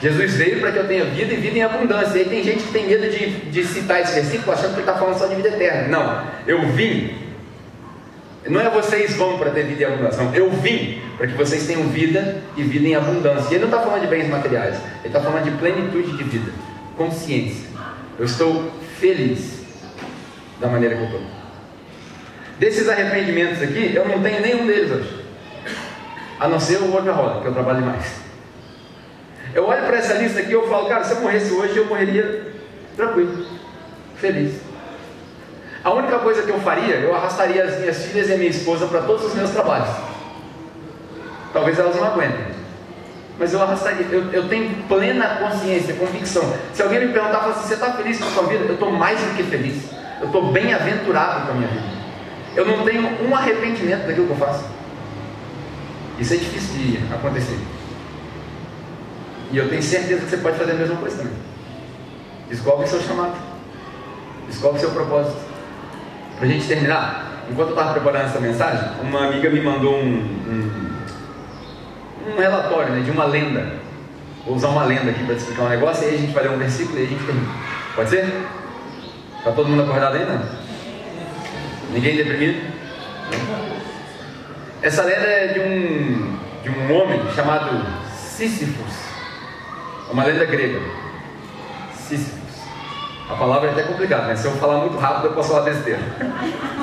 Jesus 0.00 0.34
veio 0.34 0.60
para 0.60 0.70
que 0.70 0.78
eu 0.78 0.86
tenha 0.86 1.04
vida 1.06 1.34
e 1.34 1.36
vida 1.36 1.58
em 1.58 1.62
abundância. 1.62 2.16
E 2.18 2.20
aí 2.20 2.28
tem 2.28 2.44
gente 2.44 2.64
que 2.64 2.72
tem 2.72 2.86
medo 2.86 3.10
de, 3.10 3.30
de 3.50 3.64
citar 3.64 4.00
esse 4.00 4.14
versículo 4.14 4.52
achando 4.52 4.74
que 4.74 4.80
ele 4.80 4.88
está 4.88 4.94
falando 4.94 5.18
só 5.18 5.26
de 5.26 5.34
vida 5.34 5.48
eterna. 5.48 5.88
Não, 5.88 6.24
eu 6.46 6.66
vim. 6.68 7.12
Não 8.46 8.60
é 8.60 8.70
vocês 8.70 9.16
vão 9.16 9.38
para 9.38 9.50
ter 9.50 9.64
vida 9.64 9.82
em 9.82 9.86
abundância. 9.86 10.22
Não, 10.22 10.34
eu 10.34 10.50
vim 10.50 11.02
para 11.16 11.26
que 11.26 11.34
vocês 11.34 11.66
tenham 11.66 11.82
vida 11.88 12.42
e 12.56 12.62
vida 12.62 12.86
em 12.86 12.94
abundância. 12.94 13.50
E 13.50 13.54
ele 13.54 13.66
não 13.66 13.70
está 13.70 13.80
falando 13.80 14.02
de 14.02 14.06
bens 14.06 14.28
materiais. 14.28 14.76
Ele 15.00 15.08
está 15.08 15.20
falando 15.20 15.44
de 15.44 15.50
plenitude 15.52 16.16
de 16.16 16.22
vida, 16.22 16.52
consciência. 16.96 17.68
Eu 18.18 18.24
estou 18.24 18.72
feliz 18.98 19.64
da 20.60 20.68
maneira 20.68 20.94
que 20.94 21.02
eu 21.02 21.06
estou. 21.06 21.22
Desses 22.58 22.88
arrependimentos 22.88 23.62
aqui, 23.62 23.92
eu 23.94 24.06
não 24.08 24.20
tenho 24.22 24.40
nenhum 24.40 24.66
deles 24.66 24.90
hoje. 24.90 25.24
A 26.38 26.48
não 26.48 26.58
ser 26.58 26.76
o 26.78 26.90
workaholic, 26.90 27.42
que 27.42 27.48
eu 27.48 27.52
trabalho 27.52 27.80
demais. 27.80 28.27
Eu 29.54 29.66
olho 29.66 29.82
para 29.84 29.96
essa 29.96 30.14
lista 30.14 30.40
aqui 30.40 30.50
e 30.50 30.54
eu 30.54 30.68
falo, 30.68 30.88
cara, 30.88 31.04
se 31.04 31.12
eu 31.12 31.20
morresse 31.20 31.52
hoje, 31.52 31.76
eu 31.76 31.86
morreria 31.86 32.52
tranquilo, 32.96 33.46
feliz. 34.16 34.60
A 35.82 35.90
única 35.90 36.18
coisa 36.18 36.42
que 36.42 36.50
eu 36.50 36.60
faria, 36.60 36.96
eu 36.96 37.14
arrastaria 37.14 37.64
as 37.64 37.78
minhas 37.78 38.04
filhas 38.04 38.28
e 38.28 38.34
a 38.34 38.36
minha 38.36 38.50
esposa 38.50 38.86
para 38.86 39.02
todos 39.02 39.24
os 39.24 39.34
meus 39.34 39.50
trabalhos. 39.50 39.88
Talvez 41.52 41.78
elas 41.78 41.96
não 41.96 42.04
aguentem. 42.04 42.58
Mas 43.38 43.52
eu 43.52 43.62
arrastaria, 43.62 44.04
eu, 44.10 44.32
eu 44.32 44.48
tenho 44.48 44.82
plena 44.88 45.36
consciência, 45.36 45.94
convicção. 45.94 46.42
Se 46.74 46.82
alguém 46.82 47.06
me 47.06 47.12
perguntar, 47.12 47.38
assim, 47.38 47.68
você 47.68 47.74
está 47.74 47.92
feliz 47.92 48.18
com 48.18 48.26
a 48.26 48.30
sua 48.30 48.42
vida? 48.44 48.64
Eu 48.64 48.74
estou 48.74 48.90
mais 48.90 49.20
do 49.20 49.36
que 49.36 49.44
feliz. 49.44 49.84
Eu 50.20 50.26
estou 50.26 50.50
bem 50.50 50.74
aventurado 50.74 51.46
com 51.46 51.52
a 51.52 51.54
minha 51.54 51.68
vida. 51.68 51.86
Eu 52.56 52.66
não 52.66 52.84
tenho 52.84 53.02
um 53.24 53.34
arrependimento 53.34 54.06
daquilo 54.06 54.26
que 54.26 54.32
eu 54.32 54.36
faço. 54.36 54.64
Isso 56.18 56.34
é 56.34 56.36
difícil 56.36 56.74
de 56.74 57.14
acontecer. 57.14 57.58
E 59.50 59.56
eu 59.56 59.68
tenho 59.68 59.82
certeza 59.82 60.24
que 60.24 60.30
você 60.30 60.36
pode 60.38 60.58
fazer 60.58 60.72
a 60.72 60.74
mesma 60.74 60.96
coisa 60.96 61.16
também. 61.16 61.32
Descobre 62.48 62.86
seu 62.86 63.00
chamado. 63.00 63.36
Descobre 64.46 64.80
seu 64.80 64.90
propósito. 64.90 65.36
Para 66.36 66.46
a 66.46 66.48
gente 66.48 66.66
terminar, 66.66 67.44
enquanto 67.50 67.68
eu 67.68 67.74
estava 67.74 67.92
preparando 67.92 68.26
essa 68.26 68.40
mensagem, 68.40 68.88
uma 69.02 69.26
amiga 69.26 69.50
me 69.50 69.60
mandou 69.60 69.96
um, 69.96 70.14
um, 70.14 70.90
um 72.30 72.38
relatório 72.38 72.94
né, 72.94 73.02
de 73.02 73.10
uma 73.10 73.24
lenda. 73.24 73.72
Vou 74.46 74.56
usar 74.56 74.68
uma 74.68 74.84
lenda 74.84 75.10
aqui 75.10 75.24
para 75.24 75.34
explicar 75.34 75.64
um 75.64 75.68
negócio, 75.68 76.04
e 76.04 76.08
aí 76.08 76.14
a 76.14 76.18
gente 76.18 76.32
vai 76.32 76.44
ler 76.44 76.50
um 76.50 76.58
versículo 76.58 76.98
e 76.98 77.02
a 77.02 77.06
gente 77.06 77.24
termina. 77.24 77.48
Pode 77.94 78.10
ser? 78.10 78.32
Está 79.38 79.52
todo 79.52 79.68
mundo 79.68 79.82
acordado 79.82 80.16
ainda? 80.16 80.42
Ninguém 81.92 82.16
deprimido? 82.16 82.72
Essa 84.80 85.02
lenda 85.02 85.26
é 85.26 85.46
de 85.48 85.60
um, 85.60 86.38
de 86.62 86.70
um 86.70 86.94
homem 86.94 87.20
chamado 87.34 87.84
Sísifos. 88.14 89.07
É 90.08 90.12
uma 90.12 90.24
lenda 90.24 90.44
grega. 90.46 90.80
Sísifos. 91.94 92.38
A 93.28 93.34
palavra 93.34 93.68
é 93.68 93.72
até 93.72 93.82
complicada, 93.82 94.26
né? 94.26 94.36
Se 94.36 94.46
eu 94.46 94.52
falar 94.52 94.78
muito 94.78 94.96
rápido, 94.96 95.26
eu 95.26 95.32
posso 95.32 95.50
falar 95.50 95.62
besteira. 95.62 96.00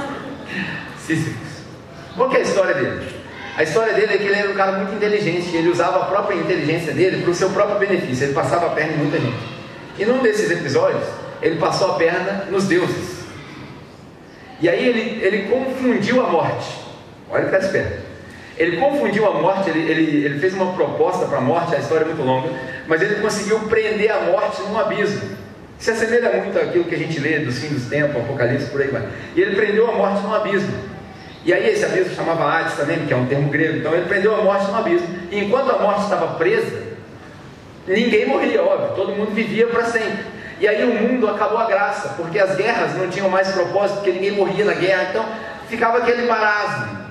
Sísifos. 0.99 1.63
Qual 2.15 2.29
que 2.29 2.37
é 2.37 2.39
a 2.39 2.43
história 2.43 2.73
dele? 2.75 3.15
A 3.57 3.63
história 3.63 3.93
dele 3.93 4.13
é 4.13 4.17
que 4.17 4.23
ele 4.23 4.35
era 4.35 4.49
um 4.49 4.53
cara 4.53 4.73
muito 4.73 4.95
inteligente, 4.95 5.55
ele 5.55 5.69
usava 5.69 6.01
a 6.01 6.05
própria 6.05 6.35
inteligência 6.35 6.93
dele 6.93 7.21
para 7.21 7.31
o 7.31 7.33
seu 7.33 7.49
próprio 7.49 7.79
benefício, 7.79 8.25
ele 8.25 8.33
passava 8.33 8.67
a 8.67 8.69
perna 8.69 8.93
em 8.93 8.97
muita 8.97 9.17
gente. 9.17 9.37
E 9.97 10.05
num 10.05 10.21
desses 10.21 10.51
episódios, 10.51 11.05
ele 11.41 11.57
passou 11.57 11.91
a 11.91 11.93
perna 11.95 12.47
nos 12.51 12.65
deuses. 12.65 13.23
E 14.59 14.67
aí 14.67 14.87
ele, 14.87 15.25
ele 15.25 15.49
confundiu 15.49 16.25
a 16.25 16.29
morte. 16.29 16.67
Olha 17.29 17.45
que 17.45 17.55
está 17.55 17.65
esperto. 17.65 18.03
Ele 18.57 18.77
confundiu 18.77 19.25
a 19.25 19.33
morte, 19.33 19.69
ele, 19.69 19.89
ele, 19.89 20.25
ele 20.25 20.39
fez 20.39 20.53
uma 20.53 20.73
proposta 20.73 21.25
para 21.25 21.39
a 21.39 21.41
morte, 21.41 21.75
a 21.75 21.79
história 21.79 22.03
é 22.03 22.07
muito 22.07 22.23
longa, 22.23 22.49
mas 22.87 23.01
ele 23.01 23.15
conseguiu 23.15 23.59
prender 23.61 24.11
a 24.11 24.19
morte 24.21 24.61
num 24.61 24.77
abismo. 24.77 25.21
Se 25.77 25.91
assemelha 25.91 26.31
muito 26.31 26.57
àquilo 26.57 26.85
que 26.85 26.95
a 26.95 26.97
gente 26.97 27.19
lê 27.19 27.39
dos 27.39 27.59
fins 27.59 27.71
dos 27.71 27.89
tempos, 27.89 28.15
Apocalipse, 28.15 28.69
por 28.69 28.81
aí 28.81 28.87
vai. 28.87 29.07
E 29.35 29.41
ele 29.41 29.55
prendeu 29.55 29.89
a 29.89 29.93
morte 29.93 30.21
num 30.23 30.33
abismo. 30.33 30.73
E 31.43 31.53
aí 31.53 31.69
esse 31.69 31.85
abismo 31.85 32.15
chamava 32.15 32.45
Hades 32.45 32.75
também, 32.75 33.05
que 33.05 33.13
é 33.13 33.15
um 33.15 33.27
termo 33.27 33.49
grego. 33.49 33.77
Então 33.77 33.93
ele 33.93 34.05
prendeu 34.05 34.33
a 34.33 34.41
morte 34.41 34.65
num 34.67 34.77
abismo. 34.77 35.07
E 35.29 35.39
enquanto 35.39 35.69
a 35.71 35.79
morte 35.79 36.03
estava 36.03 36.35
presa, 36.35 36.81
ninguém 37.87 38.25
morria, 38.25 38.63
óbvio. 38.63 38.95
Todo 38.95 39.11
mundo 39.11 39.31
vivia 39.31 39.67
para 39.67 39.85
sempre. 39.85 40.25
E 40.59 40.67
aí 40.67 40.83
o 40.85 40.95
mundo 40.95 41.27
acabou 41.27 41.57
a 41.57 41.65
graça, 41.65 42.15
porque 42.15 42.39
as 42.39 42.55
guerras 42.55 42.95
não 42.95 43.09
tinham 43.09 43.29
mais 43.29 43.49
propósito, 43.49 43.97
porque 43.97 44.13
ninguém 44.13 44.31
morria 44.31 44.65
na 44.65 44.73
guerra. 44.73 45.07
Então 45.09 45.25
ficava 45.67 45.97
aquele 45.99 46.25
marasmo. 46.25 47.04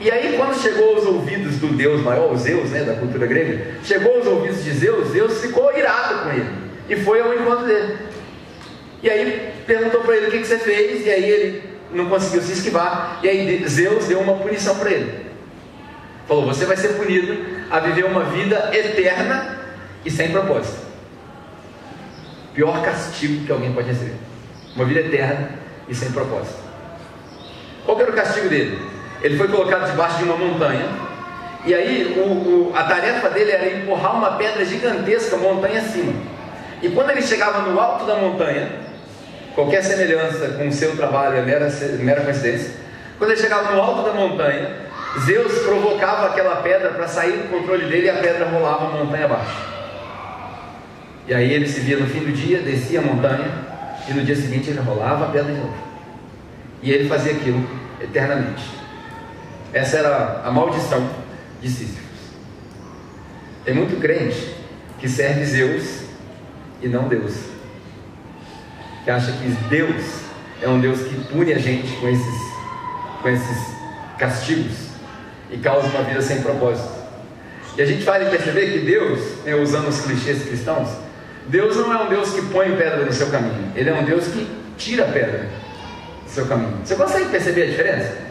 E 0.00 0.10
aí, 0.10 0.34
quando 0.38 0.58
chegou 0.58 0.96
aos 0.96 1.04
ouvidos 1.04 1.56
do 1.56 1.68
Deus 1.68 2.00
maior, 2.00 2.34
Zeus, 2.36 2.70
né, 2.70 2.82
da 2.84 2.94
cultura 2.94 3.26
grega, 3.26 3.74
chegou 3.84 4.16
aos 4.16 4.26
ouvidos 4.26 4.64
de 4.64 4.72
Zeus, 4.72 5.08
Zeus 5.08 5.42
ficou 5.42 5.76
irado 5.76 6.24
com 6.24 6.30
ele 6.30 6.48
e 6.88 6.96
foi 6.96 7.20
ao 7.20 7.34
encontro 7.34 7.66
dele. 7.66 7.98
E 9.02 9.10
aí 9.10 9.52
perguntou 9.66 10.00
para 10.00 10.16
ele 10.16 10.28
o 10.28 10.30
que, 10.30 10.38
que 10.38 10.46
você 10.46 10.58
fez, 10.58 11.06
e 11.06 11.10
aí 11.10 11.30
ele 11.30 11.62
não 11.92 12.08
conseguiu 12.08 12.40
se 12.40 12.52
esquivar, 12.52 13.20
e 13.22 13.28
aí 13.28 13.68
Zeus 13.68 14.06
deu 14.06 14.20
uma 14.20 14.38
punição 14.38 14.76
para 14.78 14.90
ele. 14.90 15.26
Falou: 16.26 16.46
Você 16.46 16.64
vai 16.64 16.78
ser 16.78 16.94
punido 16.94 17.36
a 17.70 17.78
viver 17.80 18.04
uma 18.06 18.24
vida 18.24 18.70
eterna 18.72 19.58
e 20.04 20.10
sem 20.10 20.30
propósito. 20.30 20.78
Pior 22.54 22.82
castigo 22.82 23.44
que 23.44 23.52
alguém 23.52 23.72
pode 23.72 23.88
receber. 23.88 24.14
Uma 24.74 24.84
vida 24.86 25.00
eterna 25.00 25.50
e 25.88 25.94
sem 25.94 26.10
propósito. 26.10 26.58
Qual 27.84 28.00
era 28.00 28.10
o 28.10 28.14
castigo 28.14 28.48
dele? 28.48 28.78
Ele 29.22 29.36
foi 29.36 29.48
colocado 29.48 29.90
debaixo 29.90 30.18
de 30.18 30.24
uma 30.24 30.36
montanha. 30.36 30.86
E 31.64 31.74
aí 31.74 32.14
o, 32.16 32.70
o, 32.70 32.72
a 32.74 32.84
tarefa 32.84 33.28
dele 33.30 33.50
era 33.50 33.68
empurrar 33.68 34.16
uma 34.16 34.32
pedra 34.32 34.64
gigantesca 34.64 35.36
montanha 35.36 35.80
acima. 35.80 36.12
E 36.82 36.88
quando 36.88 37.10
ele 37.10 37.20
chegava 37.20 37.60
no 37.62 37.78
alto 37.78 38.06
da 38.06 38.16
montanha, 38.16 38.70
qualquer 39.54 39.82
semelhança 39.84 40.48
com 40.56 40.68
o 40.68 40.72
seu 40.72 40.96
trabalho 40.96 41.36
é 41.36 41.42
mera, 41.42 41.68
mera 41.98 42.22
coincidência. 42.22 42.72
Quando 43.18 43.32
ele 43.32 43.40
chegava 43.40 43.74
no 43.74 43.82
alto 43.82 44.02
da 44.02 44.14
montanha, 44.14 44.70
Zeus 45.18 45.58
provocava 45.58 46.28
aquela 46.28 46.56
pedra 46.56 46.90
para 46.90 47.06
sair 47.06 47.32
do 47.32 47.50
controle 47.50 47.84
dele 47.86 48.06
e 48.06 48.10
a 48.10 48.14
pedra 48.14 48.46
rolava 48.46 48.86
a 48.86 49.04
montanha 49.04 49.26
abaixo. 49.26 49.56
E 51.28 51.34
aí 51.34 51.52
ele 51.52 51.68
se 51.68 51.80
via 51.80 51.98
no 51.98 52.06
fim 52.06 52.20
do 52.20 52.32
dia, 52.32 52.60
descia 52.60 53.00
a 53.00 53.02
montanha, 53.02 53.46
e 54.08 54.12
no 54.14 54.24
dia 54.24 54.34
seguinte 54.34 54.70
ele 54.70 54.80
rolava 54.80 55.26
a 55.26 55.28
pedra 55.28 55.52
de 55.52 55.58
novo. 55.58 55.76
E 56.82 56.90
ele 56.90 57.08
fazia 57.08 57.32
aquilo 57.32 57.68
eternamente. 58.00 58.79
Essa 59.72 59.98
era 59.98 60.42
a 60.44 60.50
maldição 60.50 61.08
de 61.62 61.68
Sísifos. 61.68 62.10
Tem 63.64 63.74
muito 63.74 64.00
crente 64.00 64.56
que 64.98 65.08
serve 65.08 65.44
Zeus 65.44 66.00
e 66.82 66.88
não 66.88 67.08
Deus. 67.08 67.34
Que 69.04 69.10
acha 69.10 69.32
que 69.32 69.48
Deus 69.68 70.22
é 70.60 70.68
um 70.68 70.80
Deus 70.80 71.00
que 71.02 71.14
pune 71.32 71.52
a 71.52 71.58
gente 71.58 71.96
com 71.96 72.08
esses, 72.08 72.34
com 73.22 73.28
esses 73.28 73.58
castigos 74.18 74.90
e 75.50 75.58
causa 75.58 75.86
uma 75.88 76.02
vida 76.02 76.20
sem 76.20 76.42
propósito. 76.42 77.00
E 77.76 77.82
a 77.82 77.86
gente 77.86 78.02
faz 78.02 78.28
perceber 78.28 78.72
que 78.72 78.78
Deus, 78.80 79.20
né, 79.44 79.54
usando 79.54 79.88
os 79.88 80.00
clichês 80.00 80.42
cristãos, 80.42 80.88
Deus 81.46 81.76
não 81.76 81.92
é 81.92 82.02
um 82.04 82.08
Deus 82.08 82.32
que 82.32 82.42
põe 82.46 82.76
pedra 82.76 83.04
no 83.04 83.12
seu 83.12 83.28
caminho, 83.28 83.72
Ele 83.74 83.88
é 83.88 83.94
um 83.94 84.04
Deus 84.04 84.26
que 84.26 84.48
tira 84.76 85.04
pedra 85.04 85.48
do 86.24 86.30
seu 86.30 86.46
caminho. 86.46 86.78
Você 86.84 86.94
consegue 86.96 87.30
perceber 87.30 87.62
a 87.62 87.66
diferença? 87.66 88.29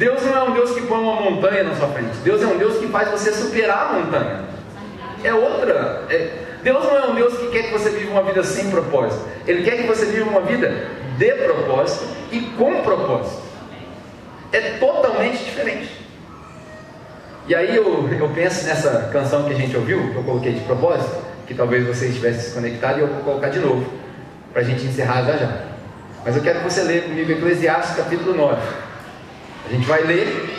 Deus 0.00 0.22
não 0.22 0.34
é 0.34 0.42
um 0.44 0.54
Deus 0.54 0.70
que 0.70 0.80
põe 0.86 0.98
uma 0.98 1.20
montanha 1.20 1.62
na 1.62 1.74
sua 1.74 1.88
frente. 1.88 2.16
Deus 2.24 2.42
é 2.42 2.46
um 2.46 2.56
Deus 2.56 2.78
que 2.78 2.88
faz 2.88 3.10
você 3.10 3.34
superar 3.34 3.90
a 3.90 3.92
montanha. 3.98 4.44
É 5.22 5.34
outra. 5.34 6.06
É... 6.08 6.30
Deus 6.62 6.82
não 6.84 6.96
é 6.96 7.06
um 7.06 7.14
Deus 7.14 7.36
que 7.36 7.48
quer 7.48 7.64
que 7.64 7.72
você 7.72 7.90
viva 7.90 8.12
uma 8.12 8.22
vida 8.22 8.42
sem 8.42 8.70
propósito. 8.70 9.22
Ele 9.46 9.62
quer 9.62 9.76
que 9.76 9.86
você 9.86 10.06
viva 10.06 10.30
uma 10.30 10.40
vida 10.40 10.88
de 11.18 11.32
propósito 11.32 12.06
e 12.32 12.40
com 12.56 12.80
propósito. 12.80 13.42
É 14.50 14.78
totalmente 14.78 15.44
diferente. 15.44 15.90
E 17.46 17.54
aí 17.54 17.76
eu, 17.76 18.08
eu 18.10 18.28
penso 18.30 18.66
nessa 18.66 19.10
canção 19.12 19.44
que 19.44 19.52
a 19.52 19.56
gente 19.56 19.76
ouviu, 19.76 20.12
que 20.12 20.16
eu 20.16 20.22
coloquei 20.22 20.54
de 20.54 20.60
propósito, 20.60 21.14
que 21.46 21.52
talvez 21.52 21.86
você 21.86 22.06
estivesse 22.06 22.44
desconectado 22.44 23.00
e 23.00 23.02
eu 23.02 23.06
vou 23.06 23.22
colocar 23.22 23.50
de 23.50 23.58
novo, 23.58 23.84
para 24.50 24.62
a 24.62 24.64
gente 24.64 24.82
encerrar 24.82 25.24
já 25.24 25.36
já. 25.36 25.62
Mas 26.24 26.36
eu 26.36 26.42
quero 26.42 26.60
que 26.60 26.64
você 26.70 26.80
leia 26.84 27.02
comigo 27.02 27.32
Eclesiastes 27.32 27.96
capítulo 27.96 28.34
9. 28.34 28.89
A 29.70 29.72
gente 29.72 29.86
vai 29.86 30.02
ler, 30.02 30.50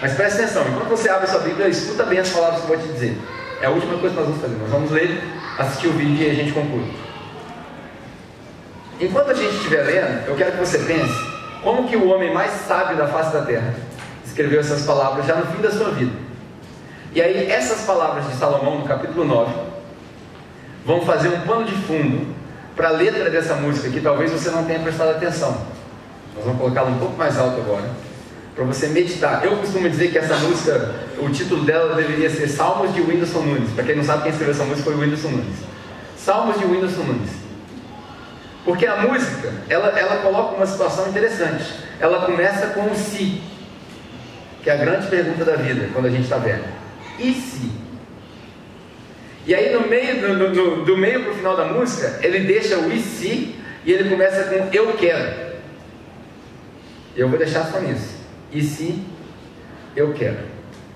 mas 0.00 0.14
preste 0.14 0.40
atenção, 0.40 0.62
enquanto 0.68 0.88
você 0.90 1.08
abre 1.08 1.26
sua 1.26 1.40
Bíblia, 1.40 1.66
escuta 1.68 2.04
bem 2.04 2.20
as 2.20 2.30
palavras 2.30 2.60
que 2.60 2.70
eu 2.70 2.78
vou 2.78 2.86
te 2.86 2.92
dizer. 2.92 3.18
É 3.60 3.66
a 3.66 3.70
última 3.70 3.98
coisa 3.98 4.14
que 4.14 4.20
nós 4.20 4.28
vamos 4.28 4.40
fazer. 4.40 4.56
Nós 4.56 4.70
vamos 4.70 4.90
ler, 4.92 5.20
assistir 5.58 5.88
o 5.88 5.92
vídeo 5.92 6.24
e 6.24 6.30
a 6.30 6.34
gente 6.34 6.52
conclui. 6.52 6.86
Enquanto 9.00 9.30
a 9.30 9.34
gente 9.34 9.56
estiver 9.56 9.82
lendo, 9.82 10.28
eu 10.28 10.36
quero 10.36 10.52
que 10.52 10.58
você 10.58 10.78
pense 10.78 11.14
como 11.64 11.88
que 11.88 11.96
o 11.96 12.08
homem 12.08 12.32
mais 12.32 12.52
sábio 12.52 12.96
da 12.96 13.08
face 13.08 13.32
da 13.32 13.42
terra 13.42 13.74
escreveu 14.24 14.60
essas 14.60 14.82
palavras 14.86 15.26
já 15.26 15.34
no 15.34 15.46
fim 15.46 15.60
da 15.60 15.70
sua 15.70 15.90
vida. 15.90 16.12
E 17.12 17.20
aí, 17.20 17.50
essas 17.50 17.80
palavras 17.80 18.24
de 18.28 18.36
Salomão, 18.36 18.78
no 18.78 18.84
capítulo 18.84 19.24
9, 19.24 19.52
vão 20.86 21.02
fazer 21.02 21.28
um 21.28 21.40
pano 21.40 21.64
de 21.64 21.74
fundo 21.74 22.34
para 22.76 22.88
a 22.88 22.92
letra 22.92 23.28
dessa 23.28 23.54
música 23.54 23.90
que 23.90 24.00
talvez 24.00 24.30
você 24.30 24.48
não 24.50 24.64
tenha 24.64 24.78
prestado 24.78 25.10
atenção. 25.10 25.50
Nós 26.36 26.44
vamos 26.44 26.60
colocá-la 26.60 26.90
um 26.90 26.98
pouco 26.98 27.16
mais 27.16 27.36
alto 27.36 27.60
agora, 27.60 27.90
para 28.54 28.64
você 28.64 28.88
meditar. 28.88 29.44
Eu 29.44 29.56
costumo 29.56 29.88
dizer 29.88 30.10
que 30.10 30.18
essa 30.18 30.36
música, 30.36 30.94
o 31.18 31.28
título 31.30 31.64
dela 31.64 31.94
deveria 31.94 32.28
ser 32.28 32.48
Salmos 32.48 32.94
de 32.94 33.00
Whindersson 33.00 33.40
Nunes. 33.40 33.70
Para 33.72 33.84
quem 33.84 33.96
não 33.96 34.04
sabe, 34.04 34.22
quem 34.22 34.32
escreveu 34.32 34.54
essa 34.54 34.64
música 34.64 34.84
foi 34.84 34.94
o 34.94 35.00
Whindersson 35.00 35.28
Nunes. 35.28 35.56
Salmos 36.16 36.58
de 36.58 36.64
Whindersson 36.64 37.02
Nunes. 37.02 37.30
Porque 38.64 38.86
a 38.86 38.96
música, 38.96 39.52
ela, 39.68 39.98
ela 39.98 40.16
coloca 40.18 40.56
uma 40.56 40.66
situação 40.66 41.08
interessante. 41.08 41.64
Ela 41.98 42.26
começa 42.26 42.68
com 42.68 42.90
o 42.90 42.94
si, 42.94 43.40
que 44.62 44.68
é 44.68 44.74
a 44.74 44.76
grande 44.76 45.06
pergunta 45.06 45.44
da 45.44 45.56
vida, 45.56 45.88
quando 45.92 46.06
a 46.06 46.10
gente 46.10 46.24
está 46.24 46.36
velho. 46.36 46.64
E 47.18 47.32
se? 47.32 47.70
E 49.46 49.54
aí 49.54 49.72
no 49.72 49.88
meio, 49.88 50.36
no, 50.36 50.50
no, 50.50 50.84
do 50.84 50.96
meio 50.96 51.22
para 51.22 51.32
o 51.32 51.34
final 51.34 51.56
da 51.56 51.64
música, 51.64 52.20
ele 52.22 52.40
deixa 52.40 52.76
o 52.78 52.92
e 52.92 53.00
se 53.00 53.56
e 53.84 53.92
ele 53.92 54.10
começa 54.10 54.44
com 54.44 54.68
eu 54.72 54.92
quero. 54.92 55.50
Eu 57.16 57.28
vou 57.28 57.38
deixar 57.38 57.64
só 57.64 57.80
nisso. 57.80 58.19
E 58.52 58.62
se 58.62 59.02
eu 59.94 60.12
quero. 60.12 60.38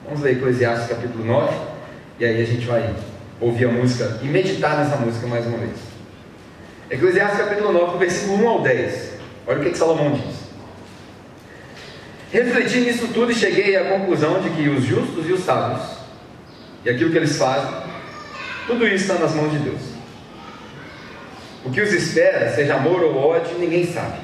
Vamos 0.04 0.20
ler 0.20 0.32
Eclesiastes 0.32 0.88
capítulo 0.88 1.24
9 1.24 1.54
e 2.18 2.24
aí 2.24 2.42
a 2.42 2.46
gente 2.46 2.66
vai 2.66 2.94
ouvir 3.40 3.66
a 3.66 3.72
música 3.72 4.18
e 4.22 4.26
meditar 4.26 4.76
nessa 4.76 4.96
música 4.96 5.26
mais 5.26 5.46
uma 5.46 5.58
vez. 5.58 5.76
Eclesiastes 6.90 7.38
capítulo 7.38 7.72
9, 7.72 7.98
versículo 7.98 8.44
1 8.44 8.48
ao 8.48 8.62
10. 8.62 9.12
Olha 9.46 9.60
o 9.60 9.62
que, 9.62 9.70
que 9.70 9.78
Salomão 9.78 10.12
diz. 10.12 10.44
Refleti 12.32 12.80
nisso 12.80 13.08
tudo 13.14 13.30
e 13.30 13.34
cheguei 13.34 13.76
à 13.76 13.84
conclusão 13.84 14.40
de 14.40 14.50
que 14.50 14.68
os 14.68 14.84
justos 14.84 15.28
e 15.28 15.32
os 15.32 15.44
sábios 15.44 15.82
e 16.84 16.90
aquilo 16.90 17.10
que 17.10 17.16
eles 17.16 17.36
fazem, 17.36 17.72
tudo 18.66 18.86
isso 18.86 19.04
está 19.04 19.14
nas 19.14 19.34
mãos 19.34 19.52
de 19.52 19.58
Deus. 19.58 19.80
O 21.64 21.70
que 21.70 21.80
os 21.80 21.92
espera, 21.92 22.52
seja 22.52 22.74
amor 22.74 23.02
ou 23.02 23.16
ódio, 23.16 23.58
ninguém 23.58 23.86
sabe. 23.86 24.18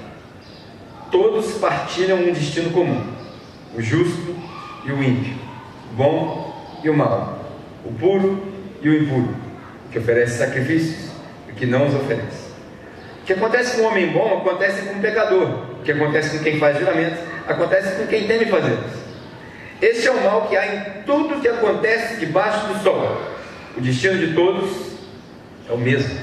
Todos 1.10 1.52
partilham 1.52 2.18
um 2.18 2.32
destino 2.32 2.70
comum: 2.70 3.02
o 3.74 3.80
justo 3.80 4.36
e 4.84 4.92
o 4.92 5.02
ímpio, 5.02 5.34
o 5.92 5.94
bom 5.94 6.80
e 6.82 6.90
o 6.90 6.94
mau, 6.94 7.44
o 7.84 7.92
puro 7.92 8.42
e 8.82 8.88
o 8.88 9.02
impuro, 9.02 9.34
o 9.86 9.92
que 9.92 9.98
oferece 9.98 10.38
sacrifícios 10.38 11.10
e 11.48 11.52
o 11.52 11.54
que 11.54 11.66
não 11.66 11.86
os 11.86 11.94
oferece. 11.94 12.50
O 13.22 13.26
que 13.26 13.32
acontece 13.34 13.76
com 13.76 13.82
o 13.82 13.86
homem 13.86 14.08
bom 14.08 14.38
acontece 14.38 14.82
com 14.82 14.98
o 14.98 15.00
pecador. 15.00 15.48
O 15.80 15.82
que 15.82 15.92
acontece 15.92 16.36
com 16.36 16.44
quem 16.44 16.58
faz 16.58 16.78
juramentos 16.78 17.18
acontece 17.46 17.96
com 17.96 18.06
quem 18.06 18.26
teme 18.26 18.46
fazê-los. 18.46 19.00
Este 19.80 20.08
é 20.08 20.10
o 20.10 20.22
mal 20.22 20.48
que 20.48 20.56
há 20.56 20.74
em 20.74 21.02
tudo 21.06 21.40
que 21.40 21.48
acontece 21.48 22.16
debaixo 22.16 22.66
do 22.66 22.82
sol. 22.82 23.20
O 23.76 23.80
destino 23.80 24.18
de 24.18 24.34
todos 24.34 24.70
é 25.68 25.72
o 25.72 25.78
mesmo. 25.78 26.18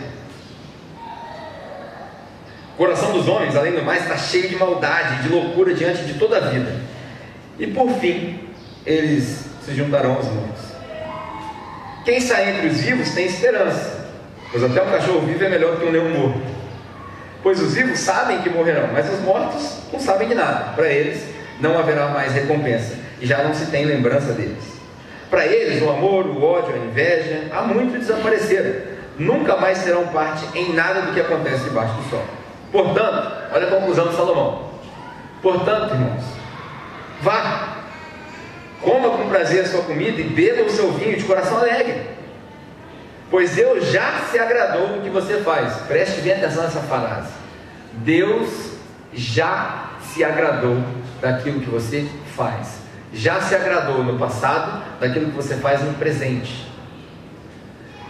O 2.73 2.77
coração 2.77 3.11
dos 3.11 3.27
homens, 3.27 3.55
além 3.55 3.73
do 3.73 3.81
mais, 3.81 4.03
está 4.03 4.17
cheio 4.17 4.49
de 4.49 4.55
maldade, 4.55 5.23
de 5.23 5.29
loucura 5.29 5.73
diante 5.73 6.03
de 6.03 6.13
toda 6.19 6.37
a 6.37 6.41
vida. 6.41 6.75
E 7.59 7.67
por 7.67 7.89
fim, 7.99 8.39
eles 8.85 9.45
se 9.65 9.73
juntarão 9.73 10.15
aos 10.15 10.25
mortos. 10.25 10.65
Quem 12.05 12.17
está 12.17 12.43
entre 12.45 12.67
os 12.67 12.79
vivos 12.79 13.09
tem 13.11 13.25
esperança, 13.25 14.07
pois 14.51 14.63
até 14.63 14.81
um 14.81 14.89
cachorro 14.89 15.21
vivo 15.21 15.43
é 15.43 15.49
melhor 15.49 15.73
do 15.73 15.81
que 15.81 15.85
um 15.85 15.91
leão 15.91 16.09
morto. 16.09 16.41
Pois 17.43 17.61
os 17.61 17.73
vivos 17.73 17.99
sabem 17.99 18.41
que 18.41 18.49
morrerão, 18.49 18.89
mas 18.93 19.11
os 19.11 19.19
mortos 19.21 19.79
não 19.91 19.99
sabem 19.99 20.29
de 20.29 20.35
nada. 20.35 20.73
Para 20.75 20.87
eles 20.87 21.21
não 21.59 21.77
haverá 21.77 22.09
mais 22.09 22.33
recompensa 22.33 22.95
e 23.19 23.25
já 23.25 23.43
não 23.43 23.53
se 23.53 23.65
tem 23.67 23.85
lembrança 23.85 24.33
deles. 24.33 24.77
Para 25.29 25.45
eles, 25.45 25.81
o 25.81 25.89
amor, 25.89 26.25
o 26.27 26.43
ódio, 26.43 26.75
a 26.75 26.77
inveja, 26.77 27.49
há 27.51 27.61
muito 27.63 27.99
desapareceram. 27.99 28.73
Nunca 29.19 29.57
mais 29.57 29.83
terão 29.83 30.07
parte 30.07 30.45
em 30.57 30.73
nada 30.73 31.01
do 31.01 31.13
que 31.13 31.19
acontece 31.19 31.65
debaixo 31.65 31.93
do 31.95 32.09
sol. 32.09 32.23
Portanto, 32.71 33.31
olha 33.51 33.67
a 33.67 33.71
conclusão 33.71 34.07
de 34.07 34.15
Salomão. 34.15 34.69
Portanto, 35.41 35.93
irmãos, 35.93 36.23
vá, 37.21 37.77
coma 38.81 39.09
com 39.09 39.29
prazer 39.29 39.61
a 39.63 39.67
sua 39.67 39.83
comida 39.83 40.21
e 40.21 40.25
beba 40.25 40.63
o 40.63 40.69
seu 40.69 40.91
vinho 40.93 41.17
de 41.17 41.23
coração 41.23 41.57
alegre. 41.57 42.17
Pois 43.29 43.51
Deus 43.51 43.91
já 43.91 44.21
se 44.31 44.39
agradou 44.39 44.87
do 44.87 45.01
que 45.01 45.09
você 45.09 45.37
faz. 45.39 45.75
Preste 45.87 46.21
bem 46.21 46.33
atenção 46.33 46.63
nessa 46.63 46.79
frase. 46.81 47.31
Deus 47.93 48.71
já 49.13 49.91
se 50.01 50.23
agradou 50.23 50.77
daquilo 51.21 51.59
que 51.59 51.69
você 51.69 52.07
faz 52.35 52.87
já 53.13 53.41
se 53.41 53.55
agradou 53.55 54.03
no 54.03 54.17
passado 54.17 54.83
daquilo 54.99 55.27
que 55.27 55.35
você 55.35 55.55
faz 55.55 55.81
no 55.81 55.93
presente. 55.93 56.67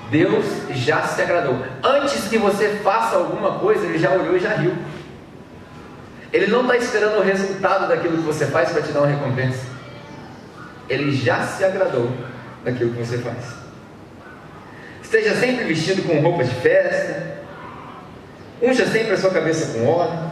Deus 0.10 0.46
já 0.72 1.02
se 1.04 1.22
agradou. 1.22 1.62
Antes 1.84 2.28
que 2.28 2.38
você 2.38 2.80
faça 2.84 3.18
alguma 3.18 3.60
coisa, 3.60 3.86
Ele 3.86 4.00
já 4.00 4.12
olhou 4.12 4.38
e 4.38 4.40
já 4.40 4.56
riu. 4.56 4.74
Ele 6.32 6.48
não 6.48 6.62
está 6.62 6.78
esperando 6.78 7.20
o 7.20 7.24
resultado 7.24 7.88
daquilo 7.88 8.18
que 8.18 8.24
você 8.24 8.46
faz 8.48 8.70
para 8.70 8.82
te 8.82 8.92
dar 8.92 9.02
uma 9.02 9.08
recompensa. 9.08 9.66
Ele 10.90 11.16
já 11.16 11.42
se 11.42 11.64
agradou 11.64 12.12
daquilo 12.64 12.94
que 12.94 13.00
você 13.00 13.18
faz. 13.18 13.38
Esteja 15.02 15.36
sempre 15.36 15.66
vestido 15.66 16.04
com 16.04 16.20
roupas 16.20 16.50
de 16.50 16.56
festa. 16.56 17.38
Unja 18.62 18.86
sempre 18.86 19.14
a 19.14 19.18
sua 19.18 19.30
cabeça 19.30 19.74
com 19.74 19.88
óleo. 19.88 20.32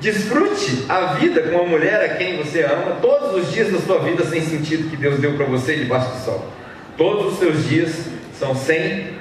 Desfrute 0.00 0.84
a 0.88 1.14
vida 1.14 1.42
com 1.42 1.60
a 1.60 1.66
mulher 1.66 2.04
a 2.04 2.16
quem 2.16 2.36
você 2.36 2.64
ama, 2.64 2.96
todos 3.00 3.40
os 3.40 3.52
dias 3.52 3.72
da 3.72 3.78
sua 3.78 4.00
vida 4.00 4.24
sem 4.24 4.42
sentido 4.42 4.90
que 4.90 4.96
Deus 4.96 5.20
deu 5.20 5.34
para 5.34 5.46
você 5.46 5.76
debaixo 5.76 6.10
do 6.10 6.24
sol. 6.24 6.48
Todos 6.96 7.34
os 7.34 7.38
seus 7.38 7.68
dias 7.68 8.06
são 8.36 8.54
sem 8.54 9.12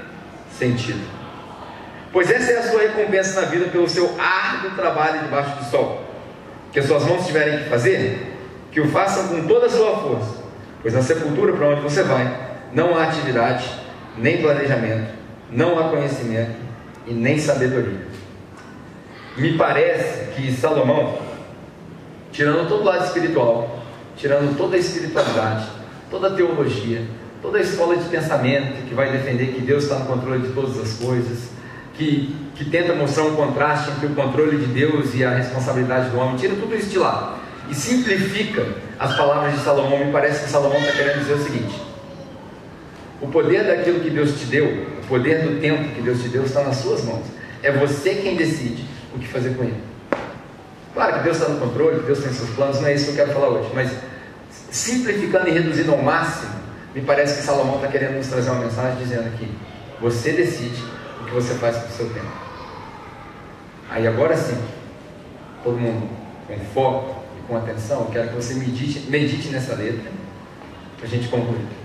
sentido. 0.58 1.21
Pois 2.12 2.30
essa 2.30 2.52
é 2.52 2.58
a 2.58 2.64
sua 2.64 2.82
recompensa 2.82 3.42
na 3.42 3.48
vida 3.48 3.66
pelo 3.66 3.88
seu 3.90 4.14
árduo 4.20 4.72
trabalho 4.72 5.22
debaixo 5.22 5.58
do 5.58 5.66
sol. 5.66 6.06
Que 6.72 6.80
as 6.80 6.86
suas 6.86 7.04
mãos 7.06 7.26
tiverem 7.26 7.60
que 7.60 7.70
fazer, 7.70 8.38
que 8.72 8.82
o 8.82 8.88
façam 8.90 9.28
com 9.28 9.48
toda 9.48 9.68
a 9.68 9.70
sua 9.70 9.98
força. 9.98 10.42
Pois 10.82 10.94
na 10.94 11.02
sepultura 11.02 11.54
para 11.54 11.68
onde 11.70 11.82
você 11.82 12.04
vai, 12.04 12.34
não 12.74 12.98
há 12.98 13.04
atividade, 13.04 13.70
nem 14.18 14.42
planejamento, 14.42 15.14
não 15.50 15.80
há 15.80 15.90
conhecimento 15.90 16.56
e 17.06 17.14
nem 17.14 17.38
sabedoria 17.38 18.12
me 19.38 19.58
parece 19.58 20.32
que 20.36 20.52
Salomão, 20.52 21.18
tirando 22.32 22.68
todo 22.68 22.82
o 22.82 22.86
lado 22.86 23.06
espiritual, 23.06 23.84
tirando 24.18 24.58
toda 24.58 24.76
a 24.76 24.80
espiritualidade, 24.80 25.68
toda 26.10 26.28
a 26.28 26.32
teologia, 26.32 27.06
toda 27.42 27.58
a 27.58 27.62
escola 27.62 27.96
de 27.96 28.08
pensamento 28.10 28.88
que 28.88 28.94
vai 28.94 29.12
defender 29.12 29.54
que 29.54 29.62
Deus 29.62 29.84
está 29.84 30.00
no 30.00 30.06
controle 30.06 30.48
de 30.48 30.54
todas 30.54 30.78
as 30.80 30.94
coisas, 30.94 31.50
que, 31.94 32.36
que 32.56 32.66
tenta 32.66 32.94
mostrar 32.94 33.24
um 33.24 33.36
contraste 33.36 33.92
entre 33.92 34.08
o 34.08 34.16
controle 34.16 34.58
de 34.58 34.68
Deus 34.68 35.14
e 35.14 35.24
a 35.24 35.32
responsabilidade 35.32 36.10
do 36.10 36.18
homem, 36.18 36.38
tira 36.38 36.56
tudo 36.56 36.76
isso 36.76 36.90
de 36.90 37.00
lá 37.00 37.40
e 37.70 37.76
simplifica 37.76 38.66
as 39.00 39.16
palavras 39.16 39.54
de 39.54 39.60
Salomão. 39.60 40.06
Me 40.06 40.12
parece 40.12 40.44
que 40.44 40.50
Salomão 40.50 40.80
está 40.80 40.92
querendo 40.94 41.20
dizer 41.20 41.34
o 41.34 41.44
seguinte: 41.44 41.82
o 43.22 43.28
poder 43.28 43.66
daquilo 43.66 44.00
que 44.00 44.10
Deus 44.10 44.40
te 44.40 44.46
deu, 44.46 44.88
o 45.02 45.08
poder 45.08 45.48
do 45.48 45.60
tempo 45.60 45.96
que 45.96 46.02
Deus 46.02 46.22
te 46.22 46.30
deu 46.30 46.44
está 46.44 46.64
nas 46.64 46.78
suas 46.78 47.04
mãos. 47.04 47.26
É 47.64 47.72
você 47.72 48.16
quem 48.16 48.36
decide 48.36 48.86
o 49.16 49.20
que 49.20 49.28
fazer 49.28 49.56
com 49.56 49.64
ele. 49.64 49.82
Claro 50.94 51.14
que 51.14 51.24
Deus 51.24 51.38
está 51.38 51.50
no 51.50 51.60
controle, 51.60 52.00
que 52.00 52.06
Deus 52.06 52.20
tem 52.20 52.34
seus 52.34 52.50
planos, 52.50 52.82
não 52.82 52.88
é 52.88 52.94
isso 52.94 53.06
que 53.06 53.12
eu 53.12 53.16
quero 53.16 53.32
falar 53.32 53.48
hoje, 53.50 53.70
mas 53.74 53.92
simplificando 54.70 55.48
e 55.48 55.52
reduzindo 55.52 55.92
ao 55.92 56.02
máximo, 56.02 56.52
me 56.94 57.02
parece 57.02 57.38
que 57.38 57.46
Salomão 57.46 57.76
está 57.76 57.88
querendo 57.88 58.18
nos 58.18 58.28
trazer 58.28 58.50
uma 58.50 58.66
mensagem 58.66 58.98
dizendo 58.98 59.38
que 59.38 59.50
você 60.02 60.34
decide 60.34 60.84
que 61.32 61.36
você 61.36 61.54
faz 61.56 61.78
com 61.78 61.88
o 61.88 61.92
seu 61.92 62.10
tempo. 62.10 62.28
Aí 63.90 64.06
agora 64.06 64.36
sim, 64.36 64.62
todo 65.64 65.78
mundo 65.78 66.10
com 66.46 66.60
foco 66.74 67.24
e 67.40 67.48
com 67.48 67.56
atenção, 67.56 68.02
eu 68.02 68.08
quero 68.08 68.30
que 68.30 68.36
você 68.36 68.56
medite, 68.56 69.10
medite 69.10 69.48
nessa 69.48 69.76
letra, 69.76 70.12
para 70.98 71.06
a 71.06 71.10
gente 71.10 71.30
concluir. 71.30 71.81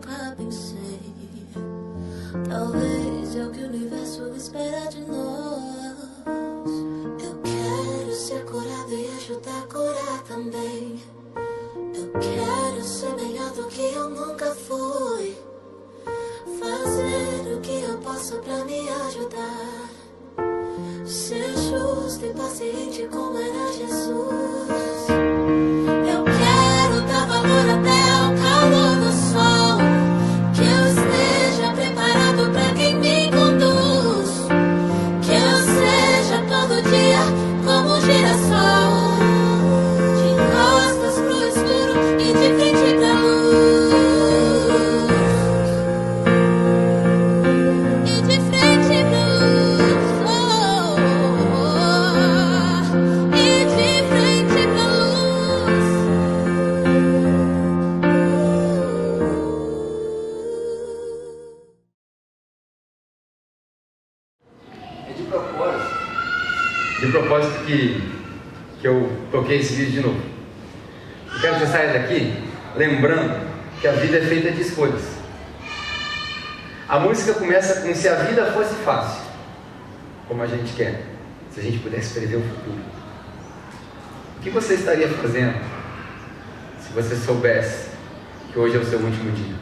Nunca 0.00 0.34
pensei. 0.36 1.00
Talvez 2.48 3.36
é 3.36 3.46
o 3.46 3.50
que 3.50 3.60
o 3.60 3.68
universo 3.68 4.32
espera 4.34 4.88
de 4.88 5.00
nós. 5.02 5.96
Eu 7.22 7.40
quero 7.42 8.14
ser 8.14 8.44
curado 8.44 8.92
e 8.92 9.08
ajudar 9.18 9.58
a 9.58 9.66
curar 9.66 10.22
também. 10.26 11.02
Eu 11.94 12.12
quero 12.18 12.82
ser 12.82 13.14
melhor 13.14 13.50
do 13.52 13.66
que 13.66 13.92
eu 13.92 14.08
nunca 14.10 14.54
fui. 14.54 15.36
Fazer 16.58 17.54
o 17.56 17.60
que 17.60 17.82
eu 17.82 17.98
posso 17.98 18.38
pra 18.38 18.64
me 18.64 18.88
ajudar. 18.88 19.90
Ser 21.04 21.52
justo 21.56 22.24
e 22.24 22.34
paciente 22.34 23.08
como 23.08 23.38
era 23.38 23.72
Jesus. 23.72 24.89
Pudesse 82.10 82.12
prever 82.12 82.36
o 82.36 82.42
futuro. 82.42 82.80
O 84.36 84.40
que 84.42 84.50
você 84.50 84.74
estaria 84.74 85.08
fazendo 85.08 85.60
se 86.80 86.92
você 86.92 87.14
soubesse 87.14 87.90
que 88.52 88.58
hoje 88.58 88.76
é 88.76 88.80
o 88.80 88.84
seu 88.84 88.98
último 88.98 89.30
dia? 89.32 89.54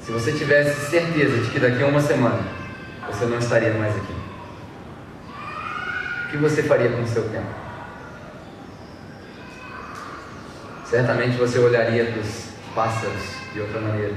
Se 0.00 0.12
você 0.12 0.32
tivesse 0.32 0.90
certeza 0.90 1.38
de 1.38 1.50
que 1.50 1.60
daqui 1.60 1.82
a 1.82 1.86
uma 1.86 2.00
semana 2.00 2.42
você 3.06 3.24
não 3.24 3.38
estaria 3.38 3.72
mais 3.74 3.96
aqui, 3.96 4.14
o 6.26 6.30
que 6.30 6.36
você 6.36 6.62
faria 6.62 6.90
com 6.90 7.02
o 7.02 7.06
seu 7.06 7.28
tempo? 7.28 7.62
Certamente 10.84 11.36
você 11.36 11.58
olharia 11.58 12.06
para 12.06 12.20
os 12.20 12.48
pássaros 12.74 13.22
de 13.52 13.60
outra 13.60 13.80
maneira. 13.80 14.14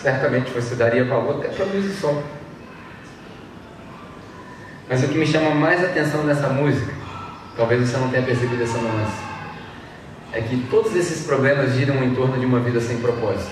Certamente 0.00 0.50
você 0.50 0.74
daria 0.74 1.04
valor 1.04 1.36
até 1.36 1.48
para 1.48 1.66
luz 1.66 1.84
do 1.84 2.00
sol. 2.00 2.22
Mas 4.88 5.04
o 5.04 5.08
que 5.08 5.18
me 5.18 5.26
chama 5.26 5.54
mais 5.54 5.84
atenção 5.84 6.24
nessa 6.24 6.48
música, 6.48 6.92
talvez 7.56 7.88
você 7.88 7.96
não 7.98 8.08
tenha 8.08 8.24
percebido 8.24 8.62
essa 8.62 8.78
nuance, 8.78 9.22
é 10.32 10.40
que 10.40 10.66
todos 10.70 10.96
esses 10.96 11.26
problemas 11.26 11.74
giram 11.74 12.02
em 12.02 12.14
torno 12.14 12.38
de 12.38 12.46
uma 12.46 12.60
vida 12.60 12.80
sem 12.80 12.98
propósito. 12.98 13.50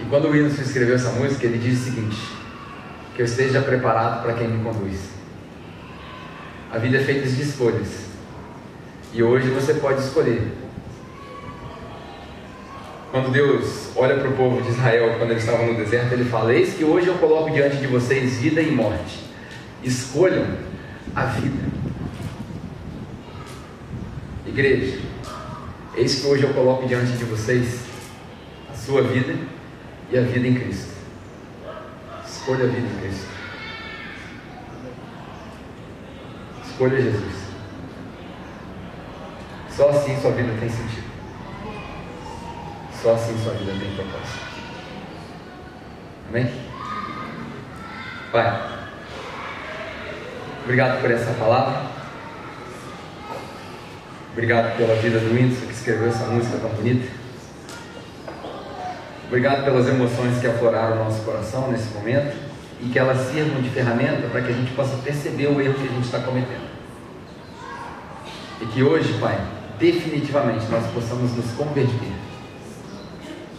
E 0.00 0.04
quando 0.06 0.26
o 0.26 0.30
Wilson 0.30 0.62
escreveu 0.62 0.94
essa 0.94 1.10
música, 1.10 1.46
ele 1.46 1.58
diz 1.58 1.80
o 1.80 1.84
seguinte: 1.84 2.16
que 3.14 3.20
eu 3.20 3.26
esteja 3.26 3.60
preparado 3.60 4.22
para 4.22 4.32
quem 4.32 4.48
me 4.48 4.64
conduz. 4.64 4.98
A 6.72 6.78
vida 6.78 6.96
é 6.96 7.04
feita 7.04 7.28
de 7.28 7.42
escolhas. 7.42 8.06
E 9.12 9.22
hoje 9.22 9.50
você 9.50 9.74
pode 9.74 10.00
escolher. 10.00 10.61
Quando 13.12 13.30
Deus 13.30 13.90
olha 13.94 14.18
para 14.18 14.30
o 14.30 14.32
povo 14.32 14.62
de 14.62 14.70
Israel, 14.70 15.16
quando 15.18 15.32
eles 15.32 15.44
estavam 15.44 15.66
no 15.66 15.74
deserto, 15.74 16.14
ele 16.14 16.24
fala: 16.24 16.54
Eis 16.54 16.72
que 16.72 16.82
hoje 16.82 17.08
eu 17.08 17.14
coloco 17.16 17.50
diante 17.50 17.76
de 17.76 17.86
vocês 17.86 18.38
vida 18.38 18.62
e 18.62 18.70
morte. 18.70 19.20
Escolham 19.84 20.46
a 21.14 21.26
vida. 21.26 21.62
Igreja, 24.46 24.98
eis 25.94 26.20
que 26.20 26.26
hoje 26.26 26.44
eu 26.44 26.54
coloco 26.54 26.88
diante 26.88 27.12
de 27.12 27.24
vocês 27.24 27.80
a 28.72 28.74
sua 28.74 29.02
vida 29.02 29.34
e 30.10 30.16
a 30.16 30.22
vida 30.22 30.48
em 30.48 30.54
Cristo. 30.54 30.92
Escolha 32.26 32.64
a 32.64 32.68
vida 32.68 32.86
em 32.86 32.98
Cristo. 32.98 33.26
Escolha 36.64 36.96
Jesus. 36.96 37.34
Só 39.68 39.90
assim 39.90 40.18
sua 40.18 40.30
vida 40.30 40.54
tem 40.58 40.70
sentido. 40.70 41.01
Só 43.02 43.14
assim 43.14 43.36
sua 43.42 43.54
vida 43.54 43.72
tem 43.72 43.94
propósito. 43.96 44.38
Amém? 46.28 46.52
Pai, 48.30 48.78
obrigado 50.62 51.00
por 51.00 51.10
essa 51.10 51.32
palavra. 51.32 51.82
Obrigado 54.32 54.76
pela 54.76 54.94
vida 54.94 55.18
do 55.18 55.34
Whindersson 55.34 55.66
que 55.66 55.72
escreveu 55.72 56.08
essa 56.08 56.26
música 56.26 56.58
tão 56.58 56.70
bonita. 56.70 57.06
Obrigado 59.26 59.64
pelas 59.64 59.88
emoções 59.88 60.40
que 60.40 60.46
afloraram 60.46 61.00
o 61.00 61.04
nosso 61.04 61.22
coração 61.22 61.72
nesse 61.72 61.92
momento 61.94 62.36
e 62.80 62.88
que 62.88 62.98
elas 62.98 63.32
sirvam 63.32 63.60
de 63.60 63.68
ferramenta 63.70 64.28
para 64.28 64.42
que 64.42 64.52
a 64.52 64.54
gente 64.54 64.72
possa 64.72 64.96
perceber 64.98 65.48
o 65.48 65.60
erro 65.60 65.74
que 65.74 65.88
a 65.88 65.90
gente 65.90 66.04
está 66.04 66.20
cometendo. 66.20 66.70
E 68.60 68.66
que 68.66 68.82
hoje, 68.82 69.12
Pai, 69.18 69.40
definitivamente 69.78 70.66
nós 70.66 70.86
possamos 70.92 71.34
nos 71.36 71.50
converter. 71.52 72.11